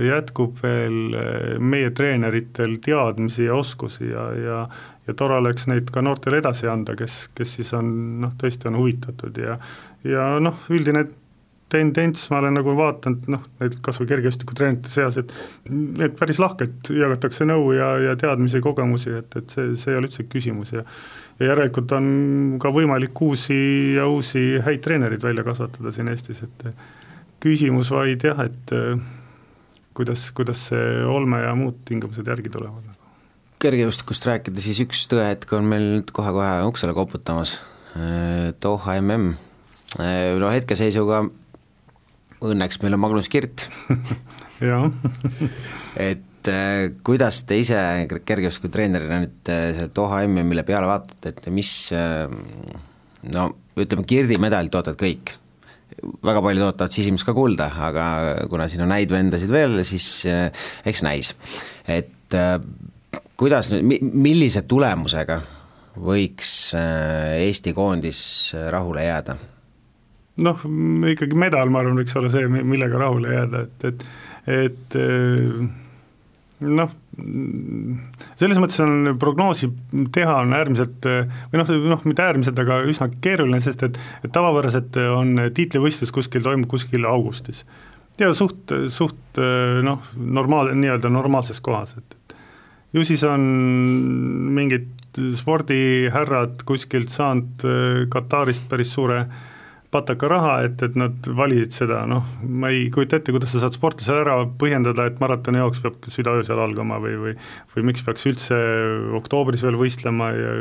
jätkub 0.03 0.57
veel 0.64 1.12
meie 1.62 1.93
treeneritel 1.95 2.81
teadmisi 2.83 3.45
ja 3.47 3.59
oskusi 3.61 4.09
ja, 4.11 4.24
ja 4.35 4.62
ja 5.11 5.16
tore 5.18 5.41
oleks 5.41 5.66
neid 5.70 5.91
ka 5.91 6.03
noortele 6.05 6.39
edasi 6.39 6.68
anda, 6.70 6.95
kes, 6.99 7.31
kes 7.37 7.57
siis 7.59 7.72
on 7.76 7.89
noh, 8.22 8.35
tõesti 8.39 8.68
on 8.70 8.78
huvitatud 8.78 9.41
ja 9.43 9.57
ja 10.07 10.26
noh, 10.43 10.61
üldine 10.72 11.05
tendents, 11.71 12.27
ma 12.33 12.41
olen 12.41 12.59
nagu 12.59 12.75
vaadanud 12.79 13.31
noh, 13.33 13.47
need 13.62 13.79
kas 13.85 14.01
või 14.03 14.11
kergejõustikutreenerite 14.11 14.93
seas, 14.93 15.18
et 15.21 15.35
et 16.03 16.14
päris 16.18 16.41
lahkelt 16.43 16.91
jagatakse 16.95 17.47
nõu 17.49 17.73
ja, 17.77 17.93
ja 18.11 18.16
teadmisi, 18.21 18.62
kogemusi, 18.64 19.14
et, 19.23 19.37
et 19.39 19.57
see, 19.57 19.75
see 19.81 19.95
ei 19.95 20.01
ole 20.01 20.11
üldse 20.11 20.27
küsimus 20.31 20.75
ja 20.77 20.85
ja 21.41 21.49
järelikult 21.55 21.93
on 21.97 22.09
ka 22.61 22.68
võimalik 22.75 23.16
uusi 23.25 23.57
ja 23.97 24.05
uusi 24.11 24.61
häid 24.64 24.83
treenereid 24.85 25.23
välja 25.25 25.45
kasvatada 25.47 25.93
siin 25.95 26.11
Eestis, 26.12 26.43
et 26.45 26.66
küsimus 27.41 27.91
vaid 27.95 28.25
jah, 28.29 28.43
et 28.45 28.75
äh, 28.77 29.01
kuidas, 29.97 30.29
kuidas 30.37 30.66
see 30.68 31.05
olme 31.09 31.41
ja 31.43 31.55
muud 31.57 31.81
tingimused 31.89 32.29
järgi 32.29 32.53
tulevad. 32.53 32.97
kergejõustikust 33.61 34.25
rääkida, 34.29 34.61
siis 34.64 34.81
üks 34.85 35.07
tõehetk 35.12 35.51
on 35.57 35.66
meil 35.68 35.87
nüüd 35.97 36.12
kohe-kohe 36.16 36.61
uksele 36.68 36.95
koputamas, 36.97 37.59
äh, 37.97 38.53
Doha 38.62 39.01
mm, 39.01 39.35
äh, 39.99 40.37
no 40.41 40.53
hetkeseisuga 40.53 41.25
õnneks 42.41 42.80
meil 42.82 42.97
on 42.97 43.03
Magnus 43.05 43.30
Kirt 43.32 43.68
jah 44.70 44.86
et 46.11 46.51
kuidas 47.05 47.43
te 47.45 47.59
ise 47.61 47.80
kergejõustikutreenerina 48.09 49.20
nüüd 49.24 49.51
selle 49.51 49.91
Doha 49.97 50.22
MM-ile 50.24 50.64
peale 50.64 50.88
vaatate, 50.88 51.34
et 51.34 51.51
mis 51.53 51.72
no 51.93 53.45
ütleme, 53.76 54.07
Kirdi 54.09 54.38
medalit 54.41 54.74
ootavad 54.74 54.97
kõik 55.01 55.34
väga 56.24 56.41
paljud 56.41 56.64
ootavad 56.64 56.95
sisimas 56.95 57.24
ka 57.26 57.34
kulda, 57.36 57.68
aga 57.88 58.07
kuna 58.51 58.68
siin 58.70 58.86
on 58.86 58.95
häid 58.95 59.12
vendasid 59.12 59.53
veel, 59.53 59.80
siis 59.84 60.24
eks 60.88 61.05
näis. 61.05 61.34
et 61.88 62.36
kuidas 63.41 63.72
nüüd, 63.74 64.01
millise 64.01 64.62
tulemusega 64.68 65.41
võiks 66.01 66.72
Eesti 66.76 67.74
koondis 67.76 68.22
rahule 68.72 69.05
jääda? 69.05 69.36
Noh, 70.41 70.64
ikkagi 71.12 71.38
medal, 71.38 71.70
ma 71.72 71.82
arvan, 71.82 72.01
võiks 72.01 72.16
olla 72.18 72.32
see, 72.32 72.49
millega 72.49 73.01
rahule 73.01 73.36
jääda, 73.36 73.64
et, 73.68 73.86
et 73.93 74.05
et 74.51 74.97
noh, 76.61 76.93
selles 78.41 78.61
mõttes 78.61 78.80
on 78.84 79.11
prognoosi 79.20 79.68
teha 80.14 80.38
on 80.45 80.55
äärmiselt 80.57 81.07
või 81.07 81.61
noh, 81.61 81.72
noh 81.95 82.07
mitte 82.09 82.24
äärmiselt, 82.24 82.61
aga 82.62 82.80
üsna 82.88 83.11
keeruline, 83.24 83.61
sest 83.64 83.84
et, 83.86 84.01
et 84.24 84.32
tavapäraselt 84.32 84.97
on 85.14 85.47
tiitlivõistlus 85.57 86.12
kuskil, 86.14 86.45
toimub 86.45 86.70
kuskil 86.70 87.07
augustis. 87.09 87.64
ja 88.20 88.32
suht, 88.36 88.72
suht 88.93 89.43
noh, 89.84 90.09
normaal, 90.16 90.72
nii-öelda 90.76 91.12
normaalses 91.12 91.61
kohas, 91.64 91.95
et, 92.01 92.16
et 92.16 92.36
ju 92.99 93.05
siis 93.09 93.24
on 93.28 93.45
mingid 94.57 94.91
spordihärrad 95.36 96.62
kuskilt 96.68 97.11
saanud 97.11 97.64
Katarist 98.12 98.68
päris 98.70 98.93
suure 98.95 99.24
äh, 99.24 99.47
pataka 99.91 100.28
raha, 100.30 100.55
et, 100.68 100.82
et 100.86 100.97
nad 100.99 101.28
valisid 101.36 101.74
seda, 101.74 102.05
noh, 102.09 102.26
ma 102.47 102.70
ei 102.70 102.86
kujuta 102.95 103.18
ette, 103.18 103.34
kuidas 103.34 103.51
sa 103.51 103.62
saad 103.64 103.74
sportlasele 103.74 104.22
ära 104.22 104.36
põhjendada, 104.61 105.09
et 105.11 105.18
maratonijooks 105.22 105.82
peab 105.82 106.11
südaöösel 106.14 106.62
algama 106.62 107.01
või, 107.03 107.16
või 107.18 107.34
või 107.74 107.86
miks 107.91 108.07
peaks 108.07 108.26
üldse 108.30 108.59
oktoobris 109.18 109.64
veel 109.66 109.78
võistlema 109.80 110.30
ja 110.36 110.57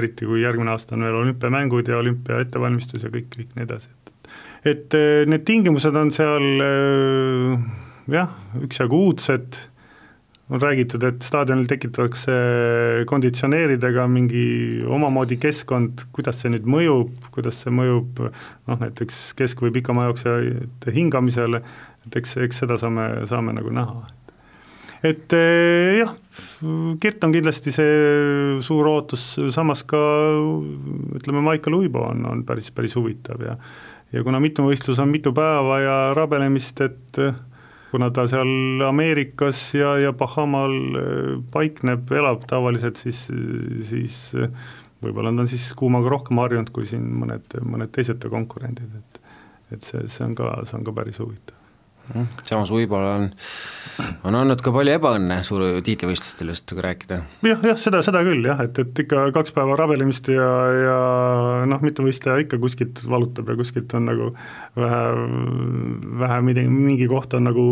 eriti, 0.00 0.28
kui 0.28 0.44
järgmine 0.44 0.74
aasta 0.74 0.98
on 0.98 1.06
veel 1.06 1.20
olümpiamängud 1.22 1.88
ja 1.88 2.00
olümpia 2.00 2.42
ettevalmistus 2.44 3.06
ja 3.06 3.12
kõik, 3.14 3.30
kõik 3.32 3.54
nii 3.56 3.68
edasi, 3.68 3.92
et 3.92 4.12
et 4.74 4.96
need 5.28 5.44
tingimused 5.44 5.96
on 6.00 6.12
seal 6.12 6.46
jah, 8.12 8.36
üksjagu 8.64 9.00
uudsed 9.08 9.60
on 10.50 10.60
räägitud, 10.60 11.04
et 11.08 11.24
staadionil 11.24 11.68
tekitatakse 11.68 12.34
konditsioneeridega 13.08 14.04
mingi 14.12 14.44
omamoodi 14.84 15.38
keskkond, 15.40 16.04
kuidas 16.12 16.42
see 16.42 16.52
nüüd 16.52 16.66
mõjub, 16.68 17.14
kuidas 17.34 17.62
see 17.64 17.72
mõjub 17.72 18.20
noh, 18.26 18.80
näiteks 18.82 19.30
kesk- 19.38 19.64
või 19.64 19.72
pikamaa-jooksjate 19.78 20.92
hingamisele, 20.94 21.62
et 22.04 22.20
eks, 22.20 22.36
eks 22.44 22.60
seda 22.64 22.76
saame, 22.80 23.08
saame 23.30 23.56
nagu 23.56 23.72
näha. 23.72 24.04
et 25.04 25.32
eh, 25.32 26.02
jah, 26.02 26.12
Kirt 27.00 27.24
on 27.24 27.32
kindlasti 27.32 27.72
see 27.72 28.60
suur 28.64 28.88
ootus, 28.90 29.24
samas 29.54 29.84
ka 29.86 29.98
ütleme, 31.16 31.42
Maicel 31.44 31.76
Uibo 31.76 32.04
on, 32.08 32.24
on 32.26 32.44
päris, 32.44 32.70
päris 32.74 32.96
huvitav 32.96 33.40
ja 33.44 33.56
ja 34.14 34.22
kuna 34.22 34.38
mitmevõistlus 34.42 35.00
on 35.02 35.10
mitu 35.10 35.32
päeva 35.34 35.80
ja 35.82 35.96
rabelemist, 36.14 36.80
et 36.84 37.18
kuna 37.94 38.10
ta 38.10 38.24
seal 38.26 38.82
Ameerikas 38.88 39.68
ja, 39.78 39.94
ja 40.02 40.12
Bahamal 40.18 40.72
äh, 40.98 41.34
paikneb, 41.54 42.10
elab 42.10 42.48
tavaliselt, 42.50 42.98
siis, 42.98 43.26
siis 43.90 44.16
äh, 44.34 44.50
võib-olla 45.04 45.30
on 45.30 45.44
ta 45.44 45.48
siis 45.50 45.68
kuumaga 45.78 46.10
rohkem 46.10 46.42
harjunud 46.42 46.72
kui 46.74 46.88
siin 46.90 47.06
mõned, 47.22 47.54
mõned 47.62 47.94
teised 47.94 48.26
konkurendid, 48.30 48.90
et 48.98 49.20
et 49.72 49.82
see, 49.82 50.02
see 50.12 50.26
on 50.26 50.34
ka, 50.38 50.50
see 50.68 50.76
on 50.76 50.84
ka 50.86 50.92
päris 50.94 51.16
huvitav 51.22 51.63
samas 52.44 52.70
Uibol 52.74 53.04
on, 53.08 53.28
on 54.28 54.36
olnud 54.36 54.60
ka 54.64 54.72
palju 54.74 54.96
ebaõnne 54.98 55.38
suur 55.46 55.64
tiitlivõistlustel 55.84 56.52
just, 56.52 56.66
kui 56.70 56.84
rääkida. 56.84 57.20
jah, 57.48 57.62
jah, 57.70 57.78
seda, 57.80 58.02
seda 58.06 58.24
küll 58.26 58.44
jah, 58.46 58.60
et, 58.64 58.80
et 58.82 59.04
ikka 59.04 59.28
kaks 59.36 59.54
päeva 59.56 59.78
rabelemist 59.80 60.28
ja, 60.32 60.48
ja 60.78 60.98
noh, 61.70 61.84
mitu 61.84 62.06
võistleja 62.06 62.44
ikka 62.44 62.60
kuskilt 62.62 63.04
valutab 63.08 63.52
ja 63.52 63.58
kuskilt 63.60 63.94
on 63.96 64.10
nagu 64.10 64.32
vähe, 64.76 65.04
vähe 66.24 66.42
midagi, 66.50 66.74
mingi 66.74 67.08
koht 67.10 67.36
on 67.38 67.48
nagu 67.50 67.68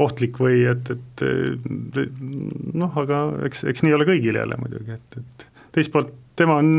ohtlik 0.00 0.38
või 0.40 0.64
et, 0.70 0.90
et 0.94 1.24
noh, 2.72 2.94
aga 3.02 3.26
eks, 3.46 3.66
eks 3.70 3.84
nii 3.84 3.94
ole 3.96 4.08
kõigil 4.08 4.40
jälle 4.40 4.56
muidugi, 4.60 4.96
et, 4.96 5.20
et 5.20 5.46
teiselt 5.76 5.94
poolt 5.94 6.16
tema 6.40 6.56
on 6.60 6.70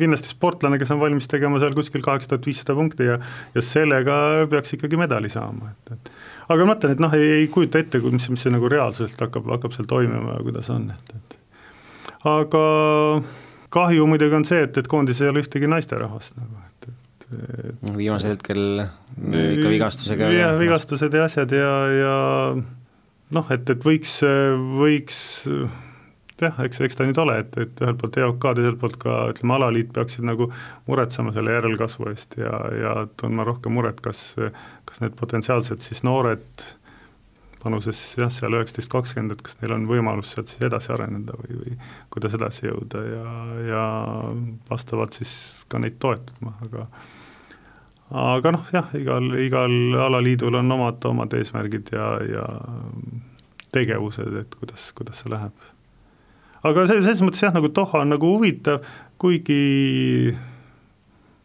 kindlasti 0.00 0.32
sportlane, 0.32 0.78
kes 0.80 0.92
on 0.94 1.00
valmis 1.00 1.28
tegema 1.30 1.60
seal 1.62 1.76
kuskil 1.76 2.04
kaheksa 2.04 2.34
tuhat 2.34 2.50
viissada 2.50 2.76
punkti 2.78 3.08
ja 3.08 3.18
ja 3.54 3.64
sellega 3.64 4.18
peaks 4.50 4.76
ikkagi 4.76 4.98
medali 5.00 5.30
saama, 5.32 5.72
et, 5.72 5.96
et. 5.96 6.12
Aga 6.46 6.66
ma 6.66 6.74
mõtlen, 6.74 6.94
et 6.94 7.02
noh, 7.02 7.14
ei, 7.16 7.32
ei 7.40 7.48
kujuta 7.52 7.80
ette, 7.82 8.02
mis, 8.04 8.28
mis 8.30 8.44
see 8.46 8.54
nagu 8.54 8.70
reaalsuselt 8.70 9.18
hakkab, 9.26 9.48
hakkab 9.56 9.74
seal 9.74 9.88
toimima 9.90 10.36
ja 10.36 10.44
kuidas 10.46 10.70
on, 10.74 10.90
et, 10.94 11.16
et. 11.16 11.40
Aga 12.26 12.62
kahju 13.74 14.06
muidugi 14.10 14.38
on 14.38 14.46
see, 14.48 14.62
et, 14.66 14.78
et 14.78 14.88
koondises 14.90 15.24
ei 15.24 15.32
ole 15.32 15.42
ühtegi 15.44 15.70
naisterahvast 15.70 16.38
nagu, 16.38 16.62
et, 16.66 16.88
et, 16.90 17.26
et. 17.72 17.90
Viimasel 17.96 18.34
hetkel 18.34 18.62
ikka 18.82 19.72
vigastusega 19.72 20.30
jah, 20.34 20.54
vigastused 20.60 21.16
ja 21.18 21.26
asjad 21.26 21.54
ja, 21.56 21.72
ja 21.94 22.16
noh, 23.36 23.50
et, 23.54 23.74
et 23.74 23.86
võiks, 23.86 24.20
võiks 24.78 25.20
jah, 26.42 26.58
eks, 26.64 26.80
eks 26.84 26.98
ta 26.98 27.06
nüüd 27.06 27.18
ole, 27.20 27.38
et, 27.44 27.58
et 27.60 27.82
ühelt 27.82 28.00
poolt 28.00 28.16
EOK, 28.20 28.48
teiselt 28.58 28.80
poolt 28.80 28.96
ka 29.02 29.18
ütleme, 29.32 29.56
alaliit 29.56 29.92
peaksid 29.96 30.26
nagu 30.28 30.50
muretsema 30.88 31.32
selle 31.36 31.54
järelkasvu 31.56 32.10
eest 32.12 32.36
ja, 32.40 32.56
ja 32.76 32.96
tundma 33.20 33.46
rohkem 33.48 33.76
muret, 33.76 34.02
kas, 34.04 34.28
kas 34.88 35.02
need 35.04 35.16
potentsiaalsed 35.18 35.84
siis 35.84 36.02
noored 36.06 36.66
vanuses 37.66 37.98
jah, 38.18 38.30
seal 38.30 38.54
üheksateist, 38.54 38.90
kakskümmend, 38.92 39.34
et 39.34 39.44
kas 39.44 39.58
neil 39.62 39.74
on 39.74 39.86
võimalus 39.90 40.32
sealt 40.34 40.52
siis 40.52 40.62
edasi 40.68 40.92
areneda 40.94 41.36
või, 41.40 41.60
või 41.62 41.76
kuidas 42.14 42.36
edasi 42.38 42.68
jõuda 42.68 43.02
ja, 43.08 43.36
ja 43.66 43.84
vastavalt 44.70 45.18
siis 45.18 45.32
ka 45.72 45.80
neid 45.82 45.98
toetama, 46.02 46.54
aga 46.68 46.86
aga 48.06 48.52
noh, 48.54 48.68
jah, 48.74 48.92
igal, 48.98 49.32
igal 49.42 49.72
alaliidul 50.06 50.60
on 50.60 50.76
omad, 50.76 51.00
omad 51.10 51.32
eesmärgid 51.34 51.90
ja, 51.96 52.10
ja 52.22 52.44
tegevused, 53.74 54.36
et 54.40 54.54
kuidas, 54.60 54.92
kuidas 54.96 55.24
see 55.24 55.32
läheb 55.32 55.64
aga 56.70 56.86
see, 56.88 57.00
selles 57.04 57.22
mõttes 57.24 57.44
jah, 57.44 57.54
nagu 57.54 57.70
Doha 57.74 58.02
on 58.04 58.14
nagu 58.14 58.30
huvitav, 58.36 58.84
kuigi 59.20 60.34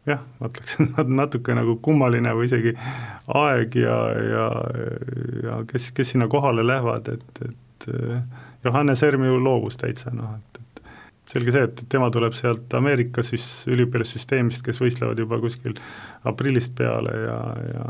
jah, 0.08 0.22
ma 0.40 0.50
ütleksin 0.50 0.92
natuke 1.22 1.56
nagu 1.58 1.78
kummaline 1.84 2.34
või 2.38 2.48
isegi 2.50 2.74
aeg 3.42 3.78
ja, 3.80 3.98
ja, 4.18 4.48
ja 5.46 5.60
kes, 5.70 5.92
kes 5.98 6.16
sinna 6.16 6.30
kohale 6.32 6.66
lähevad, 6.68 7.12
et, 7.14 7.44
et 7.46 7.88
Johannes 8.66 9.04
Erm 9.06 9.26
ju 9.26 9.38
loobus 9.42 9.78
täitsa 9.82 10.14
noh, 10.14 10.34
et, 10.38 10.62
et 10.62 11.32
selge 11.34 11.54
see, 11.56 11.68
et 11.70 11.86
tema 11.90 12.10
tuleb 12.14 12.36
sealt 12.38 12.74
Ameerika 12.78 13.24
siis 13.26 13.46
üliõpilassüsteemist, 13.70 14.66
kes 14.66 14.82
võistlevad 14.82 15.22
juba 15.22 15.40
kuskil 15.44 15.78
aprillist 16.28 16.76
peale 16.78 17.16
ja, 17.28 17.40
ja 17.70 17.88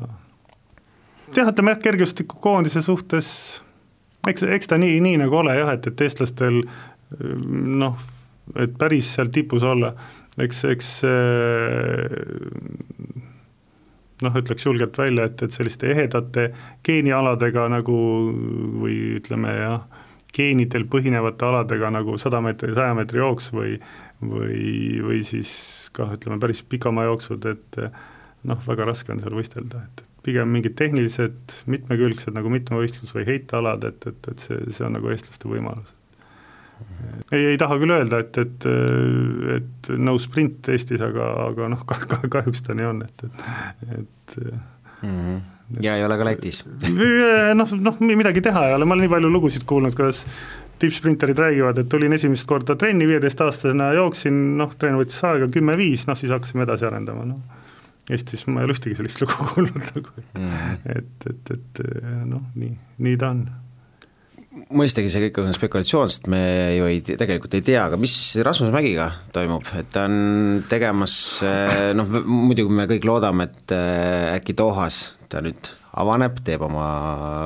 jah, 1.37 1.51
ütleme 1.51 1.75
jah, 1.75 1.83
kergejõustikukoondise 1.87 2.83
suhtes 2.85 3.31
eks, 4.27 4.43
eks 4.43 4.71
ta 4.71 4.79
nii, 4.81 4.99
nii 5.03 5.19
nagu 5.23 5.41
ole 5.41 5.55
jah, 5.57 5.73
et, 5.75 5.87
et 5.87 6.05
eestlastel 6.05 6.61
noh, 7.19 8.01
et 8.55 8.73
päris 8.79 9.13
seal 9.15 9.31
tipus 9.33 9.63
olla, 9.67 9.93
eks, 10.41 10.63
eks 10.71 10.91
noh, 14.21 14.37
ütleks 14.37 14.67
julgelt 14.67 14.97
välja, 14.97 15.27
et, 15.27 15.41
et 15.43 15.55
selliste 15.55 15.89
ehedate 15.91 16.51
geenialadega 16.85 17.67
nagu 17.73 17.97
või 18.83 19.17
ütleme 19.17 19.57
jah, 19.57 19.81
geenidel 20.31 20.85
põhinevate 20.87 21.43
aladega 21.43 21.89
nagu 21.91 22.15
sada 22.21 22.39
meetri, 22.43 22.71
saja 22.77 22.95
meetri 22.95 23.19
jooks 23.19 23.51
või 23.51 23.75
või, 24.21 25.01
või 25.03 25.21
siis 25.25 25.51
kah 25.95 26.13
ütleme, 26.15 26.39
päris 26.41 26.61
pikamajooksud, 26.69 27.47
et 27.51 27.79
noh, 28.47 28.61
väga 28.67 28.87
raske 28.89 29.13
on 29.13 29.21
seal 29.23 29.35
võistelda, 29.37 29.85
et 29.87 30.03
pigem 30.25 30.51
mingid 30.53 30.77
tehnilised, 30.77 31.55
mitmekülgsed 31.71 32.35
nagu 32.37 32.51
mitmevõistlus 32.53 33.13
või 33.15 33.25
heitealad, 33.27 33.85
et, 33.89 34.05
et, 34.07 34.31
et 34.31 34.45
see, 34.45 34.61
see 34.69 34.85
on 34.87 34.95
nagu 34.97 35.11
eestlaste 35.11 35.49
võimalus. 35.49 35.95
Ei, 37.31 37.45
ei 37.53 37.57
taha 37.61 37.77
küll 37.81 37.95
öelda, 37.95 38.21
et, 38.25 38.37
et, 38.41 38.67
et 39.57 39.93
no 39.97 40.17
sprint 40.21 40.71
Eestis, 40.73 41.03
aga, 41.05 41.31
aga 41.47 41.71
noh, 41.71 41.85
kahjuks 41.87 42.65
ta 42.67 42.77
nii 42.77 42.89
on, 42.91 43.01
et, 43.07 43.25
et, 43.25 43.97
et 44.01 44.37
mm 44.41 45.17
-hmm 45.17 45.41
ja 45.79 45.95
ei 45.95 46.05
ole 46.05 46.17
ka 46.19 46.25
Lätis? 46.25 46.63
noh, 47.55 47.75
noh 47.79 48.01
midagi 48.03 48.43
teha 48.43 48.65
ei 48.67 48.73
ole, 48.75 48.85
ma 48.85 48.97
olen 48.97 49.05
nii 49.05 49.13
palju 49.13 49.31
lugusid 49.31 49.63
kuulnud, 49.69 49.95
kuidas 49.95 50.25
tippsprinterid 50.81 51.39
räägivad, 51.39 51.77
et 51.77 51.89
tulin 51.89 52.13
esimest 52.13 52.47
korda 52.49 52.75
trenni 52.75 53.07
viieteistaastasena, 53.07 53.91
jooksin, 53.93 54.39
noh, 54.57 54.73
trenn 54.81 54.97
võttis 54.99 55.21
aega 55.29 55.47
kümme-viis, 55.53 56.07
noh 56.09 56.17
siis 56.17 56.33
hakkasime 56.33 56.65
edasi 56.65 56.87
arendama, 56.89 57.25
noh. 57.29 57.59
Eestis 58.11 58.47
ma 58.49 58.63
ei 58.63 58.67
ole 58.67 58.73
ühtegi 58.75 58.97
sellist 58.97 59.21
lugu 59.21 59.37
kuulnud 59.53 59.77
nagu 59.77 60.15
mm., 60.17 60.79
et, 60.95 61.27
et, 61.29 61.51
et 61.55 61.83
noh, 62.25 62.41
nii, 62.57 62.73
nii 63.05 63.19
ta 63.21 63.29
on 63.35 63.45
mõistagi 64.51 65.11
see 65.11 65.27
kõik 65.27 65.39
on 65.43 65.55
spekulatsioon, 65.55 66.11
sest 66.11 66.27
me 66.31 66.41
ju 66.75 66.89
ei, 66.89 66.99
tegelikult 67.05 67.55
ei 67.55 67.63
tea, 67.65 67.85
aga 67.85 67.99
mis 67.99 68.15
Rasmus 68.43 68.73
Mägiga 68.73 69.07
toimub, 69.35 69.67
et 69.79 69.91
ta 69.93 70.05
on 70.09 70.65
tegemas 70.71 71.15
noh, 71.95 72.19
muidugi 72.27 72.75
me 72.75 72.87
kõik 72.91 73.07
loodame, 73.07 73.47
et 73.47 73.75
äkki 74.35 74.57
Dohas 74.59 75.05
ta 75.31 75.39
nüüd 75.43 75.71
avaneb, 75.99 76.39
teeb 76.45 76.63
oma 76.65 76.85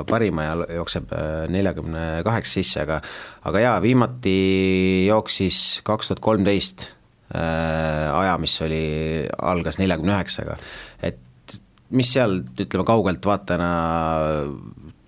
parima 0.09 0.45
ja 0.45 0.55
jookseb 0.79 1.13
äh, 1.13 1.45
neljakümne 1.53 2.23
kaheksa 2.25 2.59
sisse, 2.59 2.83
aga 2.85 2.99
aga 3.45 3.63
jaa, 3.63 3.75
viimati 3.83 4.35
jooksis 5.07 5.81
kaks 5.85 6.11
tuhat 6.11 6.23
kolmteist 6.25 6.91
aja, 7.35 8.35
mis 8.39 8.53
oli, 8.61 9.25
algas 9.49 9.79
neljakümne 9.81 10.13
üheksaga, 10.13 10.59
et 11.03 11.55
mis 11.97 12.11
seal, 12.13 12.37
ütleme 12.53 12.85
kaugelt 12.87 13.25
vaatajana 13.25 13.69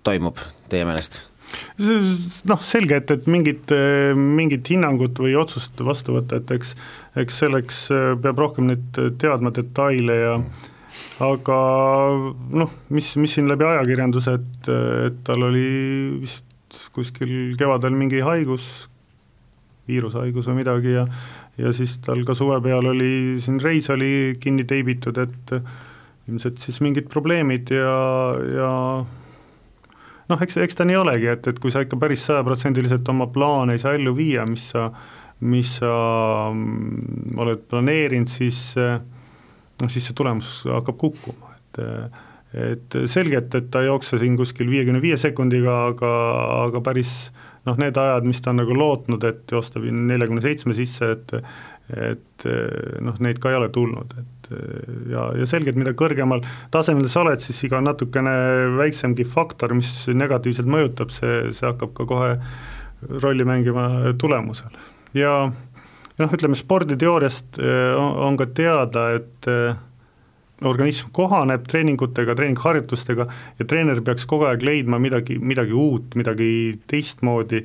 toimub 0.04 0.42
teie 0.68 0.82
meelest? 0.88 1.22
Noh, 1.78 2.62
selge, 2.64 2.98
et, 3.00 3.12
et 3.14 3.28
mingit, 3.30 3.74
mingit 4.16 4.72
hinnangut 4.72 5.20
või 5.22 5.36
otsust 5.38 5.80
vastu 5.84 6.18
võtta, 6.18 6.42
et 6.42 6.50
eks 6.58 6.74
eks 7.18 7.38
selleks 7.42 7.78
peab 8.22 8.38
rohkem 8.38 8.68
nüüd 8.70 9.00
teadma 9.18 9.52
detaile 9.54 10.18
ja 10.18 10.34
aga 11.24 11.56
noh, 12.60 12.76
mis, 12.94 13.10
mis 13.18 13.34
siin 13.36 13.48
läbi 13.50 13.66
ajakirjanduse, 13.66 14.36
et, 14.38 14.70
et 15.08 15.18
tal 15.26 15.48
oli 15.48 15.66
vist 16.22 16.46
kuskil 16.94 17.56
kevadel 17.58 17.96
mingi 17.96 18.20
haigus, 18.24 18.68
viirushaigus 19.88 20.50
või 20.50 20.62
midagi 20.62 20.96
ja 20.98 21.08
ja 21.58 21.72
siis 21.74 21.96
tal 22.06 22.22
ka 22.26 22.36
suve 22.38 22.60
peal 22.62 22.86
oli 22.86 23.40
siin 23.42 23.58
reis 23.58 23.88
oli 23.90 24.36
kinni 24.38 24.62
teibitud, 24.68 25.18
et 25.18 25.54
ilmselt 26.28 26.60
siis 26.62 26.78
mingid 26.84 27.08
probleemid 27.10 27.72
ja, 27.74 27.94
ja 28.54 28.70
noh, 30.28 30.42
eks, 30.44 30.58
eks 30.64 30.78
ta 30.78 30.86
nii 30.88 30.98
olegi, 31.00 31.30
et, 31.34 31.50
et 31.50 31.60
kui 31.62 31.72
sa 31.74 31.82
ikka 31.84 31.98
päris 32.00 32.24
sajaprotsendiliselt 32.28 33.08
oma 33.12 33.28
plaane 33.32 33.76
ei 33.76 33.82
saa 33.82 33.96
ellu 33.98 34.14
viia, 34.16 34.46
mis 34.48 34.70
sa, 34.74 34.88
mis 35.40 35.76
sa 35.80 35.92
mm, 36.52 37.36
oled 37.40 37.66
planeerinud, 37.70 38.30
siis 38.30 38.62
noh 38.78 39.92
siis 39.92 40.08
see 40.08 40.16
tulemus 40.18 40.62
hakkab 40.68 40.98
kukkuma, 41.00 41.54
et 41.58 41.84
et 42.58 42.94
selge, 43.12 43.36
et, 43.36 43.54
et 43.58 43.66
ta 43.68 43.82
ei 43.84 43.90
jookse 43.90 44.16
siin 44.16 44.36
kuskil 44.38 44.70
viiekümne 44.72 45.02
viie 45.04 45.18
sekundiga, 45.20 45.74
aga, 45.90 46.12
aga 46.64 46.80
päris 46.80 47.10
noh, 47.68 47.76
need 47.76 47.98
ajad, 48.00 48.24
mis 48.24 48.40
ta 48.40 48.54
on 48.54 48.62
nagu 48.62 48.76
lootnud, 48.76 49.24
et 49.28 49.52
joosta 49.52 49.82
neljakümne 49.84 50.40
seitsme 50.40 50.76
sisse, 50.76 51.10
et 51.12 51.34
et 51.88 52.44
noh, 53.00 53.16
neid 53.24 53.38
ka 53.40 53.52
ei 53.52 53.56
ole 53.56 53.70
tulnud, 53.72 54.12
et 54.20 54.50
ja, 55.08 55.22
ja 55.40 55.46
selge, 55.48 55.72
et 55.72 55.78
mida 55.80 55.94
kõrgemal 55.96 56.42
tasemel 56.74 57.08
sa 57.08 57.22
oled, 57.22 57.40
siis 57.44 57.62
iga 57.64 57.80
natukene 57.84 58.34
väiksemgi 58.76 59.24
faktor, 59.28 59.72
mis 59.76 59.90
negatiivselt 60.12 60.68
mõjutab, 60.68 61.12
see, 61.14 61.48
see 61.56 61.68
hakkab 61.68 61.94
ka 61.96 62.08
kohe 62.08 62.34
rolli 63.22 63.46
mängima 63.48 63.88
tulemusel. 64.20 64.76
ja 65.16 65.48
noh, 66.18 66.32
ütleme 66.34 66.58
sporditeooriast 66.58 67.60
eh, 67.62 67.94
on 67.96 68.38
ka 68.38 68.48
teada, 68.54 69.08
et 69.18 69.50
eh, 69.50 69.76
organism 70.66 71.12
kohaneb 71.14 71.66
treeningutega, 71.70 72.34
treeningharjutustega 72.38 73.28
ja 73.60 73.66
treener 73.68 74.02
peaks 74.04 74.26
kogu 74.26 74.48
aeg 74.48 74.64
leidma 74.66 74.98
midagi, 75.02 75.38
midagi 75.38 75.76
uut, 75.76 76.16
midagi 76.18 76.50
teistmoodi, 76.90 77.62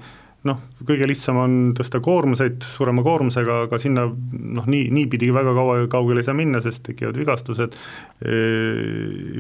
noh, 0.47 0.59
kõige 0.83 1.07
lihtsam 1.07 1.39
on 1.39 1.57
tõsta 1.77 2.01
koormuseid 2.03 2.65
suurema 2.67 3.03
koormusega, 3.05 3.63
aga 3.67 3.79
sinna 3.79 4.05
noh, 4.07 4.67
nii, 4.69 4.89
niipidi 4.93 5.31
väga 5.35 5.53
kaua, 5.55 5.77
kaugele 5.91 6.23
ei 6.23 6.27
saa 6.27 6.37
minna, 6.37 6.61
sest 6.63 6.83
tekivad 6.87 7.17
vigastused 7.19 7.77
eh, 8.25 8.83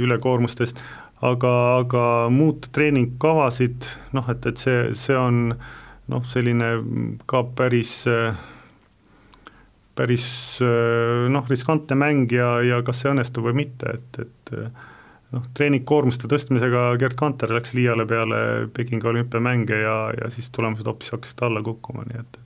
ülekoormustest, 0.05 0.79
aga, 1.23 1.53
aga 1.81 2.05
muuta 2.33 2.71
treeningkavasid, 2.75 3.89
noh 4.15 4.31
et, 4.31 4.47
et 4.51 4.63
see, 4.63 4.79
see 4.97 5.19
on 5.19 5.45
noh, 6.11 6.25
selline 6.31 6.73
ka 7.29 7.45
päris 7.57 8.03
päris 9.93 10.25
äh, 10.63 11.27
noh, 11.29 11.45
riskantne 11.49 11.97
mäng 11.99 12.31
ja, 12.33 12.57
ja 12.65 12.81
kas 12.85 13.03
see 13.03 13.11
õnnestub 13.13 13.45
või 13.45 13.59
mitte, 13.63 13.97
et, 13.99 14.23
et 14.25 14.55
noh, 15.33 15.45
treeningkoormuste 15.57 16.29
tõstmisega 16.31 16.85
Gerd 17.01 17.17
Kanter 17.19 17.53
läks 17.55 17.75
liiale 17.77 18.05
peale 18.09 18.39
Pekingi 18.73 19.09
olümpiamänge 19.09 19.83
ja, 19.83 19.97
ja 20.17 20.31
siis 20.33 20.49
tulemused 20.53 20.87
hoopis 20.87 21.13
hakkasid 21.15 21.45
alla 21.45 21.63
kukkuma, 21.65 22.07
nii 22.09 22.23
et, 22.23 22.41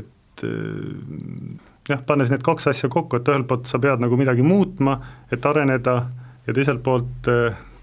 et 0.00 0.10
et 0.34 0.44
äh, 0.48 1.58
jah, 1.88 2.00
pannes 2.06 2.30
need 2.32 2.42
kaks 2.42 2.66
asja 2.72 2.88
kokku, 2.90 3.20
et 3.20 3.28
ühelt 3.30 3.46
poolt 3.46 3.68
sa 3.70 3.78
pead 3.78 4.02
nagu 4.02 4.16
midagi 4.18 4.42
muutma, 4.42 4.96
et 5.30 5.46
areneda, 5.46 6.00
ja 6.46 6.54
teiselt 6.56 6.82
poolt 6.82 7.30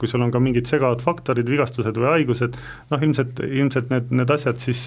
kui 0.01 0.09
sul 0.09 0.23
on 0.25 0.31
ka 0.33 0.41
mingid 0.41 0.65
segavad 0.65 1.03
faktorid, 1.05 1.45
vigastused 1.45 1.97
või 2.01 2.09
haigused, 2.15 2.55
noh 2.89 3.03
ilmselt, 3.05 3.43
ilmselt 3.45 3.91
need, 3.93 4.09
need 4.17 4.33
asjad 4.33 4.57
siis 4.61 4.81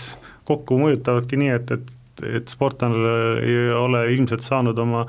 kokku 0.49 0.79
mõjutavadki 0.81 1.39
nii, 1.41 1.53
et, 1.61 1.77
et 1.79 1.93
et 2.23 2.47
sportlane 2.47 3.15
ei 3.43 3.73
ole 3.75 4.05
ilmselt 4.15 4.45
saanud 4.47 4.79
oma 4.79 5.01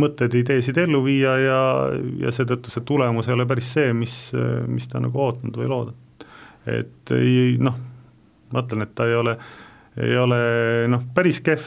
mõtteid, 0.00 0.34
ideesid 0.40 0.78
ellu 0.82 1.02
viia 1.04 1.34
ja, 1.40 1.60
ja 2.22 2.32
seetõttu 2.34 2.72
see 2.72 2.84
tulemus 2.88 3.28
ei 3.28 3.36
ole 3.36 3.46
päris 3.48 3.72
see, 3.74 3.92
mis, 3.96 4.14
mis 4.68 4.88
ta 4.88 5.02
nagu 5.02 5.20
ootnud 5.26 5.56
või 5.60 5.70
loodab. 5.70 6.26
et 6.66 7.14
ei 7.16 7.56
noh, 7.60 7.76
ma 8.52 8.62
ütlen, 8.64 8.86
et 8.86 8.94
ta 8.96 9.08
ei 9.08 9.16
ole, 9.18 9.36
ei 10.00 10.16
ole 10.18 10.38
noh, 10.92 11.04
päris 11.14 11.42
kehv, 11.44 11.66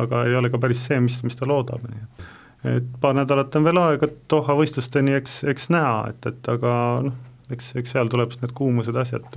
aga 0.00 0.24
ei 0.28 0.34
ole 0.38 0.50
ka 0.50 0.60
päris 0.62 0.82
see, 0.86 1.00
mis, 1.04 1.20
mis 1.26 1.38
ta 1.38 1.48
loodab, 1.48 1.84
nii 1.88 2.06
et 2.06 2.30
et 2.64 2.84
paar 2.96 3.12
nädalat 3.12 3.52
on 3.58 3.64
veel 3.66 3.76
aega 3.76 4.06
Doha 4.32 4.54
võistlusteni, 4.56 5.12
eks, 5.18 5.42
eks 5.52 5.66
näha, 5.68 5.98
et, 6.14 6.30
et 6.30 6.46
aga 6.48 6.70
noh, 7.04 7.18
eks, 7.52 7.74
eks 7.76 7.92
seal 7.92 8.08
tuleb 8.08 8.32
siis 8.32 8.40
need 8.40 8.54
kuumused 8.56 8.96
asjad. 8.96 9.36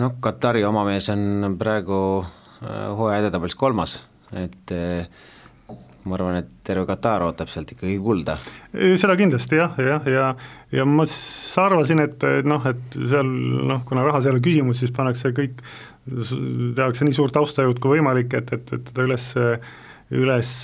noh, 0.00 0.14
Katari 0.24 0.64
oma 0.64 0.86
mees 0.88 1.10
on 1.12 1.58
praegu 1.60 1.98
Äh, 2.62 2.96
hooaja 2.96 3.24
edetabelis 3.24 3.56
kolmas, 3.58 3.96
et 4.38 4.70
äh, 4.70 5.08
ma 6.04 6.16
arvan, 6.18 6.40
et 6.40 6.50
terve 6.66 6.84
Katar 6.88 7.24
ootab 7.26 7.50
sealt 7.52 7.72
ikkagi 7.74 7.96
kulda. 8.02 8.36
seda 8.72 9.16
kindlasti 9.18 9.60
jah, 9.60 9.78
jah, 9.78 10.06
ja, 10.06 10.12
ja, 10.12 10.28
ja 10.80 10.86
ma 10.88 11.06
arvasin, 11.64 12.02
et 12.04 12.26
noh, 12.48 12.66
et 12.68 12.98
seal 12.98 13.32
noh, 13.70 13.82
kuna 13.88 14.06
rahas 14.06 14.26
ei 14.26 14.34
ole 14.34 14.42
küsimus, 14.44 14.82
siis 14.82 14.94
pannakse 14.94 15.34
kõik, 15.36 15.62
tehakse 16.76 17.06
nii 17.06 17.16
suur 17.16 17.34
taustajõud 17.34 17.82
kui 17.82 17.98
võimalik, 17.98 18.34
et, 18.38 18.54
et, 18.56 18.72
et 18.74 18.88
teda 18.90 19.06
üles, 19.06 19.28
üles 20.12 20.54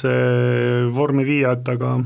vormi 0.95 1.27
viia, 1.29 1.55
et 1.55 1.75
aga 1.75 1.99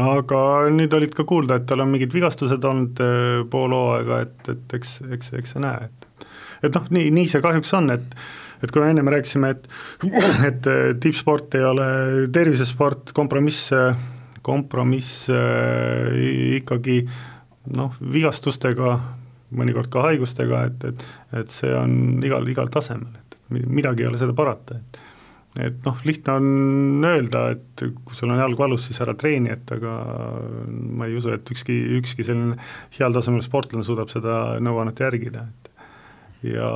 aga 0.00 0.38
nüüd 0.72 0.94
olid 0.96 1.12
ka 1.16 1.24
kuulda, 1.28 1.58
et 1.58 1.66
tal 1.68 1.82
on 1.84 1.90
mingid 1.92 2.14
vigastused 2.14 2.64
olnud 2.64 3.00
äh, 3.04 3.42
pool 3.52 3.74
hooaega, 3.76 4.22
et, 4.24 4.38
et 4.48 4.76
eks, 4.78 4.94
eks, 5.18 5.34
eks 5.40 5.52
sa 5.56 5.64
näe, 5.66 5.90
et 5.90 6.08
et 6.62 6.76
noh, 6.76 6.86
nii, 6.94 7.10
nii 7.10 7.28
see 7.28 7.42
kahjuks 7.42 7.72
on, 7.74 7.90
et 7.90 8.16
et 8.62 8.72
kui 8.72 8.82
me 8.82 8.92
ennem 8.92 9.10
rääkisime, 9.12 9.52
et 9.54 9.68
et 10.50 10.70
äh, 10.70 10.82
tippsport 11.02 11.58
ei 11.58 11.66
ole 11.66 11.88
tervisesport, 12.34 13.14
kompromiss, 13.16 13.70
kompromiss 14.42 15.28
äh, 15.32 16.16
ikkagi 16.58 17.02
noh, 17.76 17.94
vigastustega, 18.00 18.96
mõnikord 19.58 19.90
ka 19.92 20.08
haigustega, 20.08 20.66
et, 20.70 20.90
et 20.90 21.40
et 21.42 21.52
see 21.52 21.72
on 21.76 22.22
igal, 22.24 22.46
igal 22.48 22.70
tasemel, 22.72 23.12
et 23.20 23.40
midagi 23.68 24.04
ei 24.04 24.10
ole 24.10 24.20
seda 24.20 24.34
parata, 24.36 24.78
et 24.80 25.02
et 25.60 25.82
noh, 25.84 25.98
lihtne 26.08 26.34
on 26.38 27.04
öelda, 27.04 27.42
et 27.52 27.82
kui 28.06 28.16
sul 28.16 28.30
on 28.32 28.40
jalg 28.40 28.56
valus, 28.56 28.86
siis 28.88 29.00
ära 29.04 29.12
treeni, 29.18 29.50
et 29.52 29.68
aga 29.74 29.96
ma 30.72 31.08
ei 31.08 31.18
usu, 31.18 31.32
et 31.34 31.50
ükski, 31.52 31.76
ükski 31.98 32.24
selline 32.24 32.56
heal 32.96 33.12
tasemel 33.12 33.44
sportlane 33.44 33.84
suudab 33.84 34.08
seda 34.12 34.38
nõuannet 34.64 35.04
järgida, 35.04 35.44
et. 35.48 35.68
Ja, 36.42 36.70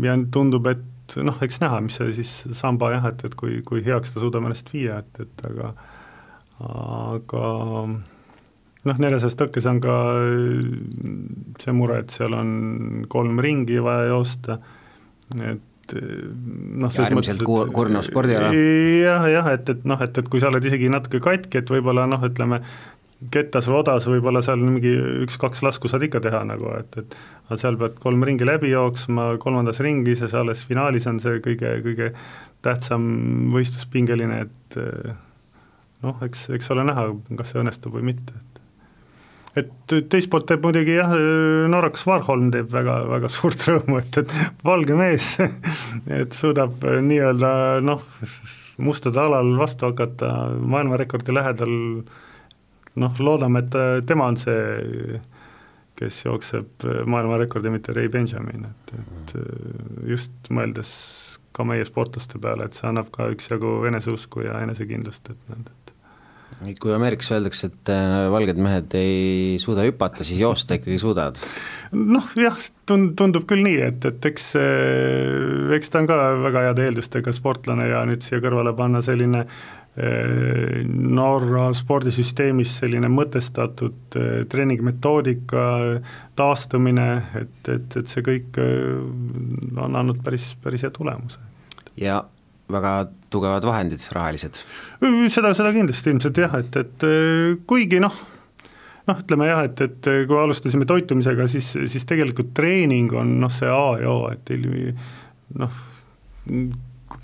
ja 0.00 0.14
tundub, 0.32 0.64
et 0.70 0.80
noh, 1.24 1.38
eks 1.44 1.60
näha, 1.62 1.80
mis 1.84 1.96
see 1.98 2.12
siis 2.20 2.32
samba 2.58 2.92
jah, 2.94 3.08
et, 3.12 3.24
et 3.24 3.34
kui, 3.38 3.60
kui 3.66 3.82
heaks 3.86 4.14
ta 4.14 4.22
suudab 4.22 4.46
ennast 4.48 4.68
viia, 4.74 5.00
et, 5.04 5.22
et 5.24 5.46
aga 5.48 5.72
aga 6.58 7.44
noh, 7.88 8.98
neljasajas 9.04 9.38
tõkkes 9.38 9.68
on 9.70 9.80
ka 9.84 9.94
see 11.62 11.74
mure, 11.76 12.02
et 12.02 12.14
seal 12.14 12.34
on 12.36 12.50
kolm 13.10 13.40
ringi 13.44 13.78
vaja 13.84 14.08
joosta, 14.10 14.58
et 15.38 15.94
noh, 15.96 16.92
äärmiselt 16.92 17.44
kurnav 17.46 18.04
spordiala. 18.06 18.52
jah, 18.52 19.26
jah, 19.32 19.50
et, 19.54 19.72
et 19.72 19.88
noh, 19.88 20.00
et, 20.04 20.20
et 20.20 20.30
kui 20.30 20.42
sa 20.42 20.50
oled 20.52 20.64
isegi 20.68 20.90
natuke 20.92 21.22
katki, 21.24 21.62
et 21.62 21.72
võib-olla 21.72 22.08
noh, 22.10 22.26
ütleme, 22.28 22.60
kettas 23.34 23.66
või 23.66 23.80
odas 23.80 24.06
võib-olla 24.06 24.42
seal 24.46 24.60
mingi 24.62 24.92
üks-kaks 25.24 25.62
lasku 25.66 25.90
saad 25.90 26.04
ikka 26.06 26.20
teha 26.22 26.44
nagu, 26.46 26.70
et, 26.78 27.00
et 27.00 27.16
aga 27.48 27.58
seal 27.60 27.78
pead 27.80 27.96
kolm 28.02 28.22
ringi 28.26 28.46
läbi 28.46 28.70
jooksma, 28.70 29.32
kolmandas 29.42 29.80
ringis 29.82 30.22
ja 30.22 30.30
alles 30.38 30.62
finaalis 30.66 31.08
on 31.10 31.18
see 31.22 31.40
kõige, 31.44 31.72
kõige 31.86 32.12
tähtsam 32.62 33.08
võistlus 33.54 33.88
pingeline, 33.90 34.44
et 34.46 34.78
noh, 36.04 36.20
eks, 36.26 36.48
eks 36.54 36.70
ole 36.74 36.86
näha, 36.86 37.08
kas 37.40 37.52
see 37.52 37.62
õnnestub 37.62 37.98
või 37.98 38.12
mitte, 38.12 38.36
et. 38.36 38.44
Et 39.58 39.94
teist 40.12 40.28
poolt 40.30 40.44
teeb 40.46 40.62
muidugi 40.62 40.92
jah, 40.94 41.10
norrakas 41.72 42.04
Warholm 42.06 42.52
teeb 42.54 42.68
väga, 42.70 43.00
väga 43.10 43.30
suurt 43.32 43.64
rõõmu, 43.66 43.96
et, 43.98 44.20
et 44.20 44.62
valge 44.62 44.94
mees 44.94 45.32
et 46.20 46.36
suudab 46.36 46.84
nii-öelda 46.84 47.50
noh, 47.82 48.04
mustade 48.78 49.18
alal 49.18 49.56
vastu 49.58 49.88
hakata 49.88 50.30
maailmarekordi 50.62 51.34
lähedal, 51.34 51.74
noh, 52.98 53.18
loodame, 53.22 53.64
et 53.64 54.06
tema 54.08 54.28
on 54.30 54.38
see, 54.38 55.20
kes 55.98 56.20
jookseb 56.24 56.86
maailmarekordi, 57.10 57.72
mitte 57.74 57.94
Ray 57.96 58.10
Benjamin, 58.12 58.68
et, 58.68 58.94
et 58.98 59.34
just 60.14 60.52
mõeldes 60.54 60.92
ka 61.58 61.66
meie 61.66 61.86
sportlaste 61.88 62.38
peale, 62.42 62.68
et 62.68 62.78
see 62.78 62.86
annab 62.88 63.10
ka 63.14 63.30
üksjagu 63.34 63.80
eneseusku 63.90 64.46
ja 64.46 64.60
enesekindlust, 64.62 65.32
et, 65.34 65.54
et 65.56 66.78
kui 66.82 66.90
Ameerikas 66.90 67.30
öeldakse, 67.36 67.70
et 67.70 67.90
äh, 67.94 68.26
valged 68.32 68.58
mehed 68.62 68.94
ei 68.98 69.58
suuda 69.62 69.84
hüpata, 69.86 70.26
siis 70.26 70.40
joosta 70.42 70.78
ikkagi 70.78 70.98
suudavad? 70.98 71.38
noh 71.94 72.26
jah, 72.36 72.56
tund-, 72.88 73.14
tundub 73.18 73.46
küll 73.48 73.62
nii, 73.64 73.78
et, 73.86 74.06
et 74.10 74.30
eks, 74.30 74.48
äh, 74.58 75.74
eks 75.78 75.92
ta 75.92 76.02
on 76.02 76.10
ka 76.10 76.18
väga 76.48 76.64
heade 76.68 76.88
eeldustega 76.88 77.34
sportlane 77.36 77.88
ja 77.92 78.02
nüüd 78.08 78.26
siia 78.26 78.42
kõrvale 78.44 78.74
panna 78.78 79.02
selline 79.06 79.44
äh, 79.46 79.77
Norra 79.98 81.68
spordisüsteemis 81.74 82.76
selline 82.78 83.08
mõtestatud 83.10 84.16
treeningmetoodika, 84.52 85.64
taastumine, 86.38 87.08
et, 87.40 87.70
et, 87.72 87.96
et 87.98 88.12
see 88.12 88.22
kõik 88.22 88.60
on 88.62 89.98
andnud 89.98 90.22
päris, 90.22 90.52
päris 90.62 90.86
hea 90.86 90.94
tulemuse. 90.94 91.42
ja 91.98 92.20
väga 92.70 93.08
tugevad 93.32 93.64
vahendid, 93.64 94.04
rahalised? 94.14 94.62
seda, 95.34 95.54
seda 95.56 95.72
kindlasti 95.74 96.12
ilmselt 96.14 96.42
jah, 96.44 96.58
et, 96.60 96.76
et 96.78 97.06
kuigi 97.66 98.00
noh, 98.02 98.14
noh, 99.08 99.22
ütleme 99.24 99.48
jah, 99.48 99.64
et, 99.68 99.80
et 99.84 100.10
kui 100.28 100.38
alustasime 100.38 100.88
toitumisega, 100.88 101.48
siis, 101.50 101.70
siis 101.90 102.06
tegelikult 102.08 102.52
treening 102.56 103.12
on 103.16 103.38
noh, 103.42 103.52
see 103.52 103.70
A 103.72 103.96
ja 104.02 104.12
O, 104.12 104.28
et 104.32 104.52
noh, 105.58 105.80
kui 106.48 106.68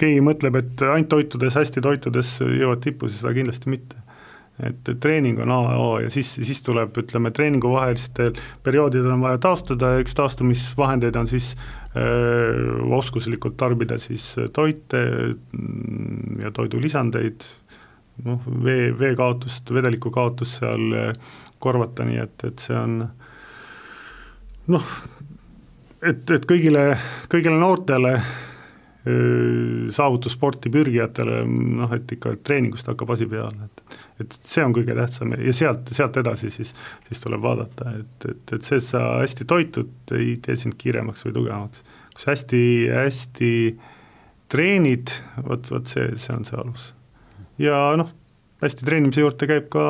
keegi 0.01 0.23
mõtleb, 0.25 0.59
et 0.61 0.87
ainult 0.87 1.11
toitudes, 1.13 1.57
hästi 1.59 1.83
toitudes 1.85 2.39
jõuad 2.43 2.83
tippu, 2.85 3.11
siis 3.11 3.23
seda 3.23 3.35
kindlasti 3.37 3.71
mitte. 3.73 4.01
Et 4.63 4.91
treening 5.03 5.41
on 5.43 5.51
A 5.51 5.57
ja 5.73 5.79
O 5.83 5.87
ja 5.99 6.11
siis, 6.15 6.29
siis 6.47 6.61
tuleb, 6.63 6.93
ütleme, 7.03 7.33
treeninguvahelistel 7.35 8.37
perioodidel 8.63 9.17
on 9.17 9.25
vaja 9.25 9.41
taastuda 9.43 9.97
ja 9.97 10.05
üks 10.05 10.15
taastumisvahendeid 10.15 11.19
on 11.19 11.27
siis 11.27 11.57
öö, 11.99 12.79
oskuslikult 12.95 13.57
tarbida 13.59 13.99
siis 13.99 14.29
toite 14.55 15.03
mm, 15.03 16.39
ja 16.45 16.55
toidulisandeid, 16.55 17.49
noh, 18.29 18.47
vee, 18.63 18.93
vee 18.95 19.17
kaotust, 19.19 19.75
vedeliku 19.75 20.15
kaotust 20.15 20.63
seal 20.63 20.87
korvata, 21.59 22.07
nii 22.07 22.23
et, 22.23 22.47
et 22.47 22.63
see 22.63 22.79
on 22.79 23.01
noh, 24.71 24.97
et, 25.99 26.31
et 26.31 26.47
kõigile, 26.47 26.93
kõigile 27.33 27.59
noortele 27.59 28.19
saavutussporti 29.05 30.71
pürgijatele 30.73 31.43
noh, 31.45 31.91
et 31.93 32.13
ikka 32.17 32.39
treeningust 32.41 32.87
hakkab 32.89 33.11
asi 33.13 33.27
peale, 33.29 33.67
et 33.67 33.85
et 34.23 34.37
see 34.47 34.63
on 34.65 34.73
kõige 34.75 34.95
tähtsam 34.97 35.35
ja 35.35 35.53
sealt, 35.57 35.91
sealt 35.97 36.17
edasi 36.21 36.51
siis, 36.55 36.71
siis 37.09 37.21
tuleb 37.23 37.43
vaadata, 37.43 37.97
et, 37.99 38.29
et, 38.31 38.53
et 38.57 38.67
see, 38.67 38.79
et 38.79 38.87
sa 38.87 39.03
hästi 39.19 39.47
toitud, 39.51 39.91
ei 40.15 40.37
tee 40.43 40.57
sind 40.61 40.79
kiiremaks 40.79 41.27
või 41.27 41.35
tugevamaks. 41.35 41.83
kui 42.15 42.23
sa 42.23 42.31
hästi, 42.31 42.63
hästi 42.95 43.53
treenid, 44.55 45.11
vot, 45.49 45.71
vot 45.75 45.91
see, 45.91 46.13
see 46.21 46.37
on 46.37 46.47
see 46.47 46.61
alus. 46.63 46.93
ja 47.59 47.81
noh, 47.99 48.13
hästi 48.63 48.87
treenimise 48.87 49.25
juurde 49.25 49.51
käib 49.51 49.69
ka 49.75 49.87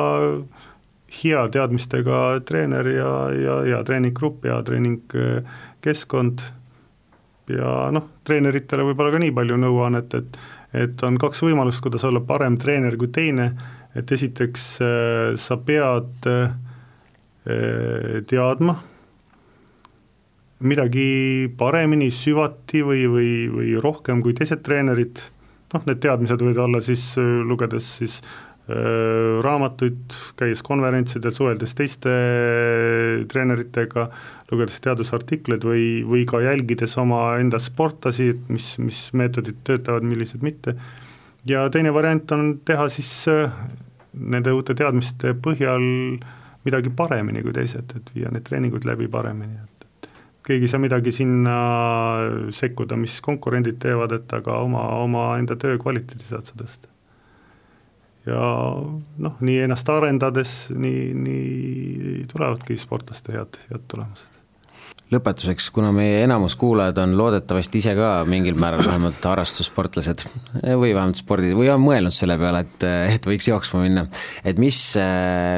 hea 1.21 1.45
teadmistega 1.53 2.21
treener 2.49 2.89
ja, 2.91 3.11
ja 3.31 3.59
hea 3.69 3.81
treeninggrupp, 3.87 4.43
hea 4.49 4.57
treeningkeskkond 4.65 6.41
ja 7.51 7.71
noh, 7.93 8.09
treeneritele 8.25 8.85
võib-olla 8.87 9.13
ka 9.13 9.21
nii 9.21 9.33
palju 9.35 9.57
nõuannet, 9.61 10.19
et 10.19 10.39
et 10.75 11.03
on 11.07 11.15
kaks 11.21 11.39
võimalust, 11.45 11.79
kuidas 11.83 12.03
olla 12.03 12.19
parem 12.19 12.57
treener 12.59 12.97
kui 12.99 13.07
teine, 13.13 13.45
et 13.95 14.11
esiteks 14.11 14.65
äh, 14.83 15.29
sa 15.39 15.55
pead 15.63 16.27
äh, 16.27 16.51
teadma 18.27 18.75
midagi 20.65 21.47
paremini, 21.57 22.09
süvati 22.11 22.81
või, 22.83 23.05
või, 23.11 23.31
või 23.51 23.71
rohkem 23.81 24.21
kui 24.25 24.35
teised 24.35 24.63
treenerid, 24.65 25.21
noh, 25.73 25.83
need 25.87 26.01
teadmised 26.03 26.41
võivad 26.41 26.63
olla 26.65 26.83
siis, 26.83 27.07
äh, 27.21 27.39
lugedes 27.47 27.87
siis 28.01 28.19
raamatuid, 28.67 30.15
käies 30.39 30.63
konverentsidel, 30.65 31.33
suheldes 31.37 31.75
teiste 31.77 32.13
treeneritega, 33.29 34.07
lugedes 34.49 34.79
teadusartikleid 34.81 35.67
või, 35.67 35.85
või 36.07 36.23
ka 36.29 36.41
jälgides 36.41 36.97
omaenda 37.01 37.59
sportlasi, 37.61 38.31
et 38.33 38.49
mis, 38.49 38.71
mis 38.81 39.01
meetodid 39.13 39.61
töötavad, 39.67 40.07
millised 40.07 40.41
mitte, 40.45 40.73
ja 41.45 41.67
teine 41.69 41.93
variant 41.93 42.31
on 42.33 42.55
teha 42.65 42.87
siis 42.89 43.11
nende 44.15 44.55
uute 44.55 44.73
teadmiste 44.77 45.35
põhjal 45.45 45.85
midagi 46.65 46.89
paremini 46.89 47.43
kui 47.45 47.53
teised, 47.53 47.93
et 47.93 48.11
viia 48.15 48.33
need 48.33 48.47
treeningud 48.47 48.87
läbi 48.89 49.05
paremini, 49.11 49.59
et, 49.61 49.85
et 49.85 50.09
keegi 50.49 50.65
ei 50.65 50.73
saa 50.73 50.81
midagi 50.81 51.13
sinna 51.13 51.59
sekkuda, 52.49 52.97
mis 52.97 53.19
konkurendid 53.21 53.77
teevad, 53.85 54.17
et 54.17 54.37
aga 54.39 54.57
oma, 54.65 54.87
omaenda 55.05 55.59
töö 55.61 55.77
kvaliteeti 55.81 56.25
saad 56.25 56.49
sa 56.49 56.57
tõsta. 56.57 56.94
Ja 58.25 58.45
noh, 59.21 59.35
nii 59.45 59.59
ennast 59.65 59.89
arendades, 59.91 60.53
nii, 60.73 61.11
nii 61.25 62.23
tulevadki 62.31 62.77
sportlaste 62.81 63.35
head, 63.35 63.59
head 63.69 63.85
tulemused. 63.91 64.31
Lõpetuseks, 65.13 65.67
kuna 65.69 65.91
meie 65.93 66.23
enamus 66.25 66.55
kuulajad 66.57 66.97
on 67.03 67.11
loodetavasti 67.17 67.77
ise 67.77 67.91
ka 67.93 68.23
mingil 68.25 68.55
määral 68.57 68.81
vähemalt 68.81 69.27
harrastussportlased 69.29 70.23
või 70.63 70.95
vähemalt 70.95 71.21
spordis 71.21 71.53
või 71.53 71.69
on 71.69 71.83
mõelnud 71.83 72.15
selle 72.15 72.39
peale, 72.41 72.63
et, 72.65 72.85
et 73.13 73.27
võiks 73.29 73.45
jooksma 73.51 73.83
minna, 73.83 74.07
et 74.41 74.57
mis, 74.61 74.79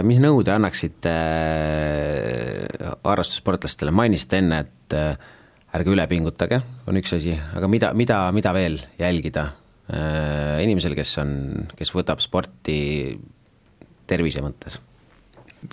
mis 0.03 0.19
nõu 0.19 0.43
te 0.43 0.51
annaksite 0.51 1.13
harrastussportlastele, 3.07 3.95
mainisite 3.95 4.41
enne, 4.43 4.59
et 4.67 4.97
ärge 5.77 5.95
üle 5.95 6.09
pingutage, 6.11 6.59
on 6.87 6.99
üks 6.99 7.15
asi, 7.15 7.37
aga 7.55 7.71
mida, 7.71 7.93
mida, 7.95 8.19
mida 8.35 8.51
veel 8.55 8.81
jälgida 8.99 9.47
inimesel, 9.87 10.97
kes 10.97 11.13
on, 11.21 11.31
kes 11.79 11.93
võtab 11.95 12.19
sporti 12.19 12.79
tervise 14.07 14.43
mõttes 14.43 14.81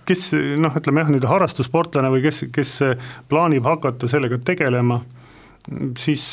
kes 0.09 0.31
noh, 0.59 0.75
ütleme 0.79 1.03
jah, 1.03 1.11
nüüd 1.13 1.27
harrastussportlane 1.29 2.09
või 2.13 2.25
kes, 2.25 2.45
kes 2.55 2.71
plaanib 3.31 3.67
hakata 3.69 4.09
sellega 4.11 4.39
tegelema, 4.45 5.01
siis 6.01 6.25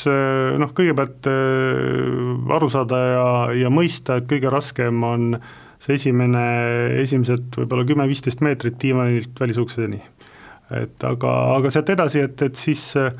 noh, 0.60 0.72
kõigepealt 0.76 1.28
äh, 1.30 2.54
aru 2.56 2.70
saada 2.72 3.02
ja, 3.02 3.26
ja 3.64 3.72
mõista, 3.72 4.18
et 4.20 4.28
kõige 4.30 4.50
raskem 4.52 5.04
on 5.06 5.36
see 5.82 5.96
esimene, 5.98 6.42
esimesed 7.02 7.56
võib-olla 7.58 7.86
kümme-viisteist 7.88 8.42
meetrit 8.44 8.78
diivanilt 8.82 9.40
välisukseni. 9.40 10.02
et 10.78 11.04
aga, 11.04 11.32
aga 11.56 11.72
sealt 11.72 11.90
edasi, 11.92 12.22
et, 12.28 12.42
et 12.42 12.56
siis 12.56 12.84
äh, 13.00 13.12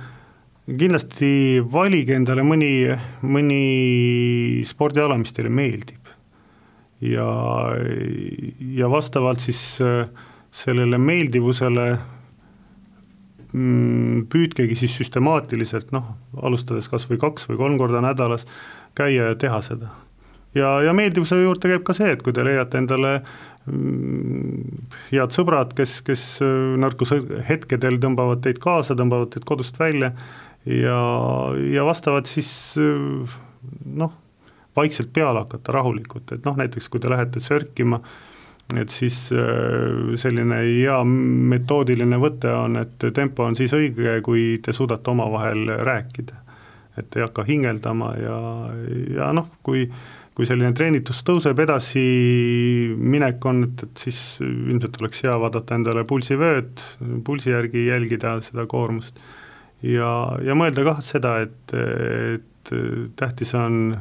kindlasti 0.66 1.62
valige 1.72 2.14
endale 2.16 2.44
mõni, 2.46 2.72
mõni 3.26 4.62
spordiala, 4.68 5.18
mis 5.18 5.34
teile 5.34 5.50
meeldib. 5.50 5.98
ja, 7.02 7.26
ja 8.78 8.88
vastavalt 8.90 9.42
siis 9.42 9.58
äh, 9.82 10.06
sellele 10.54 11.00
meeldivusele 11.02 11.86
mm, 13.52 14.28
püüdkegi 14.30 14.76
siis 14.78 14.94
süstemaatiliselt 15.00 15.90
noh, 15.90 16.12
alustades 16.38 16.86
kas 16.92 17.08
või 17.10 17.18
kaks 17.18 17.48
või 17.50 17.58
kolm 17.58 17.80
korda 17.80 18.04
nädalas, 18.04 18.46
käia 18.94 19.32
ja 19.32 19.34
teha 19.34 19.58
seda. 19.66 19.90
ja, 20.54 20.76
ja 20.86 20.94
meeldivuse 20.94 21.40
juurde 21.42 21.72
käib 21.72 21.82
ka 21.82 21.96
see, 21.98 22.12
et 22.14 22.22
kui 22.22 22.32
te 22.36 22.44
leiate 22.46 22.78
endale 22.78 23.16
mm, 23.66 24.86
head 25.10 25.34
sõbrad, 25.34 25.74
kes, 25.74 25.98
kes 26.06 26.24
äh, 26.38 26.78
nõrkuse 26.78 27.18
hetkedel 27.50 27.98
tõmbavad 27.98 28.46
teid 28.46 28.62
kaasa, 28.62 28.94
tõmbavad 28.94 29.34
teid 29.34 29.48
kodust 29.48 29.82
välja 29.82 30.14
ja, 30.66 30.98
ja 31.72 31.86
vastavad 31.86 32.28
siis 32.30 32.50
äh, 32.80 33.38
noh, 33.94 34.12
vaikselt 34.76 35.12
peale 35.12 35.44
hakata 35.44 35.74
rahulikult, 35.78 36.32
et 36.32 36.44
noh, 36.46 36.56
näiteks 36.58 36.88
kui 36.88 37.00
te 37.02 37.10
lähete 37.12 37.40
sörkima, 37.42 38.00
et 38.78 38.88
siis 38.88 39.26
selline 40.16 40.62
hea 40.64 40.94
metoodiline 41.04 42.16
võte 42.16 42.48
on, 42.56 42.78
et 42.80 43.04
tempo 43.12 43.44
on 43.44 43.58
siis 43.58 43.74
õige, 43.76 44.14
kui 44.24 44.62
te 44.64 44.72
suudate 44.72 45.12
omavahel 45.12 45.74
rääkida. 45.84 46.38
et 46.96 47.16
ei 47.16 47.22
hakka 47.24 47.44
hingeldama 47.48 48.14
ja, 48.20 48.38
ja 49.16 49.28
noh, 49.32 49.48
kui 49.64 49.86
kui 50.32 50.48
selline 50.48 50.72
treenitus 50.76 51.20
tõuseb, 51.28 51.58
edasiminek 51.60 53.44
on, 53.48 53.66
et, 53.66 53.84
et 53.84 54.04
siis 54.06 54.20
ilmselt 54.40 54.96
oleks 55.00 55.20
hea 55.26 55.34
vaadata 55.40 55.76
endale 55.76 56.06
pulsivööd, 56.08 56.80
pulsi 57.26 57.52
järgi 57.52 57.86
jälgida 57.90 58.38
seda 58.44 58.64
koormust 58.70 59.20
ja, 59.82 60.12
ja 60.44 60.56
mõelda 60.58 60.84
kah 60.86 61.02
seda, 61.04 61.36
et, 61.46 61.74
et 61.74 62.72
tähtis 63.18 63.54
on 63.58 63.96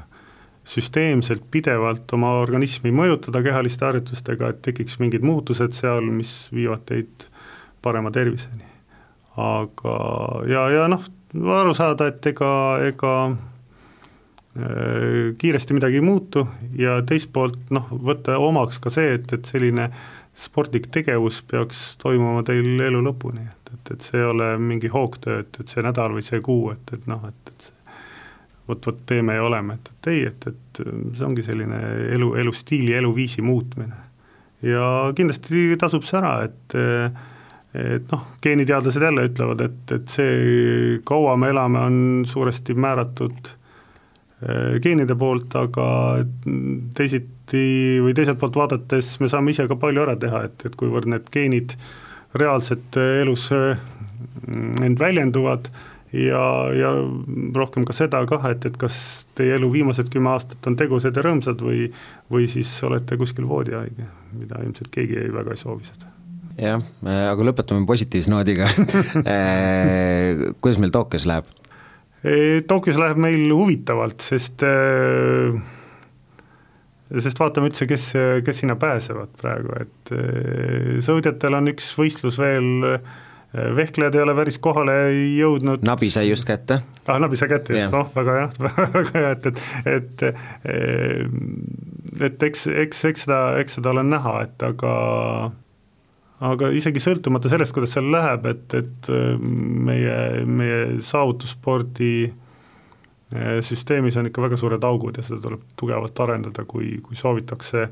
süsteemselt 0.72 1.48
pidevalt 1.52 2.12
oma 2.14 2.36
organismi 2.40 2.94
mõjutada 2.94 3.42
kehaliste 3.44 3.88
harjutustega, 3.88 4.52
et 4.52 4.62
tekiks 4.66 5.00
mingid 5.02 5.26
muutused 5.26 5.74
seal, 5.76 6.06
mis 6.14 6.34
viivad 6.54 6.86
teid 6.90 7.26
parema 7.82 8.12
terviseni. 8.14 8.68
aga, 9.42 9.96
ja, 10.48 10.68
ja 10.70 10.88
noh, 10.92 11.08
aru 11.62 11.74
saada, 11.74 12.12
et 12.12 12.26
ega, 12.30 12.52
ega 12.86 13.16
Äh, 14.60 15.36
kiiresti 15.38 15.74
midagi 15.74 15.96
ei 15.96 16.02
muutu 16.02 16.42
ja 16.76 16.98
teist 17.08 17.30
poolt 17.32 17.70
noh, 17.72 17.86
võtta 17.88 18.36
omaks 18.36 18.82
ka 18.84 18.92
see, 18.92 19.14
et, 19.16 19.30
et 19.32 19.48
selline 19.48 19.86
sportlik 20.38 20.88
tegevus 20.92 21.42
peaks 21.48 21.98
toimuma 22.02 22.44
teil 22.48 22.80
elu 22.88 23.02
lõpuni, 23.04 23.44
et, 23.44 23.74
et, 23.74 23.94
et 23.96 24.08
see 24.08 24.20
ei 24.20 24.30
ole 24.30 24.54
mingi 24.62 24.92
hoogtöö, 24.92 25.42
et, 25.44 25.60
et 25.60 25.74
see 25.74 25.84
nädal 25.86 26.16
või 26.16 26.26
see 26.26 26.42
kuu, 26.44 26.72
et, 26.74 26.94
et 26.96 27.08
noh, 27.12 27.24
et, 27.28 27.52
et 27.54 27.68
see 27.68 27.98
vot, 28.72 28.88
vot 28.88 29.02
teeme 29.10 29.36
ja 29.36 29.44
oleme, 29.44 29.76
et, 29.78 29.92
et 29.92 30.12
ei, 30.14 30.24
et, 30.32 30.48
et 30.48 30.82
see 30.86 31.28
ongi 31.28 31.44
selline 31.46 31.82
elu, 32.16 32.32
elustiili, 32.44 32.96
eluviisi 32.98 33.44
muutmine. 33.46 34.08
ja 34.66 34.86
kindlasti 35.18 35.76
tasub 35.82 36.08
see 36.08 36.22
ära, 36.22 36.36
et 36.48 36.80
et 37.72 38.10
noh, 38.12 38.26
geeniteadlased 38.44 39.04
jälle 39.04 39.24
ütlevad, 39.30 39.62
et, 39.64 39.92
et 39.96 40.12
see, 40.12 40.98
kaua 41.08 41.38
me 41.40 41.54
elame, 41.54 41.80
on 41.80 42.00
suuresti 42.28 42.76
määratud 42.76 43.54
geenide 44.82 45.14
poolt, 45.20 45.54
aga 45.54 45.86
teisiti 46.98 48.00
või 48.02 48.16
teiselt 48.18 48.40
poolt 48.42 48.58
vaadates 48.58 49.14
me 49.22 49.30
saame 49.30 49.54
ise 49.54 49.68
ka 49.70 49.78
palju 49.78 50.02
ära 50.02 50.16
teha, 50.18 50.46
et, 50.48 50.66
et 50.66 50.78
kuivõrd 50.80 51.10
need 51.12 51.30
geenid 51.34 51.76
reaalselt 52.38 52.98
elus 52.98 53.50
äh, 53.54 53.78
end 54.82 55.00
väljenduvad 55.00 55.70
ja, 56.14 56.44
ja 56.76 56.94
rohkem 57.56 57.86
ka 57.88 57.96
seda 57.96 58.24
kah, 58.30 58.50
et, 58.52 58.66
et 58.68 58.78
kas 58.80 58.96
teie 59.38 59.56
elu 59.56 59.70
viimased 59.72 60.10
kümme 60.12 60.34
aastat 60.34 60.68
on 60.68 60.78
tegusad 60.80 61.16
ja 61.16 61.26
rõõmsad 61.26 61.62
või, 61.64 61.88
või 62.32 62.48
siis 62.52 62.72
olete 62.88 63.20
kuskil 63.20 63.48
voodihaige, 63.50 64.10
mida 64.36 64.64
ilmselt 64.66 64.92
keegi 64.94 65.20
ei, 65.22 65.32
väga 65.34 65.56
ei 65.56 65.62
soovi 65.62 65.88
seda 65.88 66.12
jah, 66.62 66.84
aga 67.32 67.48
lõpetame 67.48 67.88
positiivse 67.90 68.32
noodiga 68.32 68.68
äh, 69.36 70.52
kuidas 70.60 70.82
meil 70.82 70.94
Tokyos 70.94 71.28
läheb? 71.30 71.50
Tokyos 72.68 73.00
läheb 73.02 73.18
meil 73.18 73.50
huvitavalt, 73.50 74.22
sest 74.22 74.62
äh, 74.68 75.56
sest 77.20 77.42
vaatame 77.42 77.72
üldse, 77.72 77.88
kes, 77.90 78.12
kes 78.46 78.62
sinna 78.62 78.78
pääsevad 78.80 79.34
praegu, 79.42 79.74
et 79.82 80.14
äh, 80.16 81.02
sõudjatel 81.04 81.58
on 81.58 81.72
üks 81.74 81.90
võistlus 81.98 82.38
veel, 82.40 82.70
äh, 82.88 83.66
vehklejad 83.76 84.16
ei 84.16 84.24
ole 84.24 84.36
päris 84.38 84.60
kohale 84.64 84.98
jõudnud. 85.36 85.84
Nabi 85.88 86.12
sai 86.14 86.30
just 86.30 86.46
kätte. 86.48 86.82
ah, 87.08 87.20
Nabi 87.20 87.40
sai 87.40 87.50
kätte 87.52 87.76
just, 87.76 87.96
noh, 87.96 88.12
väga 88.16 88.38
hea, 88.38 88.52
väga 89.00 89.18
hea, 89.18 89.34
et, 89.36 89.50
et, 89.52 89.60
et 89.98 90.24
et 92.22 92.44
eks, 92.44 92.68
eks, 92.86 93.04
eks 93.10 93.26
seda, 93.26 93.42
eks 93.62 93.80
seda 93.80 93.96
ole 93.96 94.06
näha, 94.06 94.38
et 94.46 94.64
aga 94.68 94.94
aga 96.42 96.72
isegi 96.74 97.02
sõltumata 97.04 97.50
sellest, 97.52 97.74
kuidas 97.76 97.94
seal 97.96 98.10
läheb, 98.14 98.48
et, 98.50 98.78
et 98.78 99.10
äh, 99.14 99.34
meie, 99.90 100.16
meie 100.50 100.80
saavutusspordi 101.06 102.14
äh, 102.28 103.60
süsteemis 103.66 104.18
on 104.18 104.32
ikka 104.32 104.48
väga 104.48 104.58
suured 104.60 104.88
augud 104.88 105.20
ja 105.20 105.26
seda 105.26 105.42
tuleb 105.44 105.68
tugevalt 105.80 106.24
arendada, 106.26 106.66
kui, 106.70 106.96
kui 107.06 107.20
soovitakse 107.20 107.86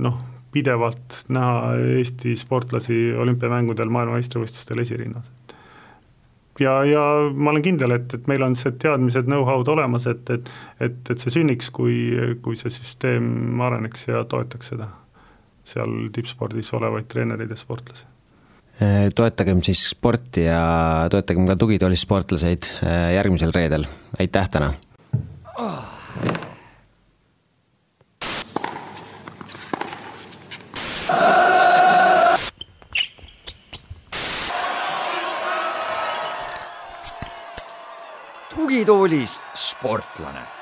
noh, 0.00 0.20
pidevalt 0.54 1.24
näha 1.30 1.74
Eesti 1.98 2.36
sportlasi 2.38 3.10
olümpiamängudel, 3.18 3.90
maailmameistrivõistlustel 3.90 4.82
esirinnas. 4.82 5.30
ja, 6.60 6.80
ja 6.84 7.04
ma 7.34 7.50
olen 7.50 7.66
kindel, 7.66 7.94
et, 7.98 8.14
et 8.14 8.30
meil 8.30 8.42
on 8.46 8.54
see 8.58 8.72
teadmised, 8.78 9.26
know-how'd 9.30 9.70
olemas, 9.70 10.06
et, 10.10 10.30
et 10.30 10.50
et, 10.78 11.02
et 11.10 11.18
see 11.18 11.38
sünniks, 11.40 11.70
kui, 11.74 11.98
kui 12.42 12.58
see 12.58 12.70
süsteem 12.70 13.60
areneks 13.66 14.08
ja 14.10 14.24
toetaks 14.30 14.74
seda 14.74 14.92
seal 15.70 16.10
tippspordis 16.14 16.72
olevaid 16.76 17.08
treenereid 17.10 17.50
ja 17.50 17.58
sportlasi. 17.58 18.06
Äh, 18.80 19.08
toetagem 19.14 19.62
siis 19.66 19.82
sporti 19.92 20.46
ja 20.46 21.06
toetagem 21.12 21.48
ka 21.50 21.56
tugitoolis 21.60 22.06
sportlaseid 22.06 22.70
äh, 22.80 23.10
järgmisel 23.16 23.52
reedel, 23.54 23.84
aitäh 24.18 24.48
täna 24.48 24.72
oh.! 25.58 25.84
tugitoolis 38.54 39.42
sportlane 39.54 40.59